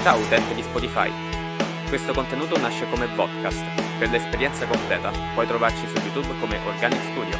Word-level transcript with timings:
Ciao 0.00 0.20
utente 0.20 0.54
di 0.54 0.62
Spotify. 0.62 1.10
Questo 1.88 2.12
contenuto 2.12 2.56
nasce 2.58 2.88
come 2.88 3.08
podcast. 3.08 3.64
Per 3.98 4.08
l'esperienza 4.08 4.64
completa 4.64 5.10
puoi 5.34 5.46
trovarci 5.46 5.86
su 5.88 5.96
YouTube 5.96 6.38
come 6.38 6.56
Organic 6.64 7.00
Studio. 7.10 7.36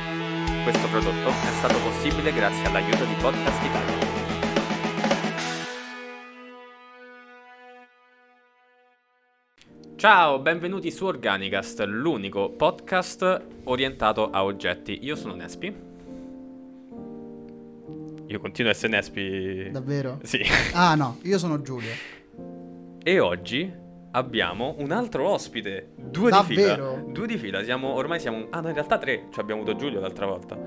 Questo 0.64 0.88
prodotto 0.88 1.28
è 1.28 1.52
stato 1.56 1.78
possibile 1.78 2.32
grazie 2.32 2.66
all'aiuto 2.66 3.04
di 3.04 3.14
Podcast 3.20 3.64
Italia. 3.64 4.06
Ciao, 9.96 10.40
benvenuti 10.40 10.90
su 10.90 11.06
Organicast, 11.06 11.80
l'unico 11.86 12.50
podcast 12.50 13.46
orientato 13.64 14.30
a 14.30 14.42
oggetti. 14.44 14.98
Io 15.02 15.14
sono 15.14 15.34
Nespi. 15.34 15.74
Io 18.26 18.40
continuo 18.40 18.70
a 18.70 18.74
essere 18.74 18.92
Nespi. 18.92 19.70
Davvero? 19.70 20.18
Sì. 20.22 20.42
Ah 20.74 20.96
no, 20.96 21.18
io 21.22 21.38
sono 21.38 21.62
Giulio. 21.62 22.16
E 23.08 23.20
oggi 23.20 23.72
abbiamo 24.10 24.74
un 24.80 24.90
altro 24.90 25.30
ospite. 25.30 25.92
Due 25.96 26.28
Davvero? 26.28 26.90
di 26.92 27.00
fila. 27.00 27.12
Due 27.14 27.26
di 27.26 27.38
fila. 27.38 27.62
Siamo, 27.64 27.94
ormai 27.94 28.20
siamo. 28.20 28.48
Ah, 28.50 28.60
no, 28.60 28.68
in 28.68 28.74
realtà 28.74 28.98
tre. 28.98 29.28
Ci 29.32 29.40
abbiamo 29.40 29.62
avuto 29.62 29.78
Giulio 29.78 29.98
l'altra 29.98 30.26
volta. 30.26 30.58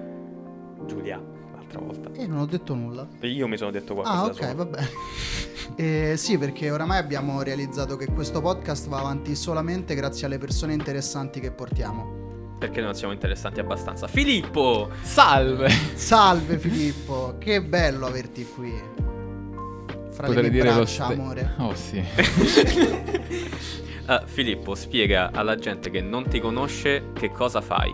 Giulia, 0.87 1.21
l'altra 1.53 1.79
volta. 1.79 2.09
E 2.13 2.25
non 2.25 2.39
ho 2.39 2.47
detto 2.47 2.73
nulla. 2.73 3.07
E 3.19 3.27
io 3.27 3.47
mi 3.47 3.57
sono 3.57 3.69
detto 3.69 3.93
qualcosa. 3.93 4.17
Ah, 4.17 4.25
ok, 4.25 4.35
solo. 4.43 4.55
vabbè. 4.55 4.79
Eh, 5.75 6.15
sì, 6.17 6.37
perché 6.37 6.69
oramai 6.69 6.97
abbiamo 6.97 7.43
realizzato 7.43 7.95
che 7.95 8.07
questo 8.07 8.41
podcast 8.41 8.89
va 8.89 8.99
avanti 8.99 9.35
solamente 9.35 9.95
grazie 9.95 10.25
alle 10.25 10.37
persone 10.39 10.73
interessanti 10.73 11.39
che 11.39 11.51
portiamo. 11.51 12.55
Perché 12.59 12.81
non 12.81 12.95
siamo 12.95 13.13
interessanti 13.13 13.59
abbastanza. 13.59 14.07
Filippo! 14.07 14.89
Salve! 15.03 15.69
Salve 15.93 16.57
Filippo, 16.57 17.35
che 17.37 17.61
bello 17.61 18.07
averti 18.07 18.45
qui. 18.45 19.10
Fra 20.21 20.27
le 20.29 20.33
Potrei 20.33 20.51
mie 20.51 20.61
dire 20.61 20.69
lo 20.69 20.81
braccia, 20.81 21.03
ste- 21.05 21.13
amore. 21.13 21.53
Oh 21.59 21.75
sì. 21.75 22.03
Ah, 24.05 24.23
Filippo, 24.25 24.75
spiega 24.75 25.29
alla 25.31 25.55
gente 25.55 25.89
che 25.89 26.01
non 26.01 26.27
ti 26.27 26.39
conosce 26.41 27.11
che 27.13 27.31
cosa 27.31 27.61
fai. 27.61 27.93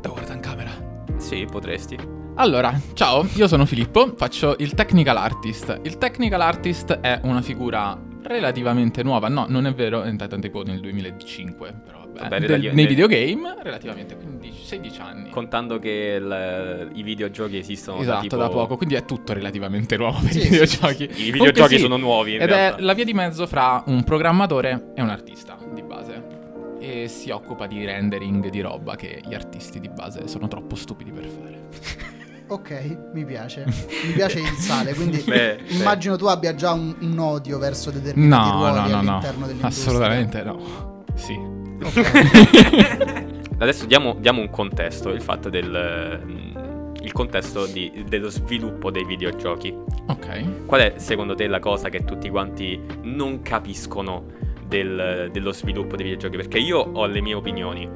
Devo 0.00 0.14
guardare 0.14 0.34
in 0.34 0.40
camera. 0.40 0.70
Sì, 1.18 1.46
potresti. 1.48 1.96
Allora, 2.34 2.76
ciao, 2.94 3.26
io 3.34 3.46
sono 3.46 3.64
Filippo, 3.64 4.14
faccio 4.16 4.56
il 4.58 4.74
technical 4.74 5.16
artist. 5.18 5.80
Il 5.82 5.98
technical 5.98 6.40
artist 6.40 6.92
è 7.00 7.20
una 7.24 7.42
figura 7.42 7.96
relativamente 8.22 9.02
nuova, 9.02 9.28
no, 9.28 9.44
non 9.48 9.66
è 9.66 9.74
vero, 9.74 10.02
è 10.02 10.08
entrata 10.08 10.36
tipo 10.38 10.62
nel 10.62 10.80
2005, 10.80 11.80
però 11.84 11.99
vabbè. 12.12 12.28
Vabbè, 12.28 12.46
Del- 12.46 12.60
nei 12.60 12.72
ne- 12.74 12.86
videogame, 12.86 13.56
relativamente 13.62 14.16
15, 14.16 14.64
16 14.64 15.00
anni. 15.00 15.30
Contando 15.30 15.78
che 15.78 16.16
il- 16.20 16.90
i 16.94 17.02
videogiochi 17.02 17.56
esistono 17.58 17.98
da 17.98 18.02
esatto, 18.02 18.20
tipo... 18.22 18.36
da 18.36 18.48
poco, 18.48 18.76
quindi 18.76 18.94
è 18.94 19.04
tutto 19.04 19.32
relativamente 19.32 19.96
nuovo 19.96 20.18
per 20.20 20.30
Sì, 20.32 20.38
i 20.38 20.40
sì, 20.42 20.48
videogiochi. 20.48 21.02
I 21.26 21.30
videogiochi 21.30 21.74
sì, 21.76 21.80
sono 21.80 21.96
nuovi 21.96 22.34
in 22.34 22.40
Ed 22.42 22.48
realtà. 22.48 22.76
è 22.78 22.80
la 22.80 22.92
via 22.94 23.04
di 23.04 23.14
mezzo 23.14 23.46
fra 23.46 23.82
un 23.86 24.02
programmatore 24.04 24.92
e 24.94 25.02
un 25.02 25.08
artista 25.10 25.56
di 25.72 25.82
base. 25.82 26.38
E 26.82 27.08
si 27.08 27.28
occupa 27.30 27.66
di 27.66 27.84
rendering 27.84 28.48
di 28.48 28.60
roba 28.62 28.96
che 28.96 29.20
gli 29.26 29.34
artisti 29.34 29.80
di 29.80 29.88
base 29.90 30.26
sono 30.28 30.48
troppo 30.48 30.74
stupidi 30.76 31.10
per 31.10 31.24
fare. 31.26 32.08
Ok, 32.50 32.96
mi 33.14 33.24
piace. 33.24 33.62
Mi 34.08 34.12
piace 34.12 34.40
il 34.40 34.46
sale, 34.58 34.92
quindi 34.92 35.18
Beh, 35.18 35.58
beh. 35.64 35.72
immagino 35.74 36.16
tu 36.16 36.24
abbia 36.26 36.52
già 36.56 36.72
un, 36.72 36.96
un 36.98 37.16
odio 37.20 37.58
verso 37.58 37.92
determinati 37.92 38.50
No, 38.50 38.56
ruoli 38.56 38.72
no, 38.74 38.80
no, 38.80 39.02
no. 39.02 39.10
all'interno 39.10 39.46
dell'industria. 39.46 39.68
Assolutamente 39.68 40.42
no. 40.42 41.04
Sì. 41.14 41.38
Ok. 41.82 43.28
Adesso 43.58 43.84
diamo, 43.86 44.14
diamo 44.18 44.40
un 44.40 44.48
contesto, 44.50 45.10
il 45.10 45.20
fatto 45.20 45.50
del... 45.50 46.20
mm, 46.24 46.94
Il 47.02 47.12
contesto 47.12 47.66
di- 47.66 48.04
dello 48.08 48.30
sviluppo 48.30 48.90
dei 48.90 49.04
videogiochi. 49.04 49.74
Ok. 50.06 50.64
Qual 50.66 50.80
è 50.80 50.94
secondo 50.96 51.34
te 51.34 51.46
la 51.46 51.58
cosa 51.58 51.88
che 51.88 52.04
tutti 52.04 52.28
quanti 52.30 52.80
non 53.02 53.42
capiscono 53.42 54.24
del- 54.66 55.28
dello 55.32 55.52
sviluppo 55.52 55.96
dei 55.96 56.04
videogiochi? 56.06 56.36
Perché 56.36 56.58
io 56.58 56.78
ho 56.78 57.06
le 57.06 57.20
mie 57.20 57.34
opinioni. 57.34 57.88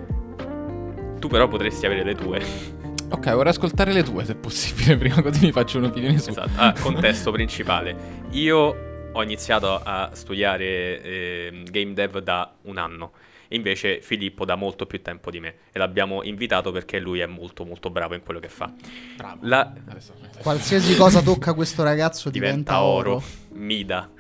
Tu 1.19 1.29
però 1.29 1.49
potresti 1.49 1.87
avere 1.87 2.05
le 2.05 2.15
tue. 2.15 2.83
Ok, 3.07 3.33
vorrei 3.33 3.53
ascoltare 3.53 3.93
le 3.93 4.03
tue 4.03 4.25
se 4.25 4.35
possibile, 4.35 4.97
prima 4.99 5.23
così 5.23 5.45
mi 5.45 5.53
faccio 5.53 5.79
un'opinione 5.79 6.19
su. 6.19 6.31
Esatto. 6.31 6.51
Ah, 6.57 6.75
contesto 6.81 7.31
principale. 7.31 7.95
Io 8.31 8.77
ho 9.13 9.23
iniziato 9.23 9.79
a 9.81 10.11
studiare 10.15 11.01
ehm, 11.03 11.65
game 11.71 11.93
dev 11.93 12.19
da 12.21 12.51
un 12.63 12.77
anno. 12.79 13.13
E 13.55 13.57
invece 13.57 14.01
Filippo 14.01 14.45
da 14.45 14.57
molto 14.57 14.85
più 14.85 15.01
tempo 15.01 15.31
di 15.31 15.39
me. 15.39 15.55
E 15.71 15.79
l'abbiamo 15.79 16.25
invitato 16.25 16.73
perché 16.73 16.99
lui 16.99 17.21
è 17.21 17.27
molto 17.27 17.65
molto 17.65 17.89
bravo 17.89 18.15
in 18.15 18.23
quello 18.25 18.41
che 18.41 18.49
fa. 18.49 18.73
Bravo. 19.17 19.39
La- 19.43 19.73
Adesso- 19.87 20.13
Qualsiasi 20.43 20.97
cosa 20.97 21.23
tocca 21.23 21.55
questo 21.55 21.85
ragazzo 21.85 22.31
diventa, 22.31 22.73
diventa 22.73 22.83
oro, 22.83 23.23
mida. 23.53 24.11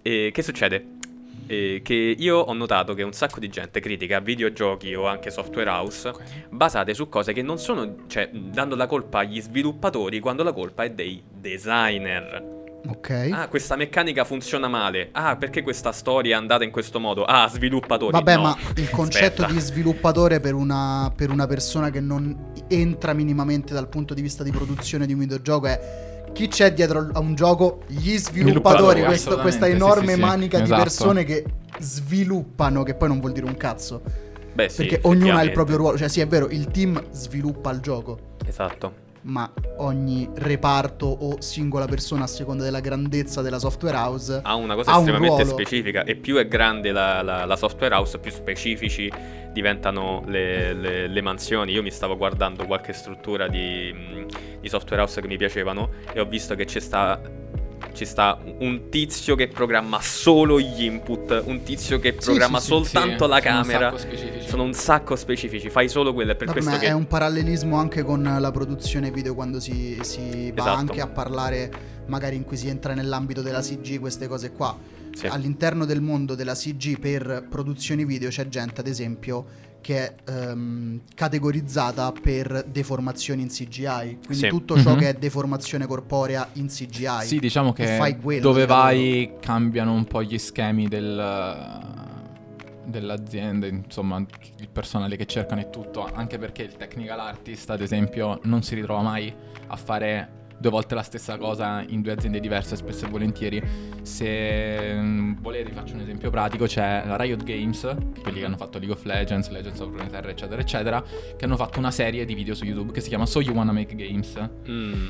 e 0.00 0.30
che 0.32 0.42
succede? 0.42 0.96
Eh, 1.46 1.80
che 1.84 1.94
io 1.94 2.38
ho 2.38 2.52
notato 2.54 2.94
che 2.94 3.02
un 3.02 3.12
sacco 3.12 3.38
di 3.38 3.48
gente 3.50 3.80
critica 3.80 4.18
videogiochi 4.20 4.94
o 4.94 5.06
anche 5.06 5.30
software 5.30 5.68
house 5.68 6.10
basate 6.48 6.94
su 6.94 7.10
cose 7.10 7.34
che 7.34 7.42
non 7.42 7.58
sono, 7.58 8.06
cioè 8.06 8.30
dando 8.32 8.76
la 8.76 8.86
colpa 8.86 9.18
agli 9.18 9.42
sviluppatori 9.42 10.20
quando 10.20 10.42
la 10.42 10.52
colpa 10.54 10.84
è 10.84 10.90
dei 10.90 11.22
designer. 11.30 12.56
Ok. 12.86 13.30
Ah, 13.32 13.48
questa 13.48 13.76
meccanica 13.76 14.24
funziona 14.24 14.68
male. 14.68 15.08
Ah, 15.12 15.36
perché 15.36 15.62
questa 15.62 15.92
storia 15.92 16.36
è 16.36 16.38
andata 16.38 16.64
in 16.64 16.70
questo 16.70 17.00
modo? 17.00 17.24
Ah, 17.24 17.48
sviluppatori. 17.48 18.12
Vabbè, 18.12 18.36
No, 18.36 18.42
ma 18.42 18.56
il 18.76 18.88
concetto 18.90 19.44
di 19.44 19.58
sviluppatore 19.58 20.40
per 20.40 20.54
una, 20.54 21.12
per 21.14 21.30
una 21.30 21.46
persona 21.46 21.90
che 21.90 22.00
non 22.00 22.52
entra 22.68 23.12
minimamente 23.12 23.74
dal 23.74 23.88
punto 23.88 24.14
di 24.14 24.22
vista 24.22 24.42
di 24.42 24.50
produzione 24.50 25.06
di 25.06 25.12
un 25.12 25.18
videogioco 25.18 25.66
è 25.66 26.06
chi 26.32 26.46
c'è 26.48 26.72
dietro 26.72 27.08
a 27.12 27.18
un 27.18 27.34
gioco? 27.34 27.80
Gli 27.86 28.16
sviluppatori, 28.16 28.20
Sviluppatori, 28.20 29.02
questo- 29.04 29.38
questa 29.38 29.66
enorme 29.66 30.02
sì, 30.02 30.08
sì, 30.12 30.14
sì. 30.14 30.20
manica 30.20 30.56
di 30.58 30.64
Esatto. 30.64 30.82
persone 30.82 31.24
che 31.24 31.44
sviluppano, 31.80 32.82
che 32.82 32.94
poi 32.94 33.08
non 33.08 33.18
vuol 33.20 33.32
dire 33.32 33.46
un 33.46 33.56
cazzo, 33.56 34.02
Beh, 34.52 34.68
sì, 34.68 34.86
perché 34.86 35.00
ognuno 35.08 35.36
ha 35.36 35.42
il 35.42 35.52
proprio 35.52 35.76
ruolo, 35.78 35.96
cioè 35.98 36.08
sì 36.08 36.20
è 36.20 36.26
vero, 36.26 36.48
il 36.48 36.70
team 36.70 37.02
sviluppa 37.10 37.70
il 37.70 37.80
gioco, 37.80 38.36
Esatto. 38.46 39.06
Ma 39.22 39.50
ogni 39.78 40.28
reparto 40.34 41.06
o 41.06 41.40
singola 41.40 41.86
persona 41.86 42.24
a 42.24 42.26
seconda 42.26 42.64
della 42.64 42.80
grandezza 42.80 43.42
della 43.42 43.58
software 43.58 43.96
house 43.96 44.40
ha 44.42 44.54
una 44.54 44.74
cosa 44.74 44.92
ha 44.92 44.98
estremamente 44.98 45.44
specifica 45.44 46.04
e 46.04 46.16
più 46.16 46.36
è 46.36 46.46
grande 46.48 46.92
la, 46.92 47.22
la- 47.22 47.44
la 47.44 47.56
software 47.56 47.94
house 47.94 48.18
più 48.18 48.30
specifici 48.30 49.10
diventano 49.52 50.22
le, 50.26 50.72
le- 50.72 51.06
le 51.08 51.20
mansioni. 51.22 51.72
Io 51.72 51.82
mi 51.82 51.90
stavo 51.90 52.16
guardando 52.16 52.64
qualche 52.66 52.92
struttura 52.92 53.48
di, 53.48 53.92
di 54.60 54.68
software 54.68 55.02
house 55.02 55.20
che 55.20 55.26
mi 55.26 55.36
piacevano 55.36 55.90
e 56.12 56.20
ho 56.20 56.24
visto 56.26 56.54
che 56.54 56.64
c'è 56.64 56.78
sta 56.80 57.20
ci 57.98 58.04
sta 58.04 58.38
un 58.60 58.90
tizio 58.90 59.34
che 59.34 59.48
programma 59.48 60.00
solo 60.00 60.60
gli 60.60 60.84
input, 60.84 61.42
un 61.46 61.64
tizio 61.64 61.98
che 61.98 62.12
programma 62.12 62.58
sì, 62.60 62.66
sì. 62.66 62.70
soltanto 62.70 63.24
Sì, 63.24 63.30
la 63.30 63.40
sono 63.40 63.56
un 63.56 63.62
camera. 63.62 63.78
sacco 63.90 63.98
specifici. 63.98 64.48
Sono 64.48 64.62
un 64.62 64.72
sacco 64.72 65.16
specifici, 65.16 65.68
fai 65.70 65.88
solo 65.88 66.14
quello. 66.14 66.30
È 66.30 66.36
per 66.36 66.46
Vabbè, 66.46 66.60
questo 66.60 66.78
che 66.78 66.86
è 66.86 66.92
un 66.92 67.08
parallelismo 67.08 67.76
anche 67.76 68.04
con 68.04 68.22
la 68.38 68.50
produzione 68.52 69.10
video 69.10 69.34
quando 69.34 69.58
si, 69.58 69.98
si 70.02 70.52
va 70.52 70.62
Esatto. 70.62 70.78
anche 70.78 71.00
a 71.00 71.08
parlare, 71.08 71.70
magari 72.06 72.36
in 72.36 72.44
cui 72.44 72.56
si 72.56 72.68
entra 72.68 72.94
nell'ambito 72.94 73.42
della 73.42 73.60
CG, 73.60 73.98
queste 73.98 74.28
cose 74.28 74.52
qua. 74.52 74.78
Sì. 75.16 75.26
All'interno 75.26 75.84
del 75.84 76.00
mondo 76.00 76.36
della 76.36 76.54
CG 76.54 77.00
per 77.00 77.46
produzioni 77.50 78.04
video 78.04 78.28
c'è 78.28 78.46
gente, 78.46 78.80
ad 78.80 78.86
esempio, 78.86 79.44
che 79.80 80.14
è 80.24 80.30
ehm, 80.30 81.00
categorizzata 81.14 82.12
per 82.12 82.64
deformazioni 82.68 83.42
in 83.42 83.48
CGI. 83.48 84.18
Quindi 84.24 84.34
Sì. 84.44 84.48
tutto 84.48 84.78
ciò 84.80 84.92
Mhm. 84.92 84.98
che 84.98 85.08
è 85.10 85.14
deformazione 85.14 85.86
corporea 85.86 86.48
in 86.54 86.66
CGI. 86.68 87.24
Sì, 87.26 87.38
diciamo 87.38 87.72
che 87.72 87.96
fai 87.96 88.18
quello 88.18 88.42
dove 88.42 88.66
vai 88.66 89.32
cambiano 89.40 89.92
un 89.92 90.04
po' 90.04 90.22
gli 90.22 90.38
schemi 90.38 90.88
del, 90.88 91.16
dell'azienda, 92.84 93.66
insomma, 93.66 94.16
il 94.58 94.68
personale 94.68 95.16
che 95.16 95.26
cercano 95.26 95.60
e 95.60 95.70
tutto, 95.70 96.08
anche 96.12 96.38
perché 96.38 96.62
il 96.62 96.76
technical 96.76 97.20
artist, 97.20 97.70
ad 97.70 97.80
esempio, 97.82 98.40
non 98.44 98.62
si 98.62 98.74
ritrova 98.74 99.02
mai 99.02 99.32
a 99.66 99.76
fare 99.76 100.28
due 100.58 100.70
volte 100.70 100.94
la 100.94 101.02
stessa 101.02 101.36
cosa 101.36 101.84
in 101.86 102.02
due 102.02 102.12
aziende 102.12 102.40
diverse, 102.40 102.76
spesso 102.76 103.06
e 103.06 103.08
volentieri. 103.08 103.62
Se 104.02 104.94
mm, 104.94 105.34
volete, 105.40 105.72
faccio 105.72 105.94
un 105.94 106.00
esempio 106.00 106.30
pratico, 106.30 106.66
c'è 106.66 107.02
la 107.06 107.16
Riot 107.16 107.44
Games, 107.44 107.96
quelli 108.22 108.40
che 108.40 108.44
hanno 108.44 108.56
fatto 108.56 108.78
League 108.78 108.94
of 108.94 109.04
Legends, 109.04 109.48
Legends 109.50 109.80
of 109.80 109.90
Runeterra, 109.90 110.30
eccetera, 110.30 110.60
eccetera, 110.60 111.02
che 111.36 111.44
hanno 111.44 111.56
fatto 111.56 111.78
una 111.78 111.90
serie 111.90 112.24
di 112.24 112.34
video 112.34 112.54
su 112.54 112.64
YouTube 112.64 112.92
che 112.92 113.00
si 113.00 113.08
chiama 113.08 113.26
So 113.26 113.40
You 113.40 113.54
Wanna 113.54 113.72
Make 113.72 113.94
Games 113.94 114.36
Mm, 114.68 115.08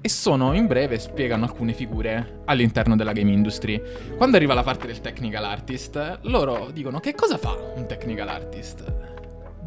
e 0.00 0.08
sono 0.08 0.52
in 0.52 0.66
breve 0.66 0.98
spiegano 0.98 1.44
alcune 1.44 1.72
figure 1.72 2.42
all'interno 2.44 2.96
della 2.96 3.12
game 3.12 3.32
industry. 3.32 3.80
Quando 4.16 4.36
arriva 4.36 4.54
la 4.54 4.62
parte 4.62 4.86
del 4.86 5.00
technical 5.00 5.44
artist, 5.44 6.20
loro 6.22 6.70
dicono 6.72 7.00
che 7.00 7.14
cosa 7.14 7.36
fa 7.38 7.56
un 7.74 7.86
technical 7.86 8.28
artist? 8.28 9.05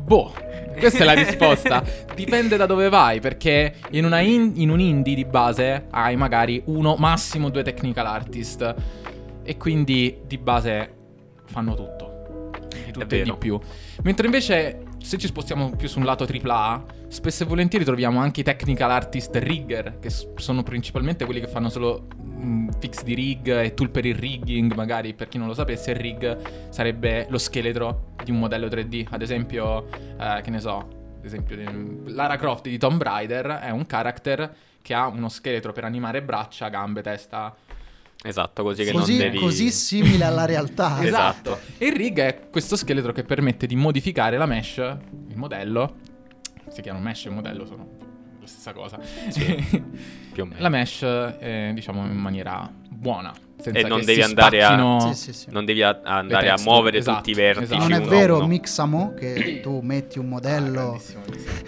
Boh, 0.10 0.34
questa 0.80 1.04
è 1.04 1.06
la 1.06 1.14
risposta. 1.24 1.84
Dipende 2.16 2.58
da 2.58 2.66
dove 2.66 2.90
vai, 2.90 3.20
perché 3.20 3.76
in, 3.92 4.06
in, 4.24 4.54
in 4.56 4.72
un 4.72 4.80
indie 4.80 5.14
di 5.14 5.24
base 5.24 5.86
hai 5.92 6.16
magari 6.16 6.60
uno, 6.66 6.96
massimo 6.96 7.50
due 7.50 7.62
technical 7.62 8.08
artist. 8.08 8.76
E 9.44 9.58
quindi 9.58 10.22
di 10.26 10.40
base 10.40 10.94
fanno 11.46 11.76
tutto. 11.76 12.50
di 12.70 12.92
tutto 12.92 13.14
e 13.14 13.22
di 13.22 13.36
più. 13.38 13.60
Mentre 14.02 14.26
invece, 14.26 14.82
se 14.98 15.20
ci 15.20 15.28
spostiamo 15.28 15.76
più 15.76 15.88
su 15.88 16.00
un 16.00 16.06
lato 16.06 16.26
AAA, 16.28 16.86
spesso 17.08 17.44
e 17.44 17.46
volentieri 17.46 17.86
troviamo 17.86 18.20
anche 18.20 18.40
i 18.40 18.44
technical 18.44 18.90
artist 18.90 19.36
rigger, 19.36 20.00
che 20.00 20.10
sono 20.10 20.64
principalmente 20.64 21.26
quelli 21.26 21.40
che 21.40 21.48
fanno 21.48 21.70
solo 21.70 22.08
mh, 22.40 22.70
fix 22.80 23.04
di 23.04 23.14
rig 23.14 23.48
e 23.48 23.74
tool 23.74 23.90
per 23.90 24.06
il 24.06 24.16
rigging, 24.16 24.74
magari 24.74 25.14
per 25.14 25.28
chi 25.28 25.38
non 25.38 25.48
lo 25.48 25.54
sapesse, 25.54 25.92
il 25.92 25.98
rig 25.98 26.70
sarebbe 26.70 27.28
lo 27.30 27.38
scheletro 27.38 28.14
di 28.24 28.32
un 28.32 28.40
modello 28.40 28.68
3D. 28.68 29.08
Ad 29.10 29.22
esempio, 29.22 29.88
eh, 30.20 30.42
che 30.42 30.50
ne 30.50 30.60
so, 30.60 30.78
ad 31.18 31.26
esempio 31.26 31.58
Lara 32.06 32.38
Croft 32.38 32.68
di 32.68 32.78
Tomb 32.78 33.02
Raider 33.02 33.46
è 33.46 33.70
un 33.70 33.86
character 33.86 34.54
che 34.82 34.94
ha 34.94 35.08
uno 35.08 35.30
scheletro 35.30 35.72
per 35.72 35.84
animare 35.84 36.22
braccia, 36.22 36.70
gambe, 36.70 37.02
testa. 37.02 37.56
Esatto, 38.22 38.64
così 38.64 38.84
che 38.84 38.92
Così, 38.92 39.18
non 39.18 39.22
devi... 39.22 39.40
così 39.40 39.72
simile 39.72 40.26
alla 40.26 40.46
realtà. 40.46 41.00
Esatto. 41.04 41.60
E 41.78 41.88
il 41.88 41.96
rig 41.96 42.20
è 42.20 42.50
questo 42.50 42.76
scheletro 42.76 43.12
che 43.12 43.24
permette 43.24 43.66
di 43.66 43.76
modificare 43.76 44.38
la 44.38 44.46
mesh, 44.46 44.78
il 44.78 45.38
modello. 45.38 45.96
Si 46.70 46.82
chiama 46.82 47.00
mesh 47.00 47.26
e 47.26 47.30
modello, 47.30 47.66
sono 47.66 48.09
stessa 48.50 48.74
cosa. 48.74 48.98
Più 50.34 50.44
o 50.44 50.46
meno. 50.46 50.62
la 50.62 50.70
mesh, 50.70 51.02
eh, 51.04 51.72
diciamo, 51.74 52.06
in 52.06 52.18
maniera 52.18 52.70
buona. 52.90 53.34
Senza 53.62 53.80
E 53.80 53.84
non 53.90 54.00
che 54.00 54.06
devi 54.06 54.22
si 54.22 54.26
andare 54.28 54.64
a- 54.64 55.00
Sì, 55.00 55.14
sì, 55.14 55.34
sì. 55.34 55.48
Non 55.52 55.66
devi 55.66 55.82
a- 55.84 56.00
andare 56.04 56.50
a 56.50 56.56
muovere 56.64 56.98
esatto, 57.00 57.18
tutti 57.18 57.32
i 57.32 57.34
vertici 57.34 57.66
esatto. 57.74 57.82
Non 57.90 57.92
è 57.92 58.02
vero, 58.06 58.38
uno. 58.38 58.48
Mixamo, 58.48 59.14
che 59.16 59.60
tu 59.64 59.82
metti 59.82 60.18
un 60.18 60.26
Ah, 60.26 60.30
modello, 60.30 60.72
grandissimo. 60.82 61.22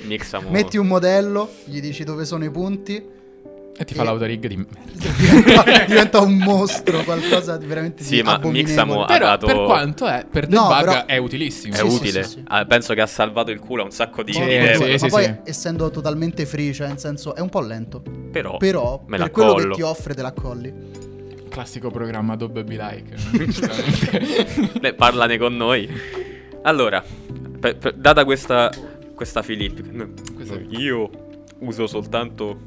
Mixamo. 0.03 0.49
metti 0.49 0.77
un 0.77 0.87
modello, 0.87 1.49
gli 1.65 1.81
dici 1.81 2.05
dove 2.05 2.23
sono 2.23 2.45
i 2.45 2.49
punti, 2.51 3.05
E 3.81 3.85
ti 3.85 3.95
fa 3.95 4.03
E- 4.03 4.05
l'autorig 4.05 4.45
di 4.45 4.57
merda. 4.57 5.81
diventa, 5.87 6.19
un 6.19 6.37
mostro, 6.37 7.01
qualcosa 7.03 7.57
di 7.57 7.65
veramente 7.65 8.03
Sì, 8.03 8.17
di 8.17 8.21
ma. 8.21 8.37
Mixamo 8.43 9.03
ha 9.03 9.07
Però 9.07 9.25
dato- 9.25 9.47
per 9.47 9.55
quanto 9.63 10.05
è, 10.05 10.23
per 10.29 10.47
No, 10.49 10.67
debug 10.67 10.79
però- 10.85 11.05
è 11.07 11.17
utilissimo. 11.17 11.73
È 11.73 11.77
Sì, 11.77 11.83
utile. 11.85 12.23
sì, 12.23 12.29
sì. 12.29 12.43
Ah, 12.47 12.63
penso 12.65 12.93
che 12.93 13.01
ha 13.01 13.07
salvato 13.07 13.49
il 13.49 13.59
culo 13.59 13.81
a 13.81 13.85
un 13.85 13.91
sacco 13.91 14.21
di 14.21 14.33
Sì, 14.33 14.39
sì, 14.39 14.45
ma 15.05 15.07
poi 15.09 15.23
sì. 15.23 15.35
essendo 15.45 15.89
totalmente 15.89 16.45
free, 16.45 16.73
cioè 16.73 16.89
nel 16.89 16.99
senso 16.99 17.33
è 17.33 17.39
un 17.39 17.49
po' 17.49 17.61
lento. 17.61 18.03
Però, 18.31 18.57
Però 18.57 19.01
me 19.07 19.17
la 19.17 19.23
per 19.23 19.33
quello 19.33 19.53
collo. 19.53 19.69
che 19.69 19.75
ti 19.75 19.81
offre 19.81 20.13
te 20.13 20.21
la 20.21 20.31
colli. 20.31 20.73
Classico 21.49 21.89
programma 21.89 22.33
Adobe 22.33 22.63
Be 22.63 22.75
Like. 22.77 23.15
Beh, 24.79 24.93
parlane 24.93 25.39
con 25.39 25.57
noi. 25.57 25.89
Allora, 26.61 27.03
per- 27.59 27.77
per- 27.77 27.93
data 27.95 28.23
questa, 28.25 28.69
questa 29.15 29.41
Questa- 30.35 30.59
io 30.69 31.09
uso 31.59 31.87
soltanto 31.87 32.59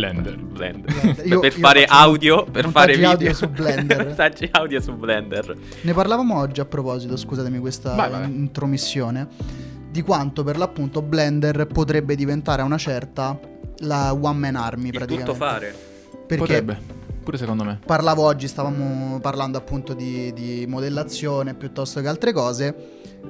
Blender. 0.00 0.36
Blender. 0.36 1.16
Io- 1.24 1.40
per 1.40 1.52
io 1.54 1.58
fare 1.58 1.84
audio, 1.86 2.44
per 2.44 2.68
fare 2.68 2.92
video 2.94 3.08
audio 3.10 3.32
su 3.32 3.48
Blender. 3.48 4.04
montaggi 4.06 4.46
audio 4.52 4.78
su 4.80 4.92
Blender. 4.92 5.56
Ne 5.80 5.92
parlavamo 5.94 6.36
oggi 6.38 6.60
a 6.60 6.66
proposito, 6.66 7.16
scusatemi 7.16 7.58
questa 7.58 7.94
Vai, 7.94 8.10
vai. 8.10 8.24
intromissione, 8.24 9.26
di 9.90 10.02
quanto 10.02 10.44
per 10.44 10.58
l'appunto 10.58 11.00
Blender 11.00 11.66
potrebbe 11.66 12.14
diventare 12.14 12.60
a 12.60 12.66
una 12.66 12.76
certa 12.76 13.38
la 13.80 14.12
one 14.12 14.38
man 14.38 14.56
army 14.56 14.88
Il 14.88 14.92
praticamente. 14.92 15.32
tutto 15.32 15.44
fare. 15.44 15.74
Perché 16.26 16.36
Potrebbe. 16.36 16.78
Pure 17.24 17.38
secondo 17.38 17.64
me. 17.64 17.80
parlavo 17.84 18.22
oggi, 18.22 18.46
stavamo 18.48 19.18
parlando 19.20 19.56
appunto 19.58 19.94
di, 19.94 20.32
di 20.32 20.64
modellazione 20.68 21.54
piuttosto 21.54 22.00
che 22.02 22.06
altre 22.08 22.32
cose. 22.32 22.74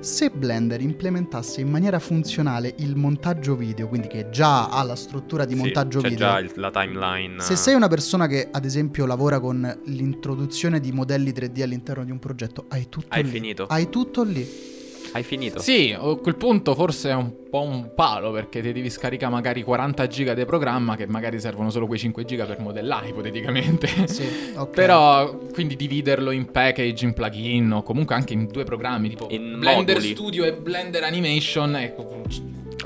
Se 0.00 0.30
Blender 0.30 0.80
implementasse 0.80 1.60
in 1.60 1.68
maniera 1.68 1.98
funzionale 1.98 2.74
il 2.78 2.94
montaggio 2.96 3.56
video, 3.56 3.88
quindi 3.88 4.06
che 4.06 4.28
già 4.30 4.68
ha 4.68 4.82
la 4.84 4.94
struttura 4.94 5.44
di 5.44 5.54
Sì, 5.54 5.60
montaggio 5.60 6.00
c'è 6.00 6.08
video, 6.10 6.26
già 6.26 6.38
il- 6.38 6.52
la 6.54 6.70
timeline. 6.70 7.40
se 7.40 7.56
sei 7.56 7.74
una 7.74 7.88
persona 7.88 8.26
che 8.28 8.48
ad 8.50 8.64
esempio 8.64 9.04
lavora 9.04 9.40
con 9.40 9.80
l'introduzione 9.86 10.78
di 10.80 10.92
modelli 10.92 11.32
3D 11.32 11.60
all'interno 11.62 12.04
di 12.04 12.12
un 12.12 12.18
progetto, 12.20 12.66
hai 12.68 12.88
tutto 12.88 13.06
Hai 13.08 13.24
lì. 13.24 13.28
finito. 13.30 13.66
Hai 13.66 13.88
tutto 13.88 14.22
lì. 14.22 14.74
Hai 15.16 15.22
finito? 15.22 15.60
Sì, 15.60 15.96
a 15.98 16.14
quel 16.16 16.36
punto 16.36 16.74
forse 16.74 17.08
è 17.08 17.14
un 17.14 17.48
po' 17.48 17.62
un 17.62 17.94
palo 17.94 18.32
perché 18.32 18.60
ti 18.60 18.70
devi 18.70 18.90
scaricare 18.90 19.32
magari 19.32 19.62
40 19.62 20.06
giga 20.08 20.34
di 20.34 20.44
programma 20.44 20.94
che 20.94 21.06
magari 21.06 21.40
servono 21.40 21.70
solo 21.70 21.86
quei 21.86 21.98
5 21.98 22.26
giga 22.26 22.44
per 22.44 22.60
modellare 22.60 23.08
ipoteticamente. 23.08 23.88
Sì, 24.08 24.28
ok. 24.54 24.74
Però 24.74 25.38
quindi 25.54 25.74
dividerlo 25.74 26.32
in 26.32 26.50
package, 26.50 27.06
in 27.06 27.14
plugin 27.14 27.72
o 27.72 27.82
comunque 27.82 28.14
anche 28.14 28.34
in 28.34 28.46
due 28.48 28.64
programmi 28.64 29.08
tipo 29.08 29.28
In 29.30 29.58
Blender 29.58 29.94
moduli. 29.94 30.12
Studio 30.12 30.44
e 30.44 30.52
Blender 30.52 31.02
Animation 31.02 31.76
e 31.76 31.94
qualche 31.94 32.14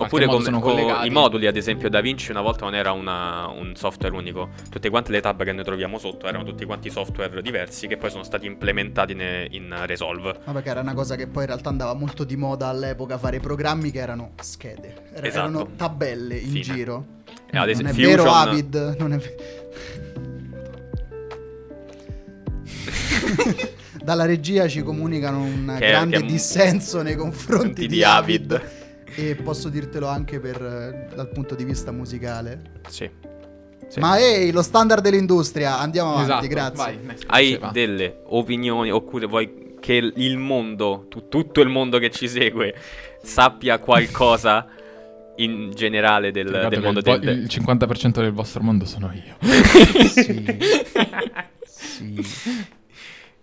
Oppure 0.04 0.24
modo 0.26 0.38
come, 0.38 0.44
sono 0.50 0.60
co- 0.60 0.70
collegati. 0.70 1.06
i 1.06 1.10
moduli, 1.10 1.46
ad 1.46 1.56
esempio, 1.56 1.88
DaVinci 1.88 2.30
una 2.30 2.40
volta 2.40 2.64
non 2.64 2.74
era 2.74 2.92
una- 2.92 3.46
un 3.48 3.74
software 3.76 4.14
unico. 4.14 4.48
Tutte 4.70 4.88
quante 4.90 5.12
le 5.12 5.20
tab 5.20 5.42
che 5.44 5.52
noi 5.52 5.64
troviamo 5.64 5.98
sotto 5.98 6.26
erano 6.26 6.44
tutti 6.44 6.64
quanti 6.64 6.90
software 6.90 7.42
diversi 7.42 7.86
che 7.86 7.96
poi 7.96 8.10
sono 8.10 8.22
stati 8.22 8.46
implementati 8.46 9.14
ne- 9.14 9.46
in 9.50 9.74
Resolve. 9.86 10.38
Ma 10.44 10.52
perché 10.52 10.68
era 10.70 10.80
una 10.80 10.94
cosa 10.94 11.16
che 11.16 11.26
poi 11.26 11.42
in 11.42 11.48
realtà 11.48 11.68
andava 11.68 11.94
molto 11.94 12.24
di 12.24 12.36
moda 12.36 12.68
all'epoca 12.68 13.18
fare 13.18 13.40
programmi 13.40 13.90
che 13.90 13.98
erano 13.98 14.32
schede, 14.40 14.94
Era- 15.12 15.26
Esatto. 15.26 15.48
erano 15.48 15.68
tabelle 15.76 16.36
in 16.36 16.48
Fine. 16.50 16.60
giro. 16.62 17.04
E 17.52 17.56
ad 17.58 17.66
non 17.66 17.68
è 17.68 17.70
esempio, 17.70 18.08
vero 18.08 18.22
Fusion- 18.24 18.48
Avid, 18.48 18.96
non 18.98 19.12
è 19.12 19.16
ve- 19.18 19.36
Dalla 24.02 24.24
regia 24.24 24.66
ci 24.66 24.82
comunicano 24.82 25.42
un 25.42 25.76
Che- 25.78 25.86
grande 25.88 26.18
che 26.20 26.26
dissenso 26.26 27.02
nei 27.02 27.16
confronti 27.16 27.82
di 27.82 27.88
di 27.88 28.02
Avid. 28.04 28.78
E 29.14 29.34
posso 29.36 29.68
dirtelo 29.68 30.06
anche 30.06 30.38
per, 30.40 30.60
eh, 30.62 31.14
dal 31.14 31.28
punto 31.30 31.54
di 31.54 31.64
vista 31.64 31.90
musicale. 31.92 32.62
Sì. 32.88 33.10
Sì. 33.88 33.98
Ma 33.98 34.18
ehi, 34.18 34.52
lo 34.52 34.62
standard 34.62 35.02
dell'industria, 35.02 35.78
andiamo 35.80 36.14
avanti, 36.14 36.46
Esatto, 36.46 36.46
grazie. 36.46 36.98
vai, 37.04 37.16
Hai 37.26 37.44
diceva. 37.46 37.70
delle 37.72 38.20
opinioni 38.26 38.90
oppure 38.92 39.26
vuoi 39.26 39.74
che 39.80 39.94
il 39.94 40.38
mondo, 40.38 41.06
tu- 41.08 41.26
tutto 41.28 41.60
il 41.60 41.68
mondo 41.68 41.98
che 41.98 42.10
ci 42.10 42.28
segue, 42.28 42.72
sappia 43.20 43.78
qualcosa 43.78 44.68
in 45.36 45.72
generale 45.74 46.30
del, 46.30 46.66
del 46.68 46.80
mondo 46.82 47.00
del... 47.00 47.22
il 47.22 47.44
50% 47.46 48.20
del 48.20 48.32
vostro 48.32 48.62
mondo 48.62 48.84
sono 48.84 49.12
io. 49.12 49.36
Sì. 50.06 50.44
sì. 51.66 52.66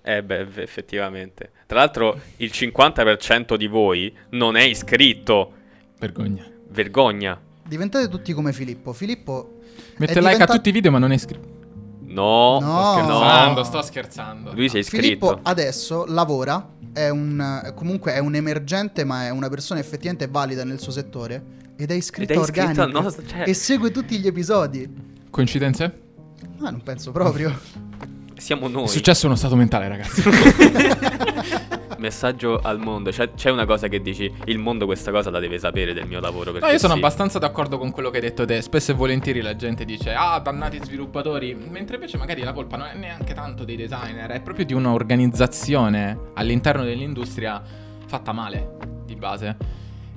Eh 0.02 0.24
beh, 0.24 0.40
eff- 0.40 0.58
effettivamente. 0.60 1.52
Tra 1.66 1.80
l'altro 1.80 2.18
il 2.38 2.52
50% 2.54 3.56
di 3.56 3.68
voi 3.68 4.16
non 4.30 4.56
è 4.56 4.64
iscritto. 4.64 5.54
Vergogna. 6.00 6.46
Vergogna. 6.70 7.40
Diventate 7.68 8.08
tutti 8.08 8.34
come 8.34 8.54
Filippo. 8.54 8.94
Filippo 8.94 9.60
Mette 9.98 10.14
È 10.14 10.22
like 10.22 10.42
a 10.44 10.46
tutti 10.48 10.70
i 10.70 10.72
video 10.72 10.92
ma 10.92 10.98
non 11.00 11.12
è 11.12 11.16
iscritto. 11.16 11.56
No, 12.06 12.60
No. 12.60 12.94
Sto 12.94 13.02
No. 13.02 13.20
scherzando, 13.20 13.64
sto 13.64 13.82
scherzando. 13.82 14.54
Lui 14.54 14.70
si 14.70 14.78
è 14.78 14.80
iscritto. 14.80 15.04
Filippo 15.04 15.40
adesso 15.44 16.06
lavora, 16.08 16.70
è 16.94 17.10
un, 17.10 17.72
comunque 17.76 18.14
è 18.14 18.20
un 18.20 18.36
emergente, 18.36 19.04
ma 19.04 19.26
è 19.26 19.30
una 19.30 19.50
persona 19.50 19.80
effettivamente 19.80 20.28
valida 20.28 20.64
nel 20.64 20.80
suo 20.80 20.92
settore 20.92 21.44
ed 21.76 21.92
è 21.92 21.94
iscritto 21.94 22.32
Ed 22.34 22.40
è 22.40 22.42
iscritto 22.42 22.62
Organic 22.70 22.80
al 22.80 22.92
nostro- 23.04 23.26
cioè- 23.26 23.44
e 23.48 23.54
segue 23.54 23.92
tutti 23.92 24.18
gli 24.20 24.28
episodi. 24.28 24.90
Coincidenze? 25.30 26.00
Ah, 26.62 26.70
non 26.70 26.82
penso 26.82 27.12
proprio. 27.12 27.56
Siamo 28.38 28.68
È 28.68 28.70
noi. 28.72 28.88
successo 28.88 29.26
uno 29.26 29.36
stato 29.36 29.56
mentale, 29.56 29.88
ragazzi. 29.88 30.24
Messaggio 31.98 32.60
al 32.62 32.80
mondo. 32.80 33.10
C'è, 33.12 33.34
c'è 33.34 33.50
una 33.50 33.66
cosa 33.66 33.88
che 33.88 34.02
dici, 34.02 34.32
il 34.46 34.58
mondo 34.58 34.86
questa 34.86 35.12
cosa 35.12 35.30
la 35.30 35.40
deve 35.40 35.60
sapere 35.60 35.94
del 35.94 36.08
mio 36.08 36.20
lavoro. 36.20 36.52
No, 36.52 36.68
io 36.68 36.78
sono 36.78 36.94
sì. 36.94 37.00
abbastanza 37.00 37.40
d'accordo 37.40 37.78
con 37.78 37.92
quello 37.92 38.10
che 38.10 38.18
hai 38.18 38.24
detto 38.24 38.46
te. 38.46 38.62
Spesso 38.62 38.92
e 38.92 38.94
volentieri 38.96 39.42
la 39.42 39.56
gente 39.56 39.86
dice, 39.86 40.14
ah, 40.14 40.40
dannati 40.40 40.80
sviluppatori. 40.84 41.56
Mentre 41.56 41.96
invece 41.96 42.18
magari 42.18 42.44
la 42.44 42.54
colpa 42.54 42.78
non 42.78 42.88
è 42.88 42.96
neanche 42.96 43.34
tanto 43.34 43.64
dei 43.64 43.76
designer, 43.76 44.32
è 44.32 44.42
proprio 44.42 44.66
di 44.66 44.74
un'organizzazione 44.74 46.32
all'interno 46.34 46.84
dell'industria 46.84 47.62
fatta 48.06 48.32
male, 48.32 48.78
di 49.06 49.16
base. 49.16 49.58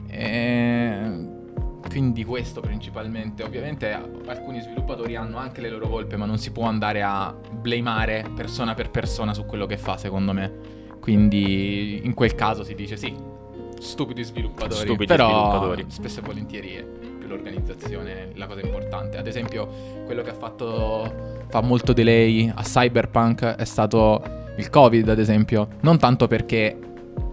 E... 0.09 1.39
Quindi 1.89 2.25
questo 2.25 2.61
principalmente. 2.61 3.43
Ovviamente 3.43 3.93
alcuni 4.27 4.61
sviluppatori 4.61 5.17
hanno 5.17 5.39
anche 5.39 5.61
le 5.61 5.71
loro 5.71 5.89
colpe, 5.89 6.17
ma 6.17 6.27
non 6.27 6.39
si 6.39 6.53
può 6.53 6.65
andare 6.65 7.03
a 7.03 7.35
blamare 7.51 8.31
persona 8.35 8.75
per 8.75 8.91
persona 8.91 9.35
su 9.35 9.45
quello 9.45 9.67
che 9.67 9.77
fa, 9.77 9.97
secondo 9.97 10.33
me. 10.33 10.79
Quindi 11.11 12.03
in 12.05 12.15
quel 12.15 12.37
caso 12.37 12.63
si 12.63 12.77
dice 12.77 12.97
sì, 12.97 13.13
stupidi 13.81 14.23
sviluppatori. 14.23 14.83
Stupidi 14.83 15.07
però 15.07 15.27
sviluppatori. 15.29 15.85
spesso 15.89 16.21
e 16.21 16.23
volentieri 16.23 16.75
è 16.75 16.85
più 16.85 17.27
l'organizzazione 17.27 18.31
la 18.35 18.47
cosa 18.47 18.61
importante. 18.61 19.17
Ad 19.17 19.27
esempio, 19.27 19.67
quello 20.05 20.23
che 20.23 20.31
ha 20.31 20.35
fatto 20.35 21.45
fa 21.49 21.63
molto 21.63 21.93
delay 21.93 22.49
a 22.55 22.63
Cyberpunk 22.63 23.43
è 23.57 23.65
stato 23.65 24.23
il 24.57 24.71
Covid, 24.71 25.09
ad 25.09 25.19
esempio. 25.19 25.67
Non 25.81 25.99
tanto 25.99 26.29
perché 26.29 26.79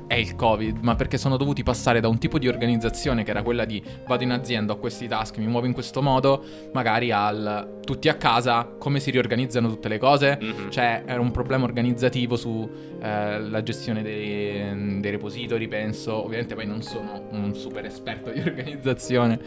è 0.08 0.16
il 0.16 0.36
Covid, 0.36 0.78
ma 0.82 0.96
perché 0.96 1.18
sono 1.18 1.36
dovuti 1.38 1.64
passare 1.64 2.00
da 2.00 2.08
un 2.08 2.18
tipo 2.18 2.40
di 2.40 2.48
organizzazione 2.48 3.24
che 3.24 3.32
era 3.32 3.44
quella 3.44 3.66
di 3.66 3.84
vado 4.08 4.24
in 4.24 4.32
azienda, 4.32 4.74
ho 4.74 4.78
questi 4.78 5.08
task, 5.08 5.38
mi 5.38 5.48
muovo 5.48 5.66
in 5.66 5.74
questo 5.74 6.02
modo, 6.02 6.44
magari 6.74 7.12
al 7.12 7.76
tutti 7.88 8.10
a 8.10 8.16
casa, 8.16 8.70
come 8.78 9.00
si 9.00 9.12
riorganizzano 9.12 9.70
tutte 9.70 9.88
le 9.88 9.98
cose. 9.98 10.38
Mhm. 10.42 10.70
Cioè, 10.72 11.04
era 11.06 11.22
un 11.22 11.32
problema 11.32 11.64
organizzativo 11.66 12.36
sulla 12.36 13.64
gestione 13.64 14.02
dei, 14.02 15.00
dei 15.00 15.12
repository, 15.12 15.68
penso. 15.68 16.14
Ovviamente 16.24 16.56
poi 16.56 16.66
non 16.66 16.82
sono 16.82 17.28
un 17.32 17.54
super 17.56 17.86
esperto 17.86 18.32
di 18.32 18.40
organizzazione, 18.46 19.40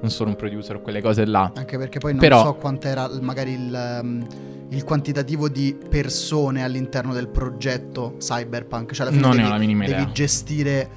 non 0.00 0.10
sono 0.10 0.30
un 0.30 0.36
producer 0.36 0.76
o 0.76 0.80
quelle 0.80 1.00
cose 1.00 1.24
là. 1.26 1.50
Anche 1.56 1.76
perché 1.78 1.98
poi 1.98 2.12
non 2.12 2.20
Però- 2.20 2.42
so 2.44 2.54
quant'era 2.54 3.08
magari 3.20 3.52
il, 3.52 3.98
um, 4.02 4.26
il 4.70 4.84
quantitativo 4.84 5.48
di 5.48 5.76
persone 5.88 6.62
all'interno 6.62 7.12
del 7.12 7.26
progetto 7.28 8.14
Cyberpunk. 8.18 8.92
Cioè 8.92 9.06
alla 9.06 9.14
fine 9.16 9.26
Non 9.26 9.36
ne 9.36 9.42
devi, 9.42 9.48
ho 9.48 9.52
la 9.54 9.58
minima 9.58 9.84
devi 9.86 10.00
idea. 10.02 10.07
Devi 10.08 10.12
gestire. 10.12 10.90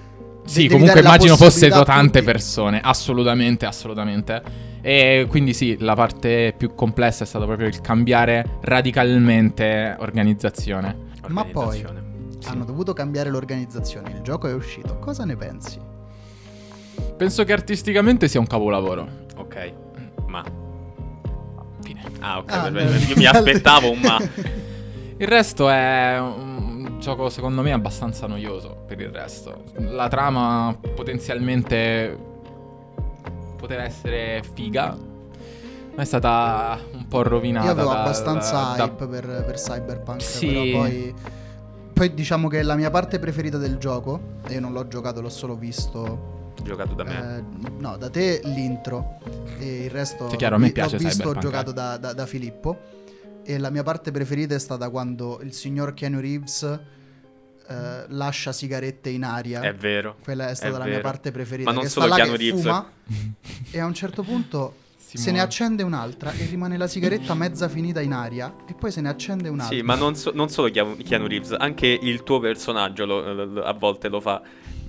Sì, 0.45 0.67
comunque 0.67 0.99
immagino 0.99 1.35
fossero 1.37 1.83
tante 1.83 2.23
persone, 2.23 2.79
assolutamente, 2.83 3.65
assolutamente. 3.65 4.41
E 4.81 5.27
quindi 5.29 5.53
sì, 5.53 5.77
la 5.79 5.93
parte 5.93 6.55
più 6.57 6.73
complessa 6.73 7.23
è 7.23 7.27
stata 7.27 7.45
proprio 7.45 7.67
il 7.67 7.79
cambiare 7.81 8.57
radicalmente 8.61 9.95
organizzazione. 9.99 11.09
Ma 11.27 11.43
poi- 11.45 11.83
Organizzazione. 11.83 12.09
Hanno 12.47 12.65
dovuto 12.65 12.93
cambiare 12.93 13.29
l'organizzazione. 13.29 14.09
Il 14.15 14.21
gioco 14.21 14.47
è 14.47 14.53
uscito. 14.53 14.97
Cosa 14.97 15.25
ne 15.25 15.35
pensi? 15.35 15.77
Penso 17.15 17.43
che 17.43 17.53
artisticamente 17.53 18.27
sia 18.27 18.39
un 18.39 18.47
capolavoro. 18.47 19.07
Ok, 19.37 19.73
ma... 20.25 20.43
Fine. 21.83 22.01
Ah, 22.19 22.39
ok, 22.39 22.51
Ah, 22.51 22.61
per- 22.63 22.71
no. 22.71 22.77
per- 22.89 23.09
io 23.09 23.15
mi 23.15 23.25
aspettavo 23.27 23.91
un 23.91 23.99
ma. 23.99 24.17
Il 25.17 25.27
resto 25.27 25.69
è 25.69 26.17
un 26.19 26.50
gioco 27.01 27.29
secondo 27.29 27.61
me 27.63 27.73
abbastanza 27.73 28.27
noioso 28.27 28.83
per 28.85 29.01
il 29.01 29.09
resto. 29.09 29.63
La 29.77 30.07
trama 30.07 30.77
potenzialmente 30.95 32.15
poteva 33.57 33.81
essere 33.83 34.41
figa, 34.53 34.95
ma 35.95 36.01
è 36.01 36.05
stata 36.05 36.79
un 36.93 37.07
po' 37.07 37.23
rovinata. 37.23 37.65
Io 37.65 37.71
avevo 37.71 37.89
da- 37.91 38.01
abbastanza 38.03 38.73
da- 38.75 38.83
hype 38.85 39.07
per, 39.07 39.25
per 39.45 39.55
Cyberpunk. 39.55 40.21
Sì. 40.21 40.47
Però 40.47 40.79
poi. 40.79 41.13
Poi 41.93 42.13
diciamo 42.13 42.47
che 42.47 42.63
la 42.63 42.75
mia 42.75 42.89
parte 42.89 43.19
preferita 43.19 43.57
del 43.57 43.77
gioco, 43.77 44.19
e 44.47 44.53
io 44.53 44.59
non 44.59 44.71
l'ho 44.71 44.87
giocato, 44.87 45.21
l'ho 45.21 45.29
solo 45.29 45.55
visto. 45.55 46.53
Giocato 46.63 46.93
da 46.93 47.03
me. 47.03 47.37
eh, 47.37 47.43
no, 47.79 47.97
da 47.97 48.09
te 48.09 48.41
l'intro. 48.45 49.17
E 49.59 49.83
il 49.85 49.89
resto 49.91 50.29
Sì, 50.29 50.35
chiaro, 50.35 50.55
l'ho 50.57 50.63
a 50.63 50.65
me 50.65 50.71
piace 50.71 50.97
l'ho 50.97 51.03
visto, 51.03 51.29
ho 51.29 51.35
giocato 51.35 51.71
eh. 51.71 51.73
da, 51.73 51.97
da- 51.97 52.13
da 52.13 52.25
Filippo. 52.25 52.77
E 53.43 53.57
la 53.57 53.69
mia 53.69 53.83
parte 53.83 54.11
preferita 54.11 54.55
è 54.55 54.59
stata 54.59 54.89
quando 54.89 55.39
il 55.43 55.53
signor 55.53 55.93
Keanu 55.93 56.19
Reeves 56.19 56.63
eh, 57.67 58.05
lascia 58.09 58.51
sigarette 58.51 59.09
in 59.09 59.23
aria. 59.23 59.61
È 59.61 59.73
vero. 59.73 60.17
Quella 60.23 60.49
è 60.49 60.55
stata 60.55 60.75
è 60.75 60.77
la 60.77 60.83
mia 60.83 60.93
vero. 60.97 61.01
parte 61.03 61.31
preferita. 61.31 61.69
Ma 61.69 61.75
non 61.75 61.83
che 61.85 61.89
solo 61.89 62.05
sta 62.07 62.15
là 62.17 62.21
Keanu 62.23 62.37
che 62.37 62.43
Reeves. 62.43 62.61
fuma 62.61 62.91
e 63.71 63.79
a 63.79 63.85
un 63.85 63.93
certo 63.93 64.23
punto 64.23 64.75
Si 64.97 65.17
se 65.17 65.25
ne 65.27 65.31
muove. 65.37 65.45
accende 65.47 65.83
un'altra 65.83 66.31
e 66.33 66.45
rimane 66.45 66.77
la 66.77 66.87
sigaretta 66.87 67.33
mezza 67.33 67.67
finita 67.67 67.99
in 68.01 68.13
aria 68.13 68.53
e 68.67 68.73
poi 68.73 68.91
se 68.91 69.01
ne 69.01 69.09
accende 69.09 69.49
un'altra. 69.49 69.75
Sì, 69.75 69.81
ma 69.83 69.95
non, 69.95 70.15
so- 70.15 70.31
non 70.33 70.49
solo 70.49 70.69
Keanu 70.69 71.27
Reeves, 71.27 71.55
anche 71.57 71.87
il 71.87 72.23
tuo 72.23 72.39
personaggio 72.39 73.05
lo- 73.05 73.33
lo- 73.45 73.63
a 73.63 73.73
volte 73.73 74.07
lo 74.07 74.19
fa. 74.21 74.41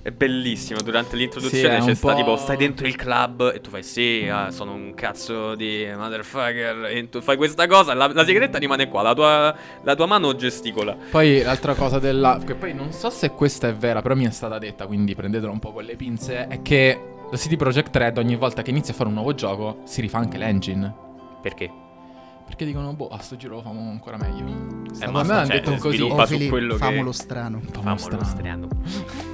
È 0.03 0.11
bellissimo. 0.11 0.81
Durante 0.81 1.11
Sì, 1.11 1.17
l'introduzione 1.17 1.77
è 1.77 1.79
c'è 1.79 1.93
sta 1.95 2.09
po'- 2.11 2.15
tipo 2.17 2.35
stai 2.35 2.57
dentro 2.57 2.85
il 2.85 2.95
club 2.97 3.53
e 3.55 3.61
tu 3.61 3.69
fai 3.69 3.83
sì, 3.83 4.27
ah, 4.29 4.51
sono 4.51 4.73
un 4.73 4.93
cazzo 4.93 5.55
di 5.55 5.87
motherfucker 5.95 6.85
e 6.87 7.09
tu 7.09 7.21
fai 7.21 7.37
questa 7.37 7.67
cosa, 7.67 7.93
la, 7.93 8.07
la 8.07 8.25
sigaretta 8.25 8.57
rimane 8.57 8.89
qua, 8.89 9.01
la 9.01 9.13
tua, 9.13 9.55
la 9.81 9.95
tua 9.95 10.05
mano 10.05 10.35
gesticola. 10.35 10.95
Poi 11.09 11.41
l'altra 11.41 11.73
cosa 11.73 11.99
della... 11.99 12.37
Che 12.45 12.53
poi 12.55 12.73
non 12.73 12.91
so 12.91 13.09
se 13.09 13.29
questa 13.29 13.69
è 13.69 13.73
vera, 13.73 14.01
però 14.01 14.13
mi 14.13 14.25
è 14.25 14.31
stata 14.31 14.57
detta, 14.57 14.85
quindi 14.87 15.15
prendetela 15.15 15.51
un 15.51 15.59
po' 15.59 15.71
con 15.71 15.85
le 15.85 15.95
pinze, 15.95 16.47
è 16.47 16.61
che 16.61 16.99
la 17.31 17.37
CD 17.37 17.55
Projekt 17.55 17.95
Red 17.95 18.17
ogni 18.17 18.35
volta 18.35 18.61
che 18.61 18.71
inizia 18.71 18.93
a 18.93 18.97
fare 18.97 19.07
un 19.07 19.15
nuovo 19.15 19.33
gioco 19.33 19.79
si 19.85 20.01
rifà 20.01 20.17
anche 20.17 20.37
l'engine. 20.37 20.93
Perché? 21.41 21.71
Perché 22.45 22.65
dicono, 22.65 22.91
boh, 22.93 23.07
a 23.07 23.19
sto 23.19 23.37
giro 23.37 23.55
lo 23.55 23.61
famo 23.61 23.89
ancora 23.89 24.17
meglio. 24.17 24.45
Eh, 24.99 25.07
ma 25.07 25.23
me 25.23 25.31
hanno 25.33 25.45
cioè, 25.47 25.61
detto 25.61 25.75
così. 25.77 26.01
Oh, 26.01 26.25
Filippo, 26.25 26.51
quello 26.51 26.73
che- 26.73 26.79
famolo 26.79 27.13
strano. 27.13 27.57
Un 27.57 27.65
po' 27.71 27.81
Famolo 27.81 27.97
strano. 27.97 28.25
strano. 28.25 28.67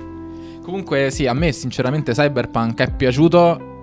Comunque 0.70 1.10
sì, 1.10 1.26
a 1.26 1.34
me 1.34 1.52
sinceramente 1.52 2.12
Cyberpunk 2.12 2.80
è 2.80 2.94
piaciuto, 2.94 3.82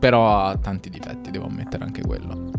però 0.00 0.36
ha 0.40 0.56
tanti 0.58 0.90
difetti, 0.90 1.30
devo 1.30 1.46
ammettere 1.46 1.84
anche 1.84 2.02
quello. 2.02 2.50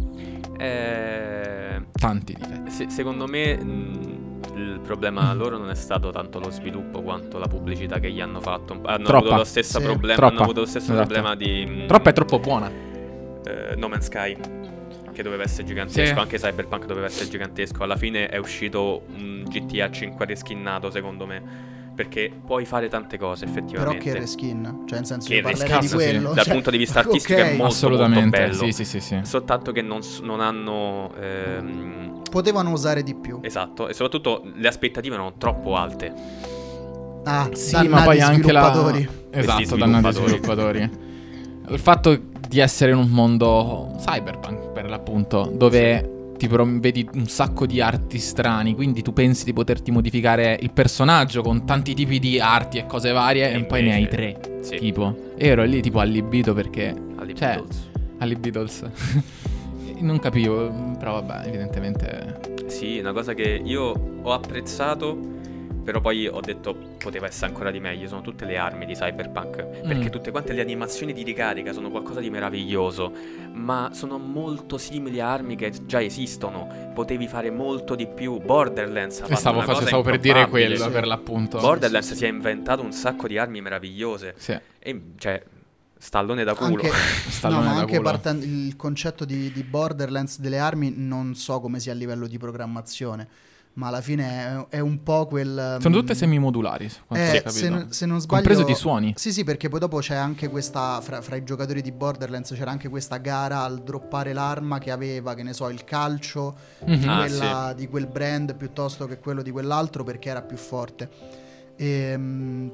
Eh, 0.58 1.82
Tanti 1.92 2.34
difetti. 2.34 2.72
se- 2.72 2.90
secondo 2.90 3.28
me 3.28 3.58
mh, 3.62 4.40
il 4.56 4.80
problema 4.82 5.34
loro 5.34 5.58
non 5.58 5.70
è 5.70 5.76
stato 5.76 6.10
tanto 6.12 6.40
lo 6.40 6.50
sviluppo 6.50 7.02
quanto 7.02 7.38
la 7.38 7.48
pubblicità 7.48 8.00
che 8.00 8.10
gli 8.12 8.22
hanno 8.22 8.40
fatto. 8.40 8.80
Hanno 8.86 9.04
Troppa. 9.04 9.18
avuto 9.18 9.36
lo 9.36 9.44
stesso 9.44 9.80
Sì. 9.80 9.84
problema. 9.86 10.16
Troppa. 10.16 10.34
Hanno 10.34 10.44
avuto 10.44 10.60
lo 10.62 10.66
stesso 10.66 10.94
Esatto. 10.94 11.06
problema 11.08 11.36
di. 11.36 11.66
mh, 11.66 11.86
Troppo 11.88 12.08
è 12.10 12.14
troppo 12.14 12.40
buona. 12.40 12.72
eh, 12.72 13.76
No 13.76 13.90
Man's 13.90 14.06
Sky. 14.06 14.38
Che 15.12 15.22
doveva 15.24 15.44
essere 15.44 15.66
gigantesco. 15.68 16.14
Sì. 16.14 16.20
Anche 16.20 16.38
Cyberpunk 16.38 16.86
doveva 16.86 17.08
essere 17.08 17.28
gigantesco. 17.30 17.84
Alla 17.84 17.98
fine 17.98 18.28
è 18.30 18.38
uscito 18.38 19.02
un 19.18 19.44
GTA 19.50 19.92
5 19.92 20.26
reskinnato, 20.26 20.90
secondo 20.90 21.26
me. 21.26 21.76
Perché 21.98 22.32
puoi 22.46 22.64
fare 22.66 22.90
tante 22.90 23.18
cose, 23.18 23.46
Però 23.46 23.58
effettivamente. 23.58 24.04
che 24.04 24.14
reskin? 24.14 24.84
Cioè, 24.86 25.00
nel 25.00 25.08
senso, 25.08 25.30
Che 25.30 25.42
reskin, 25.42 25.80
di 25.80 25.88
sì. 25.88 25.96
quello. 25.96 26.34
Dal 26.34 26.44
cioè, 26.44 26.54
punto 26.54 26.70
di 26.70 26.78
vista 26.78 27.00
artistico 27.02 27.40
è 27.40 27.42
ok, 27.42 27.50
molto, 27.50 27.64
Assolutamente, 27.66 28.40
molto 28.40 28.52
bello. 28.60 28.72
sì, 28.72 28.72
sì, 28.72 28.86
sì, 28.86 29.00
sì. 29.00 29.20
Soltanto 29.24 29.72
che 29.72 29.82
non, 29.82 30.02
non 30.22 30.40
hanno. 30.40 31.12
ehm, 31.20 32.22
Potevano 32.30 32.70
usare 32.72 33.02
di 33.02 33.16
più. 33.16 33.40
esatto, 33.42 33.88
e 33.88 33.94
soprattutto 33.94 34.44
le 34.54 34.68
aspettative 34.68 35.16
erano 35.16 35.34
troppo 35.40 35.76
alte. 35.76 36.14
Ah, 37.24 37.50
Sì, 37.54 37.72
dannati 37.72 37.90
ma 37.90 38.04
poi 38.04 38.20
anche 38.22 38.52
la... 38.52 38.62
sviluppatori. 38.70 39.10
Esatto, 39.32 39.76
dannati 39.76 40.14
sviluppatori. 40.14 40.78
sviluppatori. 40.78 41.06
Il 41.74 41.80
fatto 41.80 42.20
di 42.48 42.60
essere 42.60 42.92
in 42.92 42.98
un 42.98 43.10
mondo 43.10 43.96
cyberpunk, 44.06 44.70
per 44.72 44.88
l'appunto, 44.88 45.52
dove 45.52 46.17
ti 46.38 46.48
vedi 46.48 47.08
un 47.14 47.28
sacco 47.28 47.66
di 47.66 47.82
arti 47.82 48.20
strani, 48.20 48.76
quindi 48.76 49.02
tu 49.02 49.12
pensi 49.12 49.44
di 49.44 49.54
poterti 49.54 49.92
modificare 49.92 50.58
il 50.62 50.72
personaggio 50.72 51.42
con 51.42 51.66
tanti 51.66 51.94
tipi 51.94 52.20
di 52.20 52.40
arti 52.40 52.78
e 52.78 52.86
cose 52.86 53.12
varie, 53.12 53.52
e, 53.52 53.58
E 53.58 53.64
poi 53.66 53.84
ne 53.84 53.94
hai 53.94 54.08
tre. 54.08 54.60
Sì, 54.62 54.78
Tipo, 54.78 55.34
e 55.36 55.48
ero 55.48 55.64
lì 55.64 55.82
tipo 55.82 56.00
allibito 56.00 56.54
perché... 56.54 56.96
alle 57.18 57.34
cioè, 57.34 57.62
non 60.00 60.20
capivo, 60.20 60.96
però 60.98 61.22
vabbè, 61.22 61.48
evidentemente... 61.48 62.56
Sì, 62.68 63.00
una 63.00 63.14
cosa 63.14 63.34
che 63.34 63.62
io 63.64 64.20
ho 64.22 64.32
apprezzato, 64.34 65.37
però 65.88 66.02
poi 66.02 66.28
ho 66.28 66.42
detto 66.42 66.76
poteva 66.98 67.28
essere 67.28 67.46
ancora 67.46 67.72
di 67.72 67.80
meglio. 67.80 68.10
Sono 68.10 68.20
tutte 68.20 68.44
le 68.44 68.58
armi 68.58 68.86
di 68.86 68.94
Cyberpunk. 68.94 69.64
Perché 69.88 70.08
Mm. 70.08 70.10
tutte 70.10 70.32
quante 70.32 70.52
le 70.52 70.60
animazioni 70.60 71.14
di 71.14 71.24
ricarica 71.24 71.72
sono 71.72 71.90
qualcosa 71.90 72.20
di 72.20 72.30
meraviglioso. 72.30 73.10
Ma 73.54 73.92
sono 73.94 74.18
molto 74.18 74.78
simili 74.78 75.22
a 75.22 75.32
armi 75.32 75.56
che 75.56 75.72
già 75.86 76.02
esistono. 76.04 76.92
Potevi 76.94 77.26
fare 77.30 77.52
molto 77.52 77.96
di 77.96 78.06
più. 78.06 78.38
Borderlands 78.42 79.22
ha 79.22 79.28
fatto 79.28 79.36
stavo, 79.40 79.56
una 79.60 79.66
face- 79.66 79.76
cosa 79.78 79.88
stavo 79.88 80.04
per 80.04 80.20
dire 80.20 80.48
quello, 80.50 80.76
Sì. 80.76 80.90
per 80.90 81.08
l'appunto. 81.08 81.58
Borderlands 81.60 82.14
si 82.14 82.26
è 82.26 82.28
inventato 82.28 82.84
un 82.84 82.92
sacco 82.92 83.26
di 83.26 83.38
armi 83.38 83.62
meravigliose. 83.62 84.34
Sì, 84.36 84.60
E 84.80 85.02
cioè, 85.18 85.42
stallone 85.98 86.44
da 86.44 86.54
culo. 86.54 86.84
Anche, 86.84 86.90
Stallone 87.32 87.62
no, 87.62 87.68
ma 87.70 87.74
da 87.76 87.80
anche 87.80 87.98
culo. 87.98 88.10
partendo 88.10 88.44
il 88.44 88.76
concetto 88.76 89.24
di, 89.24 89.54
di 89.54 89.64
Borderlands 89.64 90.40
delle 90.42 90.60
armi 90.60 90.94
non 90.94 91.34
so 91.36 91.62
come 91.62 91.80
sia 91.80 91.94
a 91.94 91.96
livello 91.96 92.28
di 92.28 92.38
programmazione, 92.38 93.28
ma 93.78 93.88
alla 93.88 94.02
fine 94.02 94.66
è, 94.70 94.78
è 94.78 94.80
un 94.80 95.04
po' 95.04 95.28
quel... 95.28 95.78
sono 95.80 95.96
mm, 95.96 96.00
tutte 96.00 96.16
semimodulari, 96.16 96.90
eh, 97.14 97.44
se, 97.46 97.70
non- 97.70 97.92
se 97.92 98.06
non 98.08 98.20
sbaglio... 98.20 98.42
Compreso 98.44 98.64
di 98.64 98.74
suoni. 98.74 99.14
Sì, 99.16 99.32
sì, 99.32 99.44
perché 99.44 99.70
poi 99.70 99.80
dopo 99.80 100.00
c'è 100.00 100.16
anche 100.16 100.48
questa, 100.50 101.00
fra, 101.02 101.22
fra 101.22 101.36
i 101.36 101.44
giocatori 101.44 101.82
di 101.84 101.92
Borderlands 101.92 102.54
c'era 102.54 102.72
anche 102.72 102.90
questa 102.90 103.18
gara 103.18 103.62
al 103.62 103.84
droppare 103.84 104.34
l'arma 104.34 104.80
che 104.80 104.90
aveva, 104.90 105.36
che 105.36 105.44
ne 105.44 105.54
so, 105.54 105.70
il 105.70 105.84
calcio 105.84 106.56
di, 106.84 106.96
Mhm. 106.98 107.08
Ah, 107.10 107.18
quella- 107.18 107.74
di 107.76 107.88
quel 107.88 108.08
brand 108.08 108.56
piuttosto 108.56 109.06
che 109.06 109.20
quello 109.20 109.44
di 109.44 109.52
quell'altro 109.52 110.04
perché 110.04 110.30
era 110.30 110.42
più 110.42 110.58
forte. 110.58 111.10
Ehm, 111.76 112.72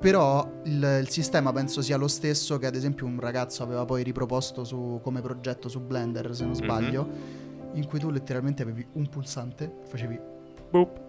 però 0.00 0.60
il, 0.64 0.98
il 1.02 1.08
sistema 1.10 1.52
penso 1.52 1.82
sia 1.82 1.96
lo 1.98 2.08
stesso 2.08 2.58
che 2.58 2.66
ad 2.66 2.74
esempio 2.74 3.04
un 3.06 3.20
ragazzo 3.20 3.62
aveva 3.62 3.84
poi 3.84 4.02
riproposto 4.02 4.64
su- 4.64 5.00
come 5.02 5.20
progetto 5.20 5.68
su 5.68 5.80
Blender, 5.80 6.34
se 6.34 6.42
non 6.44 6.52
Mhm. 6.52 6.58
sbaglio, 6.62 7.08
in 7.74 7.86
cui 7.86 7.98
tu 7.98 8.08
letteralmente 8.10 8.62
avevi 8.62 8.86
un 8.92 9.06
pulsante, 9.08 9.70
facevi 9.86 10.18
Boop. 10.70 11.04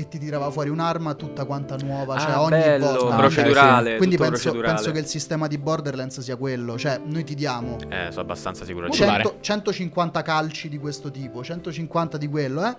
e 0.00 0.06
ti 0.06 0.18
tirava 0.20 0.48
fuori 0.50 0.68
un'arma 0.68 1.14
tutta 1.14 1.44
quanta 1.44 1.74
nuova, 1.82 2.16
cioè 2.18 2.30
Ah, 2.30 2.42
ogni 2.42 2.50
bello, 2.50 2.86
volta. 2.86 3.14
Ah, 3.14 3.18
procedurale. 3.18 3.96
Quindi 3.96 4.14
tutto 4.16 4.28
penso, 4.28 4.42
procedurale. 4.50 4.74
penso 4.74 4.92
che 4.92 4.98
il 5.00 5.06
sistema 5.06 5.48
di 5.48 5.58
Borderlands 5.58 6.20
sia 6.20 6.36
quello, 6.36 6.78
cioè 6.78 7.00
noi 7.04 7.24
ti 7.24 7.34
diamo 7.34 7.78
Eh, 7.88 8.06
sono 8.10 8.20
abbastanza 8.22 8.64
sicuro 8.64 8.84
di 8.88 8.96
Modulare. 8.96 9.22
100 9.24 9.38
150 9.40 10.22
calci 10.22 10.68
di 10.68 10.78
questo 10.78 11.10
tipo, 11.10 11.42
150 11.42 12.16
di 12.16 12.28
quello, 12.28 12.64
eh? 12.64 12.76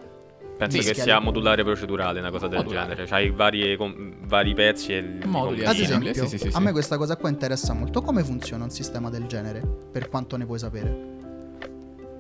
Penso 0.57 0.77
che 0.77 0.93
sia 0.93 1.19
modulare 1.19 1.63
procedurale, 1.65 2.19
una 2.19 2.31
cosa 2.31 2.48
del 2.48 2.59
Modulare. 2.59 2.89
genere. 2.89 3.05
C'hai 3.07 3.29
vari, 3.31 3.75
com- 3.75 4.13
vari 4.25 4.53
pezzi 4.53 4.93
e 4.93 5.01
li 5.01 5.25
Moduli. 5.25 5.65
Ad 5.65 5.75
Sì, 5.75 5.83
esempio, 5.83 6.13
sì, 6.13 6.27
sì, 6.27 6.38
sì, 6.38 6.48
a 6.48 6.51
sì. 6.51 6.62
me 6.62 6.71
questa 6.71 6.98
cosa 6.98 7.15
qua 7.17 7.27
interessa 7.29 7.74
molto. 7.74 8.01
Come 8.01 8.24
funziona 8.24 8.63
un 8.65 8.69
sistema 8.69 9.09
del 9.09 9.25
genere? 9.25 9.62
Per 9.91 10.07
quanto 10.09 10.38
ne 10.38 10.45
puoi 10.45 10.59
sapere? 10.59 10.98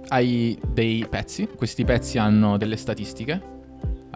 Hai 0.09 0.59
dei 0.67 1.05
pezzi, 1.09 1.47
questi 1.55 1.83
pezzi 1.85 2.17
hanno 2.17 2.57
delle 2.57 2.75
statistiche. 2.77 3.57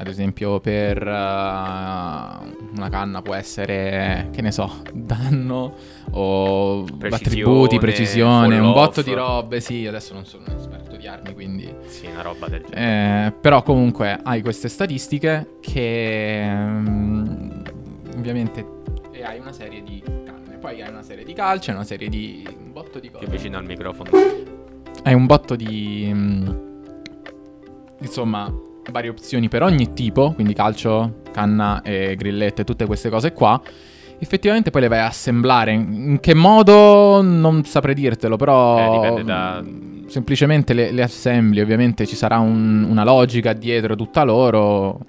Ad 0.03 0.09
esempio, 0.09 0.59
per 0.59 1.01
uh, 1.01 1.09
una 1.09 2.89
canna 2.89 3.21
può 3.21 3.33
essere, 3.35 4.27
che 4.33 4.41
ne 4.41 4.51
so, 4.51 4.81
danno 4.91 5.73
o 6.11 6.83
Precisione, 6.83 7.15
attributi, 7.15 7.77
precisione, 7.79 8.59
un 8.59 8.73
botto 8.73 8.99
off. 8.99 9.05
di 9.05 9.13
robe. 9.13 9.61
Sì, 9.61 9.87
adesso 9.87 10.13
non 10.13 10.25
sono 10.25 10.43
un 10.49 10.55
esperto 10.57 10.97
di 10.97 11.07
armi, 11.07 11.33
quindi 11.33 11.73
Sì, 11.85 12.07
una 12.07 12.21
roba 12.21 12.49
del 12.49 12.65
genere. 12.69 13.27
Eh, 13.27 13.31
però 13.31 13.63
comunque 13.63 14.19
hai 14.21 14.41
queste 14.41 14.67
statistiche 14.67 15.55
che 15.61 16.43
mm, 16.53 17.51
ovviamente 18.17 18.65
e 19.11 19.23
hai 19.23 19.39
una 19.39 19.53
serie 19.53 19.81
di 19.83 20.03
canne, 20.25 20.57
poi 20.57 20.81
hai 20.81 20.89
una 20.89 21.01
serie 21.03 21.23
di 21.23 21.31
calci, 21.31 21.69
hai 21.69 21.77
una 21.77 21.85
serie 21.85 22.09
di 22.09 22.45
un 22.61 22.73
botto 22.73 22.99
di 22.99 23.09
Più 23.09 23.19
cose. 23.19 23.31
vicino 23.31 23.57
al 23.57 23.63
microfono. 23.63 24.09
Hai 25.03 25.13
un 25.13 25.25
botto 25.25 25.55
di 25.55 26.11
mm, 26.13 26.49
insomma 27.99 28.53
varie 28.91 29.09
opzioni 29.09 29.47
per 29.47 29.63
ogni 29.63 29.93
tipo, 29.93 30.33
quindi 30.33 30.53
calcio 30.53 31.21
canna 31.31 31.81
e 31.81 32.15
grillette, 32.15 32.63
tutte 32.63 32.85
queste 32.85 33.09
cose 33.09 33.31
qua. 33.33 33.59
Effettivamente 34.19 34.69
poi 34.69 34.81
le 34.81 34.87
vai 34.87 34.99
a 34.99 35.07
assemblare. 35.07 35.71
In 35.71 36.17
che 36.21 36.33
modo 36.33 37.21
non 37.21 37.63
saprei 37.65 37.93
dirtelo, 37.95 38.37
però. 38.37 38.77
Eh, 38.77 38.91
dipende 38.99 39.23
da- 39.23 39.61
mh, 39.61 39.91
Semplicemente 40.07 40.73
le, 40.73 40.91
le 40.91 41.01
assembli, 41.01 41.59
ovviamente 41.61 42.05
ci 42.05 42.15
sarà 42.15 42.37
un- 42.37 42.85
una 42.87 43.03
logica 43.03 43.53
dietro 43.53 43.95
tutta 43.95 44.23
loro. 44.23 44.99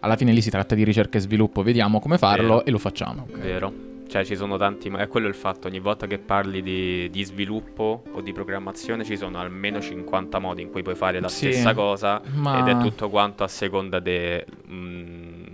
Alla 0.00 0.16
fine 0.16 0.32
lì 0.32 0.40
si 0.40 0.50
tratta 0.50 0.74
di 0.74 0.84
ricerca 0.84 1.18
e 1.18 1.20
sviluppo, 1.20 1.62
vediamo 1.62 2.00
come 2.00 2.18
farlo 2.18 2.48
Vero. 2.56 2.64
e 2.64 2.70
lo 2.70 2.78
facciamo. 2.78 3.26
Ok. 3.30 3.38
Vero. 3.38 3.72
Cioè 4.08 4.24
ci 4.24 4.36
sono 4.36 4.56
tanti, 4.56 4.88
ma 4.88 5.00
è 5.00 5.06
quello 5.06 5.28
il 5.28 5.34
fatto, 5.34 5.68
ogni 5.68 5.80
volta 5.80 6.06
che 6.06 6.18
parli 6.18 6.62
di, 6.62 7.10
di 7.10 7.24
sviluppo 7.24 8.02
o 8.10 8.20
di 8.22 8.32
programmazione 8.32 9.04
ci 9.04 9.16
sono 9.18 9.38
almeno 9.38 9.80
50 9.82 10.38
modi 10.38 10.62
in 10.62 10.70
cui 10.70 10.82
puoi 10.82 10.94
fare 10.94 11.20
la 11.20 11.28
Sì, 11.28 11.52
stessa 11.52 11.74
cosa 11.74 12.20
ma- 12.32 12.58
ed 12.58 12.68
è 12.68 12.78
tutto 12.78 13.10
quanto 13.10 13.44
a 13.44 13.48
seconda 13.48 14.00
de, 14.00 14.46
mm, 14.66 15.44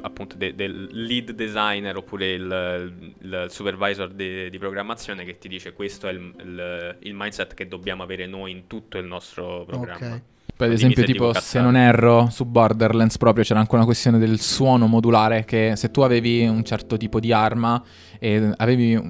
appunto 0.00 0.36
de- 0.36 0.54
del 0.54 0.88
lead 0.90 1.32
designer 1.32 1.96
oppure 1.96 2.32
il, 2.32 3.12
il 3.20 3.46
supervisor 3.50 4.08
di, 4.08 4.48
di 4.48 4.58
programmazione 4.58 5.24
che 5.24 5.36
ti 5.36 5.48
dice 5.48 5.74
questo 5.74 6.08
è 6.08 6.12
il, 6.12 6.32
il- 6.40 6.96
il 7.00 7.14
mindset 7.14 7.52
che 7.52 7.68
dobbiamo 7.68 8.02
avere 8.02 8.26
noi 8.26 8.52
in 8.52 8.66
tutto 8.68 8.96
il 8.96 9.04
nostro 9.04 9.64
programma. 9.66 10.14
Ok. 10.16 10.22
Dimmi 10.56 10.74
esempio, 10.74 11.00
se 11.06 11.12
tipo, 11.12 11.32
se 11.34 11.60
non 11.60 11.76
erro, 11.76 12.28
su 12.30 12.44
Borderlands 12.44 13.18
proprio 13.18 13.42
c'era 13.44 13.58
anche 13.60 13.74
una 13.74 13.84
questione 13.84 14.18
del 14.18 14.38
suono 14.40 14.86
modulare, 14.86 15.44
che 15.44 15.72
se 15.76 15.90
tu 15.90 16.02
avevi 16.02 16.46
un 16.46 16.62
certo 16.64 16.96
tipo 16.96 17.18
di 17.18 17.32
arma 17.32 17.82
e 18.18 18.52
avevi 18.56 19.00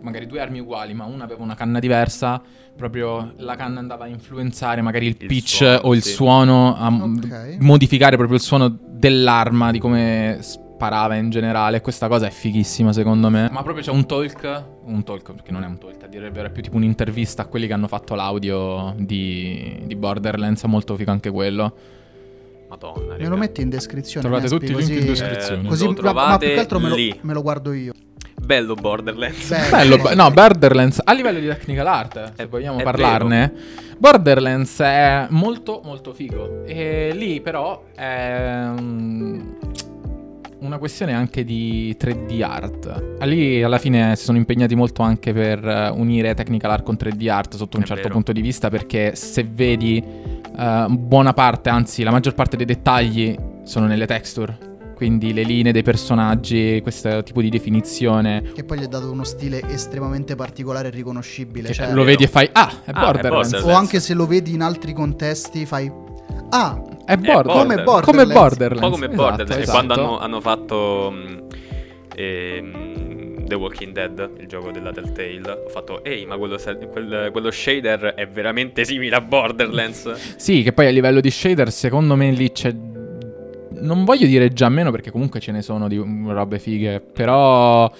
magari 0.00 0.26
due 0.26 0.40
armi 0.40 0.60
uguali, 0.60 0.94
ma 0.94 1.04
una 1.04 1.24
aveva 1.24 1.42
una 1.42 1.54
canna 1.54 1.78
diversa, 1.78 2.40
proprio 2.76 3.34
la 3.36 3.56
canna 3.56 3.80
andava 3.80 4.04
a 4.04 4.08
influenzare 4.08 4.80
magari 4.80 5.06
il, 5.06 5.16
Il 5.18 5.26
pitch 5.26 5.56
suono, 5.56 5.78
o 5.82 5.94
il 5.94 6.02
sì. 6.02 6.12
suono, 6.12 6.76
a 6.76 6.90
m- 6.90 7.20
Ok. 7.22 7.56
modificare 7.58 8.16
proprio 8.16 8.38
il 8.38 8.42
suono 8.42 8.74
dell'arma, 8.88 9.70
di 9.70 9.78
come 9.78 10.38
sparava 10.80 11.14
in 11.16 11.28
generale. 11.28 11.82
Questa 11.82 12.08
cosa 12.08 12.26
è 12.26 12.30
fighissima 12.30 12.90
secondo 12.94 13.28
me. 13.28 13.50
Ma 13.52 13.62
proprio 13.62 13.84
c'è 13.84 13.90
un 13.90 14.06
talk, 14.06 14.64
un 14.84 15.04
talk 15.04 15.32
perché 15.34 15.52
non 15.52 15.62
è 15.62 15.66
un 15.66 15.76
talk, 15.78 16.02
a 16.04 16.06
dire 16.06 16.26
il 16.28 16.32
vero 16.32 16.48
è 16.48 16.50
più 16.50 16.62
tipo 16.62 16.76
un'intervista 16.76 17.42
a 17.42 17.44
quelli 17.44 17.66
che 17.66 17.74
hanno 17.74 17.86
fatto 17.86 18.14
l'audio 18.14 18.94
di, 18.96 19.82
di 19.84 19.94
Borderlands, 19.94 20.64
molto 20.64 20.96
figo 20.96 21.10
anche 21.10 21.30
quello. 21.30 21.74
Madonna. 22.70 23.16
Me 23.18 23.26
lo 23.26 23.36
metti 23.36 23.60
in 23.60 23.68
descrizione. 23.68 24.26
Trovate 24.26 24.48
Nespi, 24.48 24.58
tutti 24.66 24.72
i 24.72 24.76
link 24.86 24.90
in 25.02 25.06
così- 25.08 25.22
descrizione. 25.22 25.62
Eh, 25.62 25.66
Così, 25.68 25.84
Lo 25.84 25.90
ma- 25.90 25.92
ma 25.92 25.92
più 25.92 26.02
trovate 26.02 26.52
che 26.54 26.58
altro 26.58 26.78
me 26.80 26.88
lo, 26.88 26.94
lì. 26.94 27.18
me 27.22 27.32
lo 27.34 27.42
guardo 27.42 27.72
io. 27.72 27.92
Bello 28.40 28.74
Borderlands. 28.74 29.70
Bello, 29.70 30.08
eh, 30.08 30.14
no, 30.16 30.30
Borderlands 30.30 31.00
a 31.04 31.12
livello 31.12 31.38
di 31.40 31.46
technical 31.46 31.86
art, 31.86 32.32
se 32.36 32.42
È- 32.44 32.48
vogliamo 32.48 32.78
è 32.78 32.82
parlarne. 32.84 33.52
Borderlands 33.98 34.80
è 34.80 35.26
molto 35.28 35.82
molto 35.84 36.14
figo 36.14 36.64
e 36.64 37.10
lì 37.12 37.40
però 37.42 37.84
è 37.94 38.64
mm, 38.80 39.40
una 40.60 40.78
questione 40.78 41.12
anche 41.14 41.44
di 41.44 41.96
3D 41.98 42.42
art. 42.42 43.22
Lì 43.24 43.62
alla 43.62 43.78
fine 43.78 44.14
si 44.16 44.24
sono 44.24 44.36
impegnati 44.38 44.74
molto 44.74 45.02
anche 45.02 45.32
per 45.32 45.66
eh, 45.66 45.88
unire 45.90 46.34
technical 46.34 46.70
art 46.72 46.84
con 46.84 46.96
3D 46.98 47.28
art 47.30 47.56
sotto 47.56 47.76
un 47.76 47.82
È 47.82 47.86
certo 47.86 48.02
vero. 48.02 48.14
punto 48.14 48.32
di 48.32 48.40
vista 48.40 48.68
perché 48.68 49.14
se 49.14 49.44
vedi 49.44 50.02
eh, 50.02 50.86
buona 50.88 51.32
parte, 51.32 51.68
anzi 51.70 52.02
la 52.02 52.10
maggior 52.10 52.34
parte 52.34 52.56
dei 52.56 52.66
dettagli 52.66 53.34
sono 53.64 53.86
nelle 53.86 54.06
texture. 54.06 54.68
Quindi 54.94 55.32
le 55.32 55.44
linee 55.44 55.72
dei 55.72 55.82
personaggi, 55.82 56.78
questo 56.82 57.22
tipo 57.22 57.40
di 57.40 57.48
definizione. 57.48 58.42
Che 58.54 58.64
poi 58.64 58.80
gli 58.80 58.82
è 58.82 58.86
dato 58.86 59.10
uno 59.10 59.24
stile 59.24 59.62
estremamente 59.70 60.34
particolare 60.34 60.88
e 60.88 60.90
riconoscibile. 60.90 61.72
Cioè- 61.72 61.94
lo 61.94 62.04
vedi 62.04 62.24
e 62.24 62.26
fai, 62.26 62.50
ah, 62.52 62.68
è 62.84 62.90
Ah, 62.90 62.90
è 62.90 62.92
Borderlands. 62.92 63.50
Borderlands. 63.50 63.64
o 63.64 63.78
anche 63.78 63.98
se 63.98 64.12
lo 64.12 64.26
vedi 64.26 64.52
in 64.52 64.60
altri 64.60 64.92
contesti, 64.92 65.64
fai. 65.64 65.90
Ah, 66.50 66.80
È 67.04 67.16
Borderlands. 67.16 67.52
come 67.52 67.82
Borderlands. 67.82 68.04
Come 68.04 68.26
Borderlands. 68.26 68.82
Un 68.82 68.90
po' 68.90 68.90
come 68.90 69.06
esatto, 69.06 69.22
Borderlands, 69.22 69.56
e 69.56 69.60
esatto. 69.60 69.76
quando 69.86 69.94
hanno, 69.94 70.18
hanno 70.18 70.40
fatto 70.40 71.10
mm, 71.12 71.38
ehm, 72.16 73.44
The 73.46 73.54
Walking 73.56 73.92
Dead, 73.92 74.30
il 74.38 74.46
gioco 74.46 74.70
della 74.70 74.92
Telltale, 74.92 75.40
ho 75.66 75.68
fatto, 75.68 76.04
ehi, 76.04 76.24
ma 76.26 76.36
quello, 76.36 76.56
quel- 76.90 77.28
quello 77.32 77.50
shader 77.50 78.14
è 78.14 78.28
veramente 78.28 78.84
simile 78.84 79.16
a 79.16 79.20
Borderlands. 79.20 80.12
Sì, 80.36 80.62
che 80.62 80.72
poi 80.72 80.86
a 80.86 80.90
livello 80.90 81.20
di 81.20 81.30
shader, 81.30 81.70
secondo 81.70 82.14
me 82.16 82.30
lì 82.30 82.52
c'è. 82.52 82.72
Non 83.82 84.04
voglio 84.04 84.26
dire 84.26 84.52
già 84.52 84.68
meno 84.68 84.90
perché 84.90 85.10
comunque 85.10 85.40
ce 85.40 85.52
ne 85.52 85.62
sono 85.62 85.88
di 85.88 85.98
mm, 85.98 86.30
robe 86.30 86.58
fighe, 86.58 87.00
però. 87.00 87.90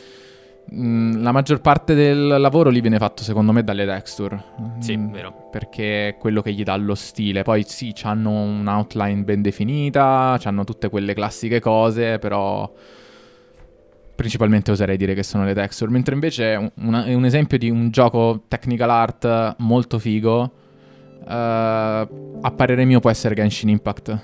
Mm, 0.75 1.23
la 1.23 1.33
maggior 1.33 1.61
parte 1.61 1.95
del 1.95 2.27
lavoro 2.27 2.71
lì 2.71 2.81
viene 2.81 2.99
fatto 2.99 3.23
secondo 3.23 3.53
me 3.53 3.63
dalle 3.65 3.87
texture. 3.87 4.43
Sì, 4.79 4.97
Mm, 4.97 5.11
vero. 5.13 5.49
Perché 5.51 6.09
è 6.09 6.17
quello 6.17 6.43
che 6.43 6.53
gli 6.53 6.63
dà 6.63 6.77
lo 6.77 6.95
stile. 6.95 7.43
Poi 7.43 7.65
sì, 7.67 7.95
hanno 8.03 8.31
un'outline 8.31 9.23
ben 9.23 9.43
definita, 9.43 10.39
hanno 10.43 10.65
tutte 10.65 10.89
quelle 10.89 11.15
classiche 11.15 11.61
cose, 11.61 12.19
però 12.19 12.71
principalmente 14.15 14.71
oserei 14.71 14.97
dire 14.97 15.15
che 15.15 15.23
sono 15.23 15.45
le 15.45 15.55
texture. 15.55 15.91
Mentre 15.91 16.15
invece 16.15 16.55
un, 16.57 16.71
una- 16.87 17.05
un 17.07 17.25
esempio 17.25 17.57
di 17.59 17.71
un 17.71 17.91
gioco 17.91 18.43
technical 18.49 18.91
art 18.91 19.55
molto 19.59 19.99
figo, 19.99 20.51
eh, 21.27 21.33
a 22.43 22.51
parere 22.55 22.85
mio 22.85 23.01
può 23.01 23.11
essere 23.11 23.35
Genshin 23.35 23.71
Impact. 23.71 24.21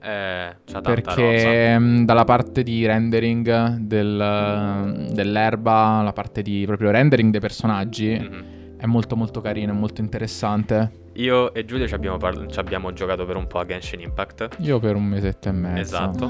Eh. 0.00 0.54
Perché 0.82 1.78
mh, 1.78 2.04
dalla 2.04 2.24
parte 2.24 2.62
di 2.62 2.86
rendering 2.86 3.76
del- 3.78 5.08
dell'erba, 5.12 6.02
la 6.02 6.12
parte 6.12 6.42
di 6.42 6.64
proprio 6.66 6.90
rendering 6.90 7.30
dei 7.30 7.40
personaggi, 7.40 8.18
Mhm. 8.18 8.76
è 8.78 8.86
molto 8.86 9.16
molto 9.16 9.40
carino, 9.40 9.72
è 9.72 9.76
molto 9.76 10.00
interessante. 10.00 11.06
Io 11.14 11.52
e 11.52 11.64
Giulio 11.64 11.88
ci 11.88 11.94
abbiamo, 11.94 12.16
parl- 12.16 12.48
ci 12.48 12.60
abbiamo 12.60 12.92
giocato 12.92 13.26
per 13.26 13.34
un 13.36 13.48
po' 13.48 13.58
a 13.58 13.64
Genshin 13.64 14.00
Impact. 14.00 14.56
Io 14.60 14.78
per 14.78 14.94
un 14.94 15.04
mesetto 15.04 15.48
e 15.48 15.52
mezzo. 15.52 15.80
Esatto. 15.80 16.24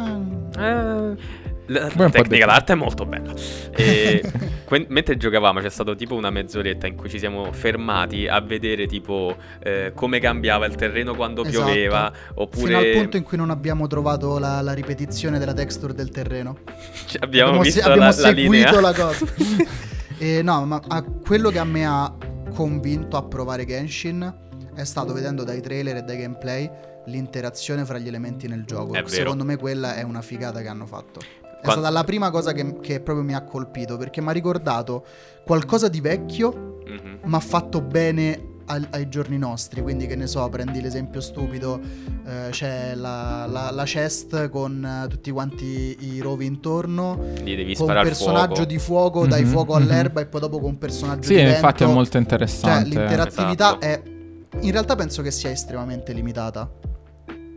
Ah, 0.56 1.12
Eh, 1.12 1.16
la 1.68 1.90
po' 1.94 2.08
tecnica 2.10 2.46
d'arte 2.46 2.72
è 2.72 2.76
molto 2.76 3.06
bella. 3.06 3.32
E 3.74 4.22
que- 4.64 4.86
mentre 4.88 5.16
giocavamo 5.16 5.60
c'è 5.60 5.70
stato 5.70 5.94
tipo 5.94 6.14
una 6.14 6.30
mezz'oretta 6.30 6.86
in 6.86 6.96
cui 6.96 7.08
ci 7.08 7.18
siamo 7.18 7.52
fermati 7.52 8.26
a 8.26 8.40
vedere 8.40 8.86
tipo 8.86 9.36
eh, 9.60 9.92
come 9.94 10.18
cambiava 10.20 10.66
il 10.66 10.74
terreno 10.74 11.14
quando 11.14 11.44
Esatto. 11.44 11.64
pioveva. 11.66 12.12
Oppure 12.34 12.66
Fino 12.66 12.78
al 12.78 12.90
punto 12.92 13.16
in 13.16 13.22
cui 13.22 13.36
non 13.36 13.50
abbiamo 13.50 13.86
trovato 13.86 14.38
la, 14.38 14.60
la 14.60 14.72
ripetizione 14.72 15.38
della 15.38 15.54
texture 15.54 15.94
del 15.94 16.10
terreno. 16.10 16.58
ci 17.06 17.16
abbiamo, 17.20 17.54
se- 17.54 17.60
visto 17.62 17.80
abbiamo 17.80 18.00
la, 18.00 18.06
la 18.06 18.12
seguito 18.12 18.50
linea. 18.52 18.80
la 18.80 18.92
cosa. 18.92 19.26
E 20.20 20.42
no, 20.42 20.64
ma 20.66 20.82
a 20.88 21.02
quello 21.02 21.48
che 21.50 21.60
a 21.60 21.64
me 21.64 21.86
ha 21.86 22.12
convinto 22.52 23.16
a 23.16 23.22
provare 23.22 23.64
Genshin 23.64 24.34
è 24.74 24.82
stato 24.84 25.12
vedendo 25.12 25.44
dai 25.44 25.60
trailer 25.60 25.96
e 25.98 26.02
dai 26.02 26.18
gameplay 26.18 26.68
l'interazione 27.06 27.84
fra 27.84 27.98
gli 27.98 28.08
elementi 28.08 28.48
nel 28.48 28.64
gioco. 28.64 28.94
Secondo 29.06 29.44
me 29.44 29.56
quella 29.56 29.94
è 29.94 30.02
una 30.02 30.20
figata 30.20 30.60
che 30.60 30.66
hanno 30.68 30.86
fatto. 30.86 31.20
È 31.60 31.64
Quan- 31.64 31.78
stata 31.78 31.90
la 31.90 32.04
prima 32.04 32.30
cosa 32.30 32.52
che, 32.52 32.78
che 32.80 33.00
proprio 33.00 33.24
mi 33.24 33.34
ha 33.34 33.42
colpito 33.42 33.96
perché 33.96 34.20
mi 34.20 34.28
ha 34.28 34.32
ricordato 34.32 35.04
qualcosa 35.44 35.88
di 35.88 36.00
vecchio 36.00 36.80
Mhm. 36.86 37.18
ma 37.24 37.40
fatto 37.40 37.80
bene 37.80 38.56
al- 38.66 38.86
ai 38.90 39.08
giorni 39.08 39.38
nostri. 39.38 39.80
Quindi, 39.82 40.06
che 40.06 40.14
ne 40.14 40.26
so, 40.26 40.46
prendi 40.50 40.80
l'esempio 40.80 41.20
stupido: 41.20 41.80
eh, 42.26 42.48
c'è 42.50 42.94
la, 42.94 43.46
la- 43.50 43.70
la 43.70 43.84
chest 43.84 44.48
con 44.50 44.84
eh, 44.84 45.08
tutti 45.08 45.30
quanti 45.30 45.96
i 46.14 46.20
rovi 46.20 46.44
intorno. 46.46 47.18
Gli 47.42 47.56
devi 47.56 47.74
Con 47.74 47.88
un 47.88 48.02
personaggio 48.02 48.54
fuoco. 48.54 48.64
di 48.64 48.78
fuoco, 48.78 49.26
dai 49.26 49.42
Mhm, 49.44 49.50
fuoco 49.50 49.74
mhm. 49.74 49.82
all'erba 49.82 50.20
e 50.20 50.26
poi 50.26 50.40
dopo 50.40 50.58
con 50.60 50.70
un 50.70 50.78
personaggio 50.78 51.22
Sì, 51.28 51.34
di 51.34 51.40
infatti 51.40 51.82
è 51.82 51.86
vento. 51.86 51.92
molto 51.94 52.12
Cioè, 52.12 52.20
interessante. 52.20 52.88
l'interattività 52.88 53.78
Esatto. 53.80 53.84
è. 53.84 54.02
In 54.60 54.70
realtà 54.70 54.94
penso 54.96 55.22
che 55.22 55.30
sia 55.30 55.50
estremamente 55.50 56.12
limitata. 56.12 56.70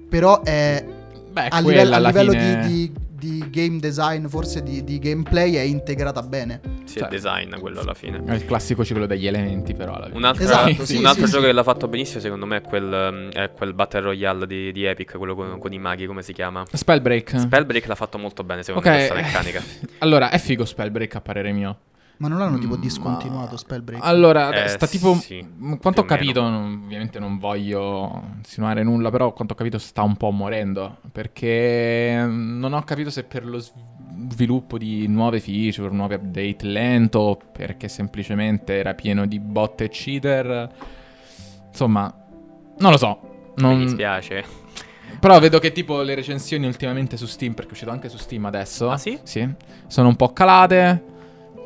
Però 0.09 0.41
è. 0.43 0.83
Beh, 1.31 1.47
a 1.47 1.59
livello, 1.59 1.95
a 1.95 1.99
livello 1.99 2.31
fine- 2.31 2.67
di, 2.67 2.91
di- 2.91 2.93
di 3.21 3.45
game 3.51 3.77
design, 3.77 4.25
forse 4.25 4.63
di, 4.63 4.83
di 4.83 4.97
gameplay, 4.97 5.53
è 5.53 5.61
integrata 5.61 6.23
bene. 6.23 6.59
Sì, 6.85 6.97
Cioè- 6.97 7.07
è 7.07 7.11
design 7.11 7.55
quello 7.59 7.79
alla 7.81 7.93
fine. 7.93 8.23
È 8.25 8.33
il 8.33 8.45
classico 8.45 8.83
ciclo 8.83 9.05
degli 9.05 9.27
elementi, 9.27 9.75
però. 9.75 9.93
Alla 9.93 10.05
fine. 10.05 10.17
Un 10.17 10.23
altro, 10.23 10.43
Esatto, 10.51 10.85
sì, 10.85 10.97
un 10.97 11.05
altro 11.05 11.25
sì, 11.25 11.31
gioco 11.31 11.43
sì. 11.43 11.47
che 11.49 11.53
l'ha 11.53 11.63
fatto 11.63 11.87
benissimo, 11.87 12.19
secondo 12.19 12.47
me, 12.47 12.57
è 12.57 12.61
quel, 12.61 13.29
è 13.31 13.51
quel 13.51 13.73
Battle 13.75 14.01
Royale 14.01 14.47
di, 14.47 14.71
di 14.71 14.83
Epic, 14.85 15.15
quello 15.17 15.35
con, 15.35 15.59
con 15.59 15.71
i 15.71 15.77
maghi, 15.77 16.07
come 16.07 16.23
si 16.23 16.33
chiama? 16.33 16.63
Spellbreak. 16.71 17.39
Spellbreak 17.39 17.85
l'ha 17.85 17.95
fatto 17.95 18.17
molto 18.17 18.43
bene, 18.43 18.63
secondo 18.63 18.87
Ok. 18.89 18.95
me, 18.95 19.07
questa 19.07 19.27
meccanica. 19.27 19.63
allora, 19.99 20.31
è 20.31 20.39
figo 20.39 20.65
Spellbreak 20.65 21.15
a 21.15 21.21
parere 21.21 21.51
mio. 21.51 21.77
Ma 22.21 22.27
non 22.27 22.37
l'hanno 22.37 22.59
tipo 22.59 22.77
Mm, 22.77 22.81
discontinuato 22.81 23.51
ma- 23.53 23.57
Spellbreak? 23.57 24.05
Allora, 24.05 24.51
Eh, 24.65 24.67
sta 24.67 24.85
tipo. 24.85 25.15
sì, 25.15 25.43
quanto 25.79 26.01
ho 26.01 26.05
capito, 26.05 26.41
non- 26.41 26.81
ovviamente 26.85 27.17
non 27.17 27.39
voglio 27.39 28.21
insinuare 28.37 28.83
nulla, 28.83 29.09
però 29.09 29.33
quanto 29.33 29.53
ho 29.53 29.55
capito 29.55 29.79
sta 29.79 30.03
un 30.03 30.15
po' 30.17 30.29
morendo. 30.29 30.97
Perché 31.11 32.23
mm, 32.23 32.59
non 32.59 32.73
ho 32.73 32.83
capito 32.83 33.09
se 33.09 33.23
per 33.23 33.43
lo 33.43 33.57
sv- 33.57 34.29
sviluppo 34.29 34.77
di 34.77 35.07
nuove 35.07 35.39
feature, 35.39 35.89
nuovi 35.89 36.13
update 36.13 36.57
lento, 36.67 37.17
o 37.19 37.37
perché 37.51 37.87
semplicemente 37.87 38.77
era 38.77 38.93
pieno 38.93 39.25
di 39.25 39.39
bot 39.39 39.81
e 39.81 39.89
cheater. 39.89 40.69
Insomma, 41.69 42.13
non 42.77 42.91
lo 42.91 42.97
so. 42.97 43.19
Mi 43.55 43.63
Non... 43.63 43.79
dispiace. 43.79 44.43
Però 45.19 45.39
vedo 45.39 45.57
che 45.57 45.71
tipo 45.71 46.01
le 46.03 46.13
recensioni 46.13 46.67
ultimamente 46.67 47.17
su 47.17 47.25
Steam, 47.25 47.53
perché 47.53 47.69
è 47.69 47.73
uscito 47.73 47.89
anche 47.89 48.09
su 48.09 48.17
Steam 48.17 48.45
adesso. 48.45 48.91
Ah, 48.91 48.97
sì? 48.99 49.19
Sì. 49.23 49.47
Sono 49.87 50.07
un 50.07 50.15
po' 50.15 50.33
calate. 50.33 51.09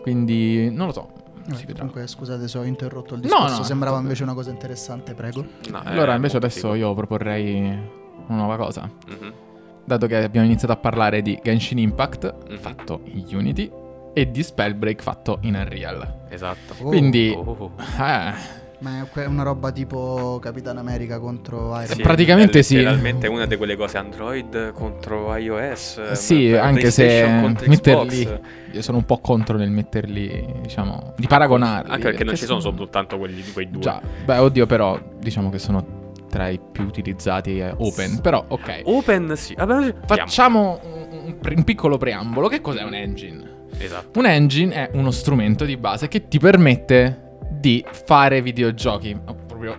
Quindi 0.06 0.70
non 0.70 0.86
lo 0.86 0.94
so. 0.94 1.10
Eh, 1.50 1.56
Si 1.56 1.66
vedrà. 1.66 1.80
comunque, 1.80 2.06
scusate 2.06 2.48
se 2.48 2.60
ho 2.60 2.64
interrotto 2.64 3.16
il 3.16 3.22
No, 3.22 3.26
discorso. 3.28 3.58
no. 3.58 3.64
Sembrava 3.64 3.98
invece 3.98 4.22
una 4.22 4.36
cosa 4.36 4.52
interessante, 4.52 5.16
prego. 5.16 5.44
No, 5.72 5.82
Allora, 5.84 6.14
invece 6.14 6.34
molto 6.34 6.46
adesso 6.46 6.72
figo. 6.74 6.76
io 6.76 6.94
proporrei 6.94 7.56
una 8.28 8.38
nuova 8.38 8.56
cosa. 8.58 8.88
Mhm. 9.08 9.34
dato 9.88 10.08
che 10.08 10.16
abbiamo 10.24 10.46
iniziato 10.48 10.74
a 10.74 10.78
parlare 10.78 11.22
di 11.22 11.40
Genshin 11.44 11.78
Impact, 11.80 12.50
Mhm. 12.50 12.58
fatto 12.58 13.02
in 13.06 13.26
Unity, 13.36 13.72
e 14.14 14.32
di 14.32 14.42
Spellbreak, 14.44 15.02
fatto 15.02 15.38
in 15.42 15.54
Unreal. 15.56 16.22
Esatto. 16.30 16.74
Oh, 16.82 16.86
Quindi, 16.88 17.32
Oh. 17.36 17.72
eh, 18.00 18.34
Ma 18.86 19.10
è 19.16 19.26
una 19.26 19.42
roba 19.42 19.72
tipo 19.72 20.38
Capitan 20.40 20.78
America 20.78 21.18
contro 21.18 21.70
Iron 21.74 21.86
Sì, 21.86 21.94
Man. 21.96 22.02
praticamente 22.04 22.60
è 22.60 22.62
sì. 22.62 22.76
letteralmente 22.76 23.28
una 23.28 23.48
di 23.48 23.56
quelle 23.56 23.76
cose 23.76 23.98
Android 23.98 24.74
contro 24.74 25.36
iOS. 25.36 26.12
Sì, 26.12 26.50
eh, 26.50 26.58
anche 26.58 26.92
se 26.92 27.26
metterli- 27.66 28.26
Xbox. 28.26 28.40
io 28.74 28.82
sono 28.84 28.98
un 29.00 29.06
po' 29.06 29.18
contro 29.18 29.58
nel 29.58 29.72
metterli, 29.72 30.60
diciamo, 30.62 31.16
di 31.18 31.26
paragonarli. 31.26 31.90
Anche 31.90 32.04
perché 32.04 32.24
non 32.24 32.36
ci 32.36 32.46
sono 32.46 32.60
sono 32.60 32.78
soltanto 32.78 33.18
quelli 33.18 33.42
di 33.42 33.52
quei 33.52 33.72
due. 33.72 33.82
Già, 33.82 34.00
beh, 34.24 34.38
oddio, 34.38 34.68
però, 34.68 35.02
diciamo 35.20 35.50
che 35.50 35.58
sono 35.58 36.04
tra 36.30 36.50
i 36.50 36.60
più 36.60 36.84
utilizzati 36.84 37.58
eh, 37.58 37.74
open. 37.76 38.22
Però, 38.22 38.46
ok. 38.48 38.82
Open 38.84 39.36
sì. 39.36 39.56
Vabbè, 39.56 39.74
andiamo. 39.74 40.00
Facciamo 40.06 40.80
un, 41.24 41.36
un 41.44 41.64
piccolo 41.64 41.98
preambolo. 41.98 42.48
Che 42.50 42.62
cos'è 42.62 42.84
un 42.84 42.94
engine? 42.94 43.54
Esatto. 43.80 44.20
Un 44.20 44.28
engine 44.28 44.74
è 44.76 44.90
uno 44.94 45.10
strumento 45.10 45.66
di 45.66 45.76
base 45.76 46.08
che 46.08 46.28
ti 46.28 46.38
permette 46.38 47.25
di 47.66 47.84
fare 47.90 48.44
videogiochi. 48.44 49.18
Oh, 49.26 49.34
Proprio 49.48 49.76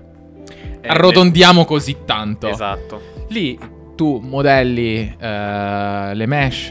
Eh, 0.81 0.88
arrotondiamo 0.88 1.64
così 1.64 1.99
tanto. 2.05 2.49
Esatto. 2.49 3.01
Lì 3.29 3.57
tu 3.94 4.18
modelli 4.18 5.14
eh, 5.16 6.11
le 6.12 6.27
mesh, 6.27 6.66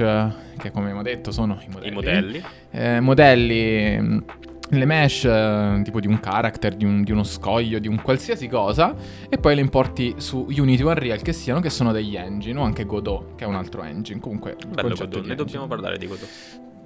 che 0.57 0.71
come 0.71 0.83
abbiamo 0.87 1.03
detto 1.03 1.31
sono 1.31 1.57
i 1.65 1.69
modelli. 1.71 1.91
I 1.91 1.93
modelli. 1.93 2.43
Eh, 2.71 2.99
modelli 2.99 3.97
mh, 3.97 4.23
le 4.71 4.85
mesh 4.85 5.23
eh, 5.23 5.81
tipo 5.85 6.01
di 6.01 6.07
un 6.07 6.19
character, 6.19 6.75
di, 6.75 6.83
un- 6.83 7.03
di 7.03 7.13
uno 7.13 7.23
scoglio, 7.23 7.79
di 7.79 7.87
un 7.87 8.01
qualsiasi 8.01 8.49
cosa 8.49 8.93
e 9.29 9.37
poi 9.37 9.55
le 9.55 9.61
importi 9.61 10.15
su 10.17 10.45
Unity 10.49 10.83
o 10.83 10.89
Unreal 10.89 11.21
che 11.21 11.31
siano, 11.31 11.61
che 11.61 11.69
sono 11.69 11.93
degli 11.93 12.17
engine 12.17 12.59
o 12.59 12.63
anche 12.63 12.83
Godot 12.83 13.35
che 13.35 13.45
è 13.45 13.47
un 13.47 13.55
altro 13.55 13.83
engine. 13.83 14.19
Comunque, 14.19 14.57
Bello 14.67 14.93
Godot. 14.95 15.25
Ne 15.25 15.35
dobbiamo 15.35 15.65
parlare 15.67 15.97
di 15.97 16.07
Godot. 16.07 16.27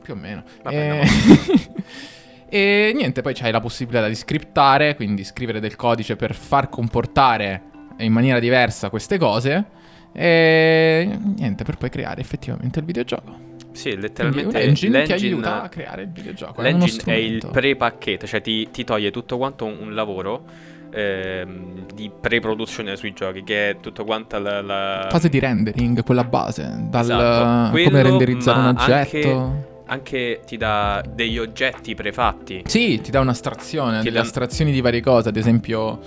Più 0.04 0.14
o 0.14 0.16
meno. 0.16 0.44
Vabbè, 0.62 1.02
e... 1.02 1.08
e 2.50 2.92
niente, 2.96 3.22
poi 3.22 3.34
c'hai 3.34 3.52
la 3.52 3.60
possibilità 3.60 4.08
di 4.08 4.16
scriptare, 4.16 4.96
quindi 4.96 5.24
scrivere 5.24 5.60
del 5.60 5.76
codice 5.76 6.16
per 6.16 6.34
far 6.36 6.70
comportare 6.70 7.64
in 8.00 8.12
maniera 8.12 8.40
diversa 8.40 8.90
queste 8.90 9.18
cose. 9.18 9.66
E 10.12 11.08
niente, 11.38 11.64
per 11.64 11.78
poi 11.78 11.90
creare 11.90 12.22
effettivamente 12.22 12.80
il 12.80 12.86
videogioco. 12.86 13.48
Sì, 13.72 13.96
letteralmente 13.96 14.58
un 14.58 14.62
engine 14.64 15.04
ti 15.04 15.10
l'engine- 15.10 15.34
aiuta 15.34 15.62
a 15.62 15.70
creare 15.70 16.02
il 16.02 16.10
videogioco. 16.10 16.62
è 16.62 16.64
L'engine 16.64 17.04
è 17.06 17.16
il 17.16 17.26
strumento. 17.38 17.50
pre-pacchetto, 17.52 18.26
cioè 18.28 18.42
ti, 18.42 18.70
ti 18.72 18.84
toglie 18.84 19.12
tutto 19.12 19.38
quanto 19.38 19.66
un, 19.66 19.78
un 19.80 19.94
lavoro 19.94 20.44
ehm, 20.92 21.86
di 21.94 22.10
pre-produzione 22.20 22.96
sui 22.96 23.14
giochi, 23.14 23.44
che 23.44 23.70
è 23.70 23.78
tutto 23.80 24.04
quanto 24.04 24.40
la... 24.40 24.62
la- 24.62 25.08
fase 25.10 25.30
di 25.30 25.40
rendering, 25.40 26.04
quella 26.04 26.24
base, 26.24 26.88
dal 26.90 27.02
Esatto. 27.04 27.70
come 27.72 27.84
Quello, 27.84 28.02
renderizzare 28.02 28.60
un 28.60 28.66
oggetto. 28.68 29.40
anche- 29.40 29.69
Anche 29.90 30.42
ti 30.46 30.56
dà 30.56 31.04
degli 31.08 31.40
oggetti 31.40 31.96
prefatti. 31.96 32.62
Sì, 32.66 33.02
ti 33.02 33.10
dà 33.10 33.20
un'astrazione, 33.22 33.98
Ti 33.98 34.04
delle 34.04 34.18
dà- 34.18 34.22
astrazioni 34.22 34.72
di 34.72 34.82
varie 34.82 35.02
cose, 35.02 35.30
ad 35.30 35.36
esempio 35.36 36.00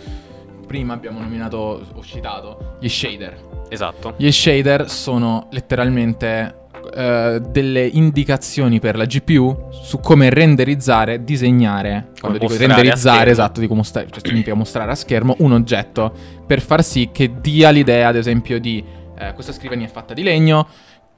prima 0.68 0.94
abbiamo 0.94 1.20
nominato 1.20 1.84
o 1.92 2.02
citato 2.02 2.76
gli 2.78 2.88
shader. 2.88 3.66
Esatto. 3.68 4.14
Gli 4.16 4.30
shader 4.30 4.88
sono 4.88 5.48
letteralmente 5.50 6.60
eh, 6.94 7.40
delle 7.48 7.84
indicazioni 7.86 8.78
per 8.78 8.96
la 8.96 9.04
GPU 9.04 9.70
su 9.70 9.98
come 9.98 10.30
renderizzare, 10.30 11.24
disegnare, 11.24 12.10
quando 12.20 12.38
dico 12.38 12.56
renderizzare, 12.56 13.30
esatto, 13.30 13.60
dico 13.60 13.74
mostrare, 13.74 14.08
cioè 14.10 14.20
significa 14.24 14.54
mostrare 14.54 14.92
a 14.92 14.94
schermo 14.94 15.34
un 15.38 15.52
oggetto 15.52 16.12
per 16.46 16.60
far 16.60 16.84
sì 16.84 17.10
che 17.12 17.40
dia 17.40 17.70
l'idea, 17.70 18.08
ad 18.08 18.16
esempio, 18.16 18.60
di 18.60 18.84
eh, 19.18 19.32
questa 19.34 19.52
scrivania 19.52 19.86
è 19.86 19.90
fatta 19.90 20.14
di 20.14 20.22
legno, 20.22 20.68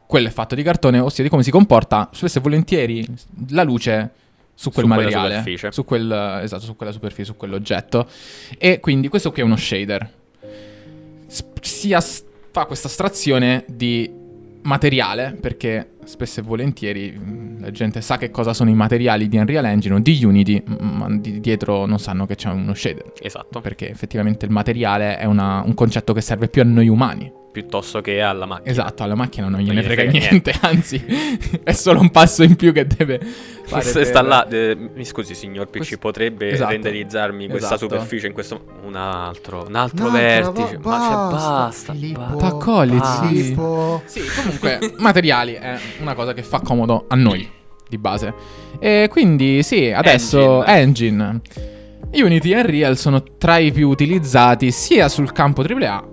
quello 0.06 0.28
è 0.28 0.30
fatto 0.30 0.54
di 0.54 0.62
cartone, 0.62 0.98
ossia 0.98 1.22
di 1.24 1.30
come 1.30 1.42
si 1.42 1.50
comporta 1.50 2.08
spesso 2.12 2.38
e 2.38 2.40
volentieri 2.42 3.06
la 3.50 3.62
luce 3.62 4.10
su 4.54 4.70
quel 4.70 4.84
Su 4.84 4.90
quella 4.90 4.94
materiale, 4.96 5.28
superficie. 5.38 5.72
su 5.72 5.84
quel 5.84 6.40
esatto, 6.42 6.62
su 6.62 6.76
quella 6.76 6.92
superficie, 6.92 7.24
su 7.24 7.36
quell'oggetto. 7.36 8.06
E 8.58 8.78
quindi 8.80 9.08
questo 9.08 9.32
qui 9.32 9.42
è 9.42 9.44
uno 9.44 9.56
shader. 9.56 10.10
Si 11.60 11.92
as- 11.92 12.24
fa 12.52 12.66
questa 12.66 12.86
astrazione 12.88 13.64
di 13.66 14.08
materiale 14.62 15.36
perché 15.40 15.90
spesso 16.04 16.40
e 16.40 16.42
volentieri 16.42 17.10
mh, 17.10 17.60
la 17.60 17.70
gente 17.70 18.00
sa 18.00 18.16
che 18.16 18.30
cosa 18.30 18.54
sono 18.54 18.70
i 18.70 18.74
materiali 18.74 19.28
di 19.28 19.36
Unreal 19.36 19.64
Engine 19.64 19.94
o 19.96 19.98
di 19.98 20.24
Unity, 20.24 20.62
ma 20.78 21.08
di 21.10 21.40
dietro 21.40 21.84
non 21.86 21.98
sanno 21.98 22.24
che 22.26 22.36
c'è 22.36 22.50
uno 22.50 22.74
shader. 22.74 23.12
Esatto. 23.20 23.60
Perché 23.60 23.90
effettivamente 23.90 24.44
il 24.44 24.52
materiale 24.52 25.16
è 25.18 25.24
una- 25.24 25.62
un 25.64 25.74
concetto 25.74 26.12
che 26.12 26.20
serve 26.20 26.48
più 26.48 26.62
a 26.62 26.64
noi 26.64 26.88
umani. 26.88 27.32
Piuttosto 27.54 28.00
che 28.00 28.20
alla 28.20 28.46
macchina. 28.46 28.68
Esatto, 28.68 29.04
alla 29.04 29.14
macchina 29.14 29.46
non 29.46 29.60
gliene 29.60 29.74
Non 29.74 29.82
gliene 29.84 29.94
frega 29.94 30.10
frega 30.10 30.26
niente, 30.26 30.54
anzi 30.60 31.04
è 31.62 31.70
solo 31.70 32.00
un 32.00 32.10
passo 32.10 32.42
in 32.42 32.56
più 32.56 32.72
che 32.72 32.84
deve 32.84 33.20
fare. 33.64 33.84
Se 33.84 33.92
per- 33.92 34.06
sta 34.06 34.22
là, 34.22 34.44
eh, 34.48 34.76
mi 34.92 35.04
scusi 35.04 35.36
signor 35.36 35.66
PC, 35.66 35.76
Questo- 35.76 35.98
potrebbe 35.98 36.50
Esatto. 36.50 36.72
renderizzarmi 36.72 37.46
questa 37.48 37.74
Esatto. 37.76 37.88
superficie 37.92 38.26
in 38.26 38.32
questo... 38.32 38.60
Un 38.84 38.96
altro, 38.96 39.66
un 39.68 39.76
altro 39.76 40.08
Un'altra 40.08 40.20
vertice. 40.20 40.78
Ma 40.82 40.98
c'è 40.98 41.30
basta, 41.30 41.48
basta. 41.60 41.92
Filippo. 41.92 42.20
basta. 42.20 42.36
T'accogli, 42.48 42.98
sì. 43.00 43.44
Sì, 44.04 44.20
comunque, 44.34 44.94
materiali 44.98 45.52
è 45.52 45.78
una 46.00 46.14
cosa 46.14 46.32
che 46.34 46.42
fa 46.42 46.58
comodo 46.58 47.04
a 47.06 47.14
noi, 47.14 47.48
di 47.88 47.98
base. 47.98 48.34
E 48.80 49.06
quindi, 49.08 49.62
sì, 49.62 49.92
adesso 49.92 50.64
Engine. 50.64 51.40
Unity 52.12 52.52
e 52.52 52.58
Unreal 52.60 52.96
sono 52.96 53.22
tra 53.38 53.58
i 53.58 53.70
più 53.72 53.88
utilizzati 53.88 54.70
sia 54.70 55.08
sul 55.08 55.32
campo 55.32 55.62
AAA, 55.62 55.94
a 55.96 56.04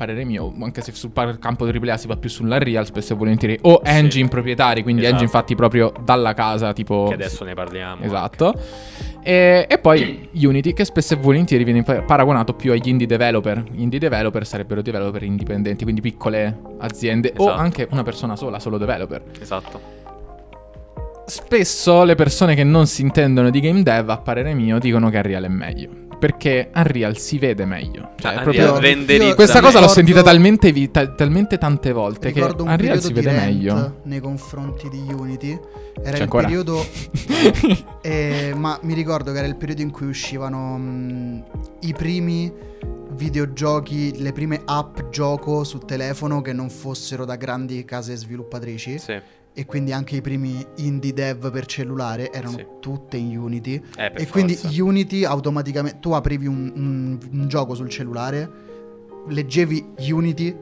parere 0.00 0.24
mio, 0.24 0.50
anche 0.62 0.80
se 0.80 0.92
sul 0.92 1.12
campo 1.38 1.66
AAA 1.66 1.96
si 1.98 2.06
va 2.06 2.16
più 2.16 2.30
sull'Unreal 2.30 2.86
spesso 2.86 3.12
e 3.12 3.16
volentieri, 3.16 3.58
o 3.62 3.82
Sì. 3.84 3.90
engine 3.90 4.28
proprietari, 4.28 4.82
quindi 4.82 5.02
Esatto. 5.02 5.16
engine 5.22 5.30
fatti 5.38 5.54
proprio 5.54 5.92
dalla 6.02 6.32
casa, 6.32 6.72
tipo... 6.72 7.04
Che 7.08 7.14
adesso 7.14 7.44
ne 7.44 7.52
parliamo. 7.52 8.02
Esatto. 8.02 8.54
E, 9.22 9.66
e 9.68 9.78
poi 9.78 10.30
Unity, 10.32 10.72
che 10.72 10.86
spesso 10.86 11.12
e 11.12 11.16
volentieri 11.18 11.64
viene 11.64 11.82
pa- 11.82 12.00
paragonato 12.00 12.54
più 12.54 12.72
agli 12.72 12.88
indie 12.88 13.06
developer. 13.06 13.62
Gli 13.70 13.82
indie 13.82 13.98
developer 13.98 14.46
sarebbero 14.46 14.80
developer 14.80 15.22
indipendenti, 15.22 15.82
quindi 15.84 16.00
piccole 16.00 16.58
aziende 16.78 17.34
o 17.36 17.44
Esatto. 17.44 17.60
anche 17.60 17.86
una 17.90 18.02
persona 18.02 18.36
sola, 18.36 18.58
solo 18.58 18.78
developer. 18.78 19.22
Esatto. 19.38 19.98
Spesso 21.26 22.02
le 22.04 22.14
persone 22.14 22.54
che 22.54 22.64
non 22.64 22.86
si 22.86 23.02
intendono 23.02 23.50
di 23.50 23.60
game 23.60 23.82
dev, 23.82 24.08
a 24.08 24.16
parere 24.18 24.54
mio, 24.54 24.78
dicono 24.78 25.10
che 25.10 25.18
Unreal 25.18 25.44
è 25.44 25.48
meglio. 25.48 26.08
Perché 26.20 26.70
Unreal 26.74 27.16
si 27.16 27.38
vede 27.38 27.64
meglio. 27.64 28.10
Cioè, 28.16 28.32
è 28.32 28.36
Ah, 28.36 28.40
proprio- 28.42 28.78
renderizza 28.78 29.34
Questa 29.34 29.60
cosa 29.60 29.80
l'ho 29.80 29.86
ricordo- 29.86 29.92
sentita 29.94 30.22
talmente, 30.22 30.70
vi- 30.70 30.90
ta- 30.90 31.08
talmente 31.14 31.56
tante 31.58 31.92
volte 31.92 32.28
che 32.30 32.34
Ricordo 32.40 32.62
un 32.64 32.68
Unreal 32.68 32.98
periodo 32.98 33.06
si 33.06 33.12
di 33.12 33.20
vede 33.20 33.36
meglio. 33.36 34.00
nei 34.04 34.20
confronti 34.20 34.88
di 34.90 35.02
Unity. 35.12 35.58
Era 36.02 36.10
C'è 36.10 36.16
il 36.16 36.22
ancora? 36.22 36.42
periodo. 36.44 36.84
eh, 38.02 38.52
ma 38.54 38.78
mi 38.82 38.94
ricordo 38.94 39.32
che 39.32 39.38
era 39.38 39.46
il 39.46 39.56
periodo 39.56 39.80
in 39.82 39.90
cui 39.90 40.06
uscivano 40.08 40.76
mh, 40.78 41.44
i 41.80 41.92
primi 41.94 42.52
videogiochi, 43.12 44.20
le 44.22 44.32
prime 44.32 44.60
app 44.64 45.10
gioco 45.10 45.64
su 45.64 45.78
telefono 45.78 46.40
che 46.42 46.52
non 46.52 46.70
fossero 46.70 47.24
da 47.24 47.36
grandi 47.36 47.84
case 47.84 48.14
sviluppatrici. 48.16 48.98
Sì. 48.98 49.20
E 49.52 49.66
quindi 49.66 49.92
anche 49.92 50.16
i 50.16 50.20
primi 50.20 50.64
indie 50.76 51.12
dev 51.12 51.50
per 51.50 51.66
cellulare 51.66 52.30
erano 52.32 52.56
Sì. 52.56 52.66
tutte 52.80 53.16
in 53.16 53.36
Unity. 53.36 53.82
Eh, 53.96 54.12
e 54.16 54.26
quindi 54.28 54.54
forza. 54.54 54.82
Unity 54.82 55.24
automaticamente 55.24 55.98
tu 56.00 56.12
aprivi 56.12 56.46
un, 56.46 56.72
un- 56.74 57.18
un 57.32 57.48
gioco 57.48 57.74
sul 57.74 57.88
cellulare, 57.88 58.48
leggevi 59.28 59.84
Unity, 60.10 60.56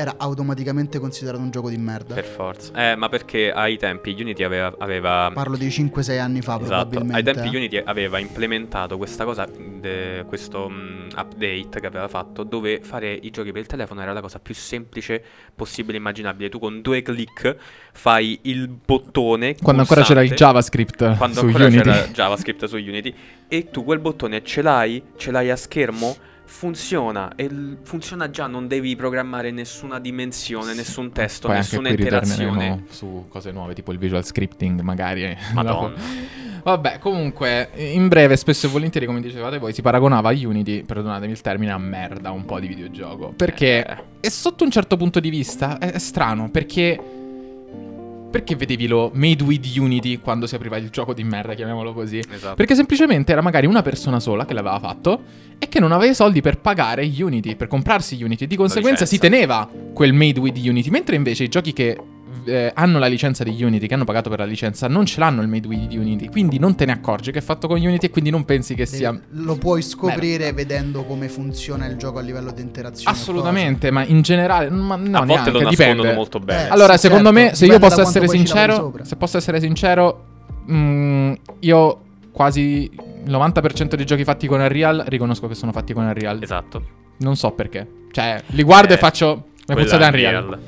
era 0.00 0.14
automaticamente 0.16 0.98
considerato 0.98 1.42
un 1.42 1.50
gioco 1.50 1.68
di 1.68 1.76
merda. 1.76 2.14
Per 2.14 2.24
forza. 2.24 2.72
Eh, 2.74 2.96
ma 2.96 3.08
perché 3.08 3.52
ai 3.52 3.76
tempi 3.76 4.16
Unity 4.18 4.42
aveva... 4.42 4.74
aveva... 4.78 5.30
Parlo 5.32 5.56
di 5.56 5.68
5-6 5.68 6.18
anni 6.18 6.40
fa 6.40 6.58
Esatto, 6.60 6.88
probabilmente. 6.88 7.30
ai 7.30 7.34
tempi 7.36 7.56
Unity 7.56 7.82
aveva 7.84 8.18
implementato 8.18 8.96
questa 8.96 9.24
cosa, 9.24 9.46
de- 9.46 10.24
questo 10.26 10.68
mm, 10.68 11.08
update 11.16 11.80
che 11.80 11.86
aveva 11.86 12.08
fatto, 12.08 12.42
dove 12.42 12.80
fare 12.82 13.12
i 13.12 13.30
giochi 13.30 13.52
per 13.52 13.60
il 13.60 13.66
telefono 13.66 14.00
era 14.02 14.12
la 14.12 14.20
cosa 14.20 14.38
più 14.38 14.54
semplice 14.54 15.22
possibile 15.54 15.96
e 15.96 16.00
immaginabile. 16.00 16.48
Tu 16.48 16.58
con 16.58 16.80
due 16.80 17.02
clic 17.02 17.56
fai 17.92 18.38
il 18.42 18.68
bottone. 18.68 19.54
Quando 19.62 19.82
ancora 19.82 20.02
c'era 20.02 20.22
il 20.22 20.32
JavaScript 20.32 21.16
Quando 21.16 21.38
su 21.38 21.44
ancora 21.46 21.66
Unity. 21.66 21.82
c'era 21.82 22.06
JavaScript 22.08 22.64
su 22.66 22.76
Unity 22.76 23.14
e 23.48 23.70
tu 23.70 23.84
quel 23.84 23.98
bottone 23.98 24.42
ce 24.44 24.62
l'hai, 24.62 25.02
ce 25.16 25.30
l'hai 25.30 25.50
a 25.50 25.56
schermo, 25.56 26.16
funziona 26.50 27.32
e 27.36 27.48
funziona 27.82 28.28
già, 28.28 28.46
non 28.48 28.66
devi 28.66 28.96
programmare 28.96 29.52
nessuna 29.52 30.00
dimensione, 30.00 30.74
nessun 30.74 31.12
testo, 31.12 31.46
Poi 31.46 31.56
nessuna 31.56 31.88
interazione. 31.90 32.84
su 32.90 33.26
cose 33.28 33.52
nuove, 33.52 33.72
tipo 33.74 33.92
il 33.92 33.98
visual 33.98 34.24
scripting, 34.24 34.80
magari. 34.80 35.22
eh, 35.24 35.36
Madonna. 35.54 35.94
Vabbè, 36.62 36.98
comunque, 36.98 37.70
in 37.76 38.08
breve, 38.08 38.36
spesso 38.36 38.66
e 38.66 38.68
volentieri, 38.68 39.06
come 39.06 39.20
dicevate 39.20 39.58
voi, 39.58 39.72
si 39.72 39.80
paragonava 39.80 40.28
a 40.28 40.32
Unity, 40.32 40.82
perdonatemi 40.82 41.32
il 41.32 41.40
termine, 41.40 41.70
a 41.72 41.78
merda 41.78 42.32
un 42.32 42.44
po' 42.44 42.60
di 42.60 42.66
videogioco. 42.66 43.32
Perché, 43.34 43.86
Eh. 43.86 43.96
e 44.20 44.30
sotto 44.30 44.64
un 44.64 44.70
certo 44.70 44.96
punto 44.98 45.20
di 45.20 45.30
vista, 45.30 45.78
è, 45.78 45.92
è 45.92 45.98
strano, 45.98 46.50
perché 46.50 47.00
perché 48.30 48.54
vedevi 48.54 48.86
lo 48.86 49.10
Made 49.12 49.42
with 49.42 49.66
Unity 49.76 50.18
quando 50.18 50.46
si 50.46 50.54
apriva 50.54 50.76
il 50.76 50.88
gioco 50.90 51.12
di 51.12 51.24
merda, 51.24 51.54
chiamiamolo 51.54 51.92
così? 51.92 52.18
Esatto. 52.18 52.54
Perché 52.54 52.74
semplicemente 52.74 53.32
era 53.32 53.40
magari 53.40 53.66
una 53.66 53.82
persona 53.82 54.20
sola 54.20 54.44
che 54.44 54.54
l'aveva 54.54 54.78
fatto 54.78 55.22
e 55.58 55.68
che 55.68 55.80
non 55.80 55.92
aveva 55.92 56.12
i 56.12 56.14
soldi 56.14 56.40
per 56.40 56.58
pagare 56.58 57.02
Unity, 57.04 57.56
per 57.56 57.66
comprarsi 57.66 58.22
Unity. 58.22 58.46
Di 58.46 58.56
conseguenza 58.56 59.04
si 59.04 59.18
teneva 59.18 59.68
quel 59.92 60.12
Made 60.12 60.38
with 60.38 60.56
Unity, 60.56 60.90
mentre 60.90 61.16
invece 61.16 61.44
i 61.44 61.48
giochi 61.48 61.72
che 61.72 61.98
eh, 62.50 62.72
hanno 62.74 62.98
la 62.98 63.06
licenza 63.06 63.44
di 63.44 63.62
Unity, 63.62 63.86
che 63.86 63.94
hanno 63.94 64.04
pagato 64.04 64.28
per 64.28 64.40
la 64.40 64.44
licenza, 64.44 64.88
non 64.88 65.06
ce 65.06 65.20
l'hanno 65.20 65.42
il 65.42 65.48
Made 65.48 65.66
with 65.66 65.92
Unity. 65.92 66.28
Quindi 66.28 66.58
non 66.58 66.74
te 66.74 66.84
ne 66.84 66.92
accorgi 66.92 67.30
che 67.30 67.38
è 67.38 67.42
fatto 67.42 67.68
con 67.68 67.78
Unity 67.78 68.06
e 68.06 68.10
quindi 68.10 68.30
non 68.30 68.44
pensi 68.44 68.74
che 68.74 68.86
sia... 68.86 69.18
Lo 69.30 69.56
puoi 69.56 69.82
scoprire 69.82 70.52
vedendo 70.52 71.04
come 71.04 71.28
funziona 71.28 71.86
il 71.86 71.96
gioco 71.96 72.18
a 72.18 72.22
livello 72.22 72.50
di 72.52 72.62
interazione. 72.62 73.16
Assolutamente, 73.16 73.90
ma 73.90 74.04
in 74.04 74.22
generale... 74.22 74.68
Ma 74.70 74.96
no, 74.96 75.18
a 75.18 75.24
volte 75.24 75.32
neanche, 75.32 75.50
lo 75.50 75.60
nascondono 75.60 75.70
dipende. 75.70 76.12
molto 76.14 76.40
bene. 76.40 76.66
Eh, 76.66 76.70
Allora, 76.70 76.94
sì, 76.94 77.06
secondo 77.06 77.32
certo, 77.32 77.48
me, 77.50 77.54
se 77.54 77.66
io 77.66 77.78
posso 77.78 78.00
essere 78.00 78.28
sincero, 78.28 78.94
se 79.02 79.16
posso 79.16 79.36
essere 79.36 79.60
sincero, 79.60 80.24
mm, 80.70 81.32
io 81.60 82.00
quasi 82.32 82.90
il 83.24 83.30
90% 83.30 83.94
dei 83.94 84.06
giochi 84.06 84.24
fatti 84.24 84.46
con 84.46 84.60
Unreal 84.60 85.04
riconosco 85.06 85.46
che 85.46 85.54
sono 85.54 85.72
fatti 85.72 85.92
con 85.92 86.04
Unreal. 86.04 86.42
Esatto. 86.42 86.82
Non 87.18 87.36
so 87.36 87.50
perché. 87.52 87.86
Cioè, 88.12 88.42
li 88.46 88.62
guardo 88.62 88.92
Eh, 88.92 88.96
e 88.96 88.98
faccio 88.98 89.44
mi 89.66 89.74
puzza 89.74 89.96
da 89.96 90.06
è 90.06 90.08
Unreal. 90.08 90.58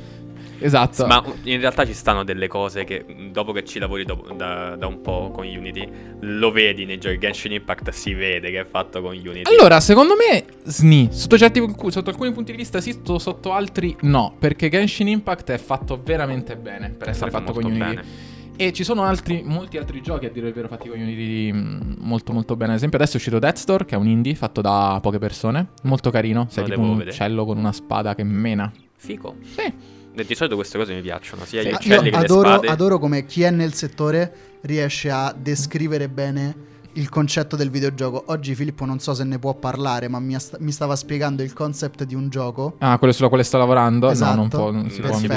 Esatto. 0.62 1.07
Ma 1.07 1.22
in 1.44 1.61
realtà 1.61 1.85
ci 1.85 1.92
stanno 1.94 2.25
delle 2.25 2.48
cose 2.48 2.85
che 2.85 3.05
dopo 3.31 3.53
che 3.53 3.64
ci 3.64 3.79
lavori 3.79 4.05
dopo- 4.05 4.33
da, 4.33 4.77
da 4.77 4.87
un 4.87 5.01
po' 5.01 5.31
con 5.33 5.46
Unity, 5.46 5.88
lo 6.20 6.51
vedi 6.51 6.85
nei 6.85 6.98
giochi 6.98 7.18
Genshin 7.18 7.53
Impact, 7.53 7.90
si 7.90 8.14
vede 8.14 8.51
che 8.51 8.61
è 8.61 8.64
fatto 8.66 9.01
con 9.03 9.12
Unity. 9.16 9.42
Allora, 9.51 9.81
secondo 9.81 10.14
me, 10.16 10.44
SNI, 10.64 11.09
sotto, 11.11 11.37
certi, 11.38 11.62
sotto 11.88 12.11
alcuni 12.11 12.33
punti 12.33 12.53
di 12.53 12.57
vista 12.59 12.81
sì, 12.81 12.92
sotto, 12.92 13.18
sotto 13.18 13.53
altri 13.53 13.96
no, 14.03 14.35
perché 14.38 14.68
Genshin 14.68 15.09
Impact 15.09 15.51
è 15.51 15.59
fatto 15.59 16.01
veramente 16.03 16.57
bene 16.57 16.90
per 16.90 17.09
essere 17.11 17.31
fatto 17.31 17.53
con 17.53 17.64
Unity. 17.64 17.79
bene. 17.79 18.31
E 18.55 18.70
ci 18.72 18.85
sono 18.85 19.03
altri, 19.03 19.42
molti 19.44 19.79
altri 19.79 20.03
giochi, 20.03 20.27
a 20.27 20.31
dire 20.31 20.48
il 20.48 20.53
vero, 20.53 20.68
fatti 20.68 20.88
con 20.88 21.01
Unity 21.01 21.51
mm, 21.53 21.81
molto 22.01 22.33
molto 22.33 22.55
bene. 22.55 22.72
Ad 22.72 22.77
esempio 22.77 22.98
adesso 22.98 23.14
è 23.14 23.16
uscito 23.16 23.38
Death 23.38 23.57
Store, 23.57 23.85
che 23.87 23.94
è 23.94 23.98
un 23.98 24.07
indie 24.07 24.35
fatto 24.35 24.61
da 24.61 24.98
poche 25.03 25.18
persone, 25.18 25.68
molto 25.85 26.11
carino, 26.11 26.46
sei 26.51 26.64
Lo 26.64 26.68
tipo 26.68 26.81
un 26.83 26.92
vedere. 26.92 27.11
uccello 27.11 27.44
con 27.46 27.57
una 27.57 27.72
spada 27.72 28.14
che 28.14 28.22
mena. 28.22 28.70
Fico. 28.94 29.37
Sì. 29.42 29.72
Di 30.14 30.35
solito 30.35 30.57
queste 30.57 30.77
cose 30.79 30.94
mi 30.94 31.01
piacciono, 31.01 31.44
sia 31.44 31.62
Sì. 31.62 31.68
gli 31.68 31.72
Ah, 31.72 31.77
uccelli 31.77 32.05
Io 32.07 32.11
che 32.11 32.16
adoro, 32.25 32.48
le 32.48 32.55
spade. 32.57 32.68
adoro 32.72 32.98
come 32.98 33.25
chi 33.25 33.42
è 33.42 33.51
nel 33.51 33.72
settore 33.72 34.33
riesce 34.62 35.11
a 35.11 35.35
descrivere 35.37 36.09
bene 36.09 36.70
il 36.94 37.09
concetto 37.09 37.57
del 37.57 37.70
videogioco. 37.70 38.25
Oggi 38.27 38.55
Filippo 38.55 38.85
non 38.85 38.98
so 39.01 39.14
se 39.14 39.25
ne 39.25 39.38
può 39.38 39.55
parlare, 39.55 40.09
ma 40.09 40.20
mi, 40.20 40.38
sta- 40.38 40.59
mi 40.61 40.70
stava 40.70 40.94
spiegando 40.96 41.42
il 41.42 41.55
concept 41.55 42.05
di 42.05 42.14
un 42.14 42.29
gioco. 42.29 42.75
Ah, 42.81 42.98
quello 42.98 43.14
sulla 43.14 43.29
quale 43.29 43.42
sto 43.44 43.57
lavorando? 43.57 44.11
Esatto. 44.11 44.35
No, 44.35 44.40
non, 44.40 44.48
può, 44.51 44.70
non 44.70 44.90
si 44.90 45.01
può, 45.01 45.18
mi. 45.18 45.29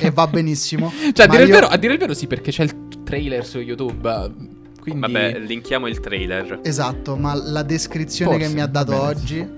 E 0.00 0.10
va 0.12 0.26
benissimo. 0.28 0.92
Cioè, 1.12 1.26
a 1.26 1.28
dire, 1.28 1.42
il 1.42 1.48
io- 1.48 1.54
vero, 1.54 1.66
a 1.66 1.76
dire 1.76 1.92
il 1.94 1.98
vero 1.98 2.14
sì, 2.14 2.28
perché 2.28 2.52
c'è 2.52 2.62
il 2.62 2.74
trailer 3.02 3.44
su 3.44 3.58
YouTube. 3.58 4.60
Quindi... 4.80 5.00
Vabbè, 5.00 5.38
linkiamo 5.40 5.88
il 5.88 5.98
trailer. 6.00 6.60
Esatto, 6.62 7.16
ma 7.16 7.34
la 7.34 7.62
descrizione 7.64 8.32
Forse, 8.32 8.46
che 8.48 8.54
mi 8.54 8.60
ha 8.60 8.66
dato 8.66 8.92
bene. 8.92 9.02
oggi 9.04 9.50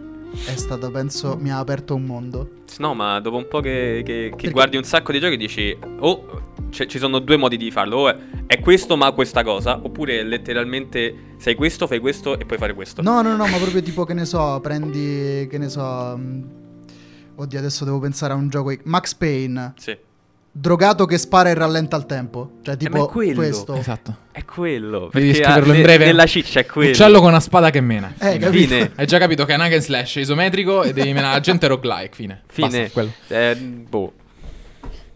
è 0.47 0.57
stata, 0.57 0.90
penso, 0.90 1.37
mi 1.38 1.51
ha 1.51 1.59
aperto 1.59 1.94
un 1.94 2.05
mondo. 2.05 2.49
No, 2.79 2.94
ma 2.94 3.20
dopo 3.20 3.37
un 3.37 3.47
po' 3.49 3.61
che, 3.61 4.03
che- 4.05 4.33
che 4.37 4.51
guardi 4.51 4.77
un 4.77 4.85
sacco 4.85 5.12
di 5.12 5.20
giochi 5.20 5.37
dici, 5.37 5.77
oh, 6.01 6.42
c'è- 6.70 6.87
ci 6.87 6.99
sono 6.99 7.18
due 7.20 7.37
modi 7.37 7.57
di 7.57 7.70
farlo. 7.70 7.97
O 7.97 8.09
è, 8.09 8.16
è 8.47 8.61
questo 8.61 8.97
ma 8.97 9.11
questa 9.12 9.42
cosa, 9.44 9.79
oppure 9.83 10.23
letteralmente 10.23 11.35
sei 11.38 11.55
questo, 11.55 11.87
fai 11.87 11.99
questo 12.01 12.38
e 12.38 12.44
puoi 12.44 12.59
fare 12.59 12.75
questo. 12.75 13.03
No, 13.03 13.23
no, 13.23 13.37
no, 13.37 13.47
ma 13.47 13.57
proprio 13.59 13.83
tipo 13.83 14.05
che 14.05 14.14
ne 14.14 14.25
so, 14.25 14.61
prendi, 14.61 15.47
che 15.49 15.59
ne 15.59 15.68
so... 15.68 15.83
mh, 16.16 16.44
Oddio, 17.37 17.59
adesso 17.59 17.85
devo 17.85 17.99
pensare 17.99 18.33
a 18.33 18.37
un 18.37 18.49
gioco. 18.49 18.73
Max 18.85 19.14
Payne, 19.14 19.73
Sì, 19.77 19.97
drogato 20.57 21.05
che 21.05 21.19
spara 21.19 21.49
e 21.49 21.55
rallenta 21.55 21.97
il 21.97 22.07
tempo. 22.07 22.59
Cioè, 22.62 22.75
ma 22.75 22.77
tipo 22.77 23.09
è 23.09 23.11
quello. 23.11 23.35
questo. 23.35 23.75
Esatto. 23.75 24.17
è 24.31 24.45
quello. 24.45 25.11
Devi 25.12 25.35
scriverlo 25.35 25.73
ha- 25.73 25.77
in 25.77 25.83
breve. 25.83 26.05
Nella 26.07 26.27
ciccia 26.27 26.61
è 26.61 26.67
quello. 26.67 26.90
Uccello 26.90 27.19
con 27.19 27.29
una 27.29 27.40
spada 27.40 27.71
che 27.71 27.81
mena. 27.81 28.14
Eh, 28.19 28.38
Fine. 28.38 28.93
Hai 28.95 29.07
già 29.07 29.19
capito 29.19 29.45
che 29.45 29.53
è 29.53 29.57
un 29.57 29.62
hack 29.62 29.73
and 29.73 29.83
slash 29.83 30.14
isometrico 30.17 30.85
e 30.85 30.93
devi 30.93 31.12
menare 31.12 31.35
la 31.35 31.40
gente 31.40 31.67
roguelike. 31.67 32.14
Fine. 32.14 32.43
Fine. 32.47 32.69
Basta, 32.69 32.90
quello. 32.93 33.12
Eh, 33.29 33.57
boh. 33.57 34.12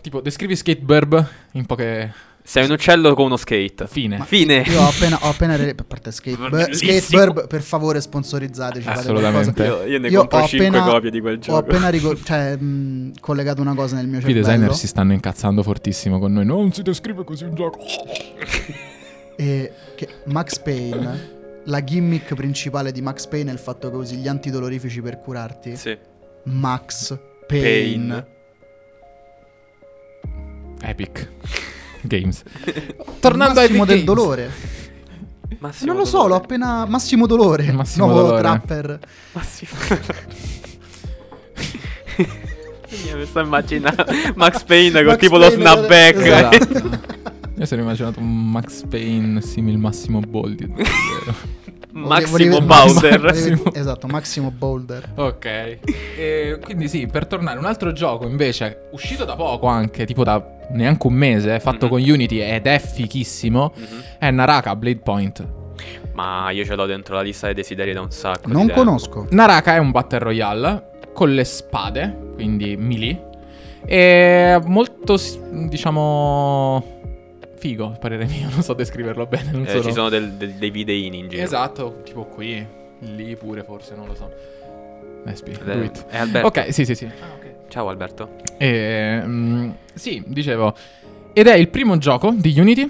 Tipo, 0.00 0.20
descrivi 0.20 0.56
Skateburb 0.56 1.26
in 1.52 1.66
poche... 1.66 2.26
Sei 2.48 2.64
un 2.64 2.70
uccello 2.70 3.12
con 3.14 3.26
uno 3.26 3.36
skate. 3.36 3.86
Fine. 3.86 4.24
Fine. 4.24 4.62
Io 4.66 4.80
ho 4.80 4.88
appena, 4.88 5.18
ho 5.20 5.28
appena 5.28 5.54
re- 5.54 5.74
a 5.76 5.84
parte 5.86 6.10
skate. 6.10 6.72
Skateburb, 6.74 7.46
per 7.46 7.60
favore 7.60 8.00
sponsorizzateci. 8.00 8.88
Assolutamente. 8.88 9.62
Io, 9.64 9.84
io 9.84 9.98
ne 9.98 10.08
Io 10.08 10.20
compro 10.20 10.38
ho 10.38 10.46
5 10.46 10.66
appena- 10.68 10.84
copie 10.90 11.10
di 11.10 11.20
quel 11.20 11.34
Ho 11.34 11.38
gioco. 11.40 11.58
appena 11.58 11.90
ricor- 11.90 12.22
cioè, 12.22 12.56
mh, 12.56 13.20
collegato 13.20 13.60
una 13.60 13.74
cosa 13.74 13.96
nel 13.96 14.06
mio 14.06 14.16
I 14.16 14.22
cervello. 14.22 14.46
designer 14.46 14.74
si 14.74 14.86
stanno 14.86 15.12
incazzando 15.12 15.62
fortissimo 15.62 16.18
con 16.18 16.32
noi. 16.32 16.46
Non 16.46 16.72
si 16.72 16.80
descrive 16.80 17.22
così 17.22 17.44
un 17.44 17.54
gioco. 17.54 17.80
E 19.40 19.72
che 19.94 20.08
Max 20.24 20.58
Payne, 20.58 21.60
la 21.66 21.84
gimmick 21.84 22.34
principale 22.34 22.90
di 22.92 23.02
Max 23.02 23.26
Payne 23.28 23.50
è 23.50 23.52
il 23.52 23.60
fatto 23.60 23.88
che 23.90 23.94
usi 23.96 24.16
gli 24.16 24.26
antidolorifici 24.26 25.00
per 25.02 25.20
curarti. 25.20 25.76
Sì. 25.76 25.96
Max 26.44 27.16
Payne. 27.46 28.24
Pain. 28.24 28.26
Epic. 30.82 31.28
Games. 32.02 32.42
Tornando 33.20 33.60
Massimo 33.60 33.82
ai 33.82 33.88
del 33.88 34.04
games. 34.04 34.04
dolore. 34.04 34.50
Massimo 35.60 35.92
non 35.92 36.00
lo 36.00 36.06
so, 36.06 36.12
dolore. 36.18 36.28
l'ho 36.30 36.36
appena. 36.36 36.86
Massimo 36.86 37.26
Dolore. 37.26 37.72
Massimo 37.72 38.06
nuovo 38.06 38.20
Dolore. 38.22 38.40
trapper. 38.42 38.98
Massimo 39.32 39.70
mi 43.16 43.26
sto 43.26 43.40
immaginando 43.40 44.04
Max 44.34 44.62
Payne 44.64 44.98
con 45.04 45.08
Max 45.08 45.18
tipo 45.18 45.36
lo 45.36 45.48
Payne, 45.48 45.62
snapback. 45.62 46.16
esatto. 46.16 47.00
Io 47.58 47.66
sono 47.66 47.82
immaginato 47.82 48.20
un 48.20 48.50
Max 48.50 48.84
Payne 48.86 49.40
simil 49.40 49.78
Massimo 49.78 50.20
Boldi. 50.20 50.72
Massimo 51.90 52.30
Volevi- 52.30 52.60
Bowser. 52.64 53.20
volevi- 53.20 53.62
esatto, 53.72 54.06
Massimo 54.06 54.50
Boulder. 54.52 55.10
ok. 55.16 55.44
E 56.16 56.58
quindi 56.62 56.86
sì, 56.88 57.06
per 57.08 57.26
tornare, 57.26 57.58
un 57.58 57.64
altro 57.64 57.92
gioco 57.92 58.26
invece, 58.28 58.88
uscito 58.92 59.24
da 59.24 59.34
poco 59.34 59.66
anche, 59.66 60.06
tipo 60.06 60.22
da 60.22 60.56
neanche 60.70 61.06
un 61.08 61.14
mese, 61.14 61.58
fatto 61.58 61.86
Mhm. 61.86 61.90
con 61.90 62.00
Unity 62.00 62.38
ed 62.40 62.66
è 62.66 62.78
fichissimo, 62.78 63.72
Mhm. 63.74 63.86
è 64.18 64.30
Naraka 64.30 64.76
Blade 64.76 65.00
Point. 65.00 65.48
Ma 66.12 66.50
io 66.50 66.64
ce 66.64 66.74
l'ho 66.76 66.86
dentro 66.86 67.16
la 67.16 67.22
lista 67.22 67.46
dei 67.46 67.54
desideri 67.56 67.92
da 67.92 68.00
un 68.00 68.10
sacco. 68.10 68.46
di 68.46 68.52
Non 68.52 68.66
tempo. 68.66 68.82
conosco. 68.84 69.26
Naraka 69.30 69.74
è 69.74 69.78
un 69.78 69.90
battle 69.90 70.18
royale 70.20 70.90
con 71.12 71.34
le 71.34 71.44
spade, 71.44 72.16
quindi 72.34 72.76
melee. 72.76 73.26
E 73.86 74.60
molto, 74.66 75.16
diciamo, 75.52 76.97
figo, 77.58 77.86
a 77.86 77.98
parere 77.98 78.26
mio, 78.26 78.48
non 78.50 78.62
so 78.62 78.72
descriverlo 78.74 79.26
bene. 79.26 79.50
Non 79.52 79.62
Eh, 79.64 79.68
sono- 79.68 79.82
Ci 79.82 79.92
sono 79.92 80.08
del- 80.08 80.32
del- 80.32 80.52
dei 80.54 80.70
videini 80.70 81.18
in 81.18 81.28
giro. 81.28 81.42
Esatto, 81.42 82.00
tipo 82.04 82.24
qui, 82.26 82.64
lì 83.00 83.36
pure 83.36 83.62
forse, 83.64 83.94
non 83.94 84.06
lo 84.06 84.14
so. 84.14 84.30
Espi, 85.26 85.52
do 85.62 85.72
Eh, 85.72 85.84
it. 85.84 86.06
È 86.06 86.16
Alberto. 86.18 86.46
Ok, 86.48 86.72
sì, 86.72 86.84
sì, 86.84 86.94
sì. 86.94 87.10
Ciao 87.68 87.88
Alberto. 87.88 88.36
E, 88.56 89.20
mm, 89.24 89.70
sì, 89.94 90.22
dicevo. 90.26 90.74
Ed 91.34 91.46
è 91.46 91.54
il 91.54 91.68
primo 91.68 91.98
gioco 91.98 92.32
di 92.34 92.58
Unity 92.58 92.88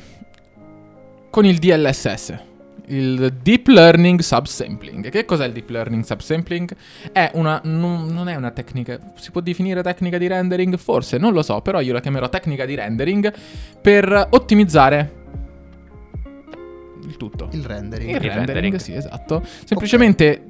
con 1.30 1.44
il 1.44 1.58
DLSS. 1.58 2.46
Il 2.88 3.34
Deep 3.42 3.66
Learning 3.68 4.18
Subsampling. 4.20 5.10
Che 5.10 5.24
cos'è 5.24 5.46
il 5.46 5.52
Deep 5.52 5.68
Learning 5.70 6.02
Subsampling? 6.04 6.70
È 7.12 7.30
una. 7.34 7.60
Non, 7.64 8.06
non 8.06 8.28
è 8.28 8.34
una 8.34 8.50
tecnica. 8.50 8.98
Si 9.16 9.30
può 9.30 9.40
definire 9.40 9.82
tecnica 9.82 10.18
di 10.18 10.26
rendering? 10.26 10.76
Forse, 10.76 11.18
non 11.18 11.32
lo 11.32 11.42
so. 11.42 11.60
Però 11.60 11.80
io 11.80 11.92
la 11.92 12.00
chiamerò 12.00 12.28
tecnica 12.28 12.64
di 12.64 12.74
rendering 12.74 13.32
per 13.80 14.28
ottimizzare 14.30 15.12
il 17.06 17.16
tutto. 17.16 17.48
Il 17.52 17.64
rendering. 17.64 18.08
Il 18.10 18.16
Il 18.16 18.20
rendering, 18.22 18.46
rendering. 18.48 18.76
sì, 18.76 18.94
esatto. 18.94 19.42
Semplicemente 19.64 20.44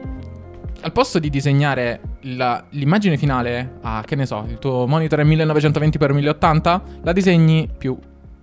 al 0.81 0.93
posto 0.93 1.19
di 1.19 1.29
disegnare 1.29 2.01
la- 2.23 2.65
l'immagine 2.71 3.17
finale 3.17 3.79
a, 3.83 4.03
che 4.07 4.15
ne 4.15 4.27
so, 4.27 4.45
il 4.49 4.59
tuo 4.59 4.87
monitor 4.87 5.19
è 5.21 5.25
1920x1080, 5.25 6.81
la 7.03 7.13
disegni 7.13 7.69
più 7.77 7.99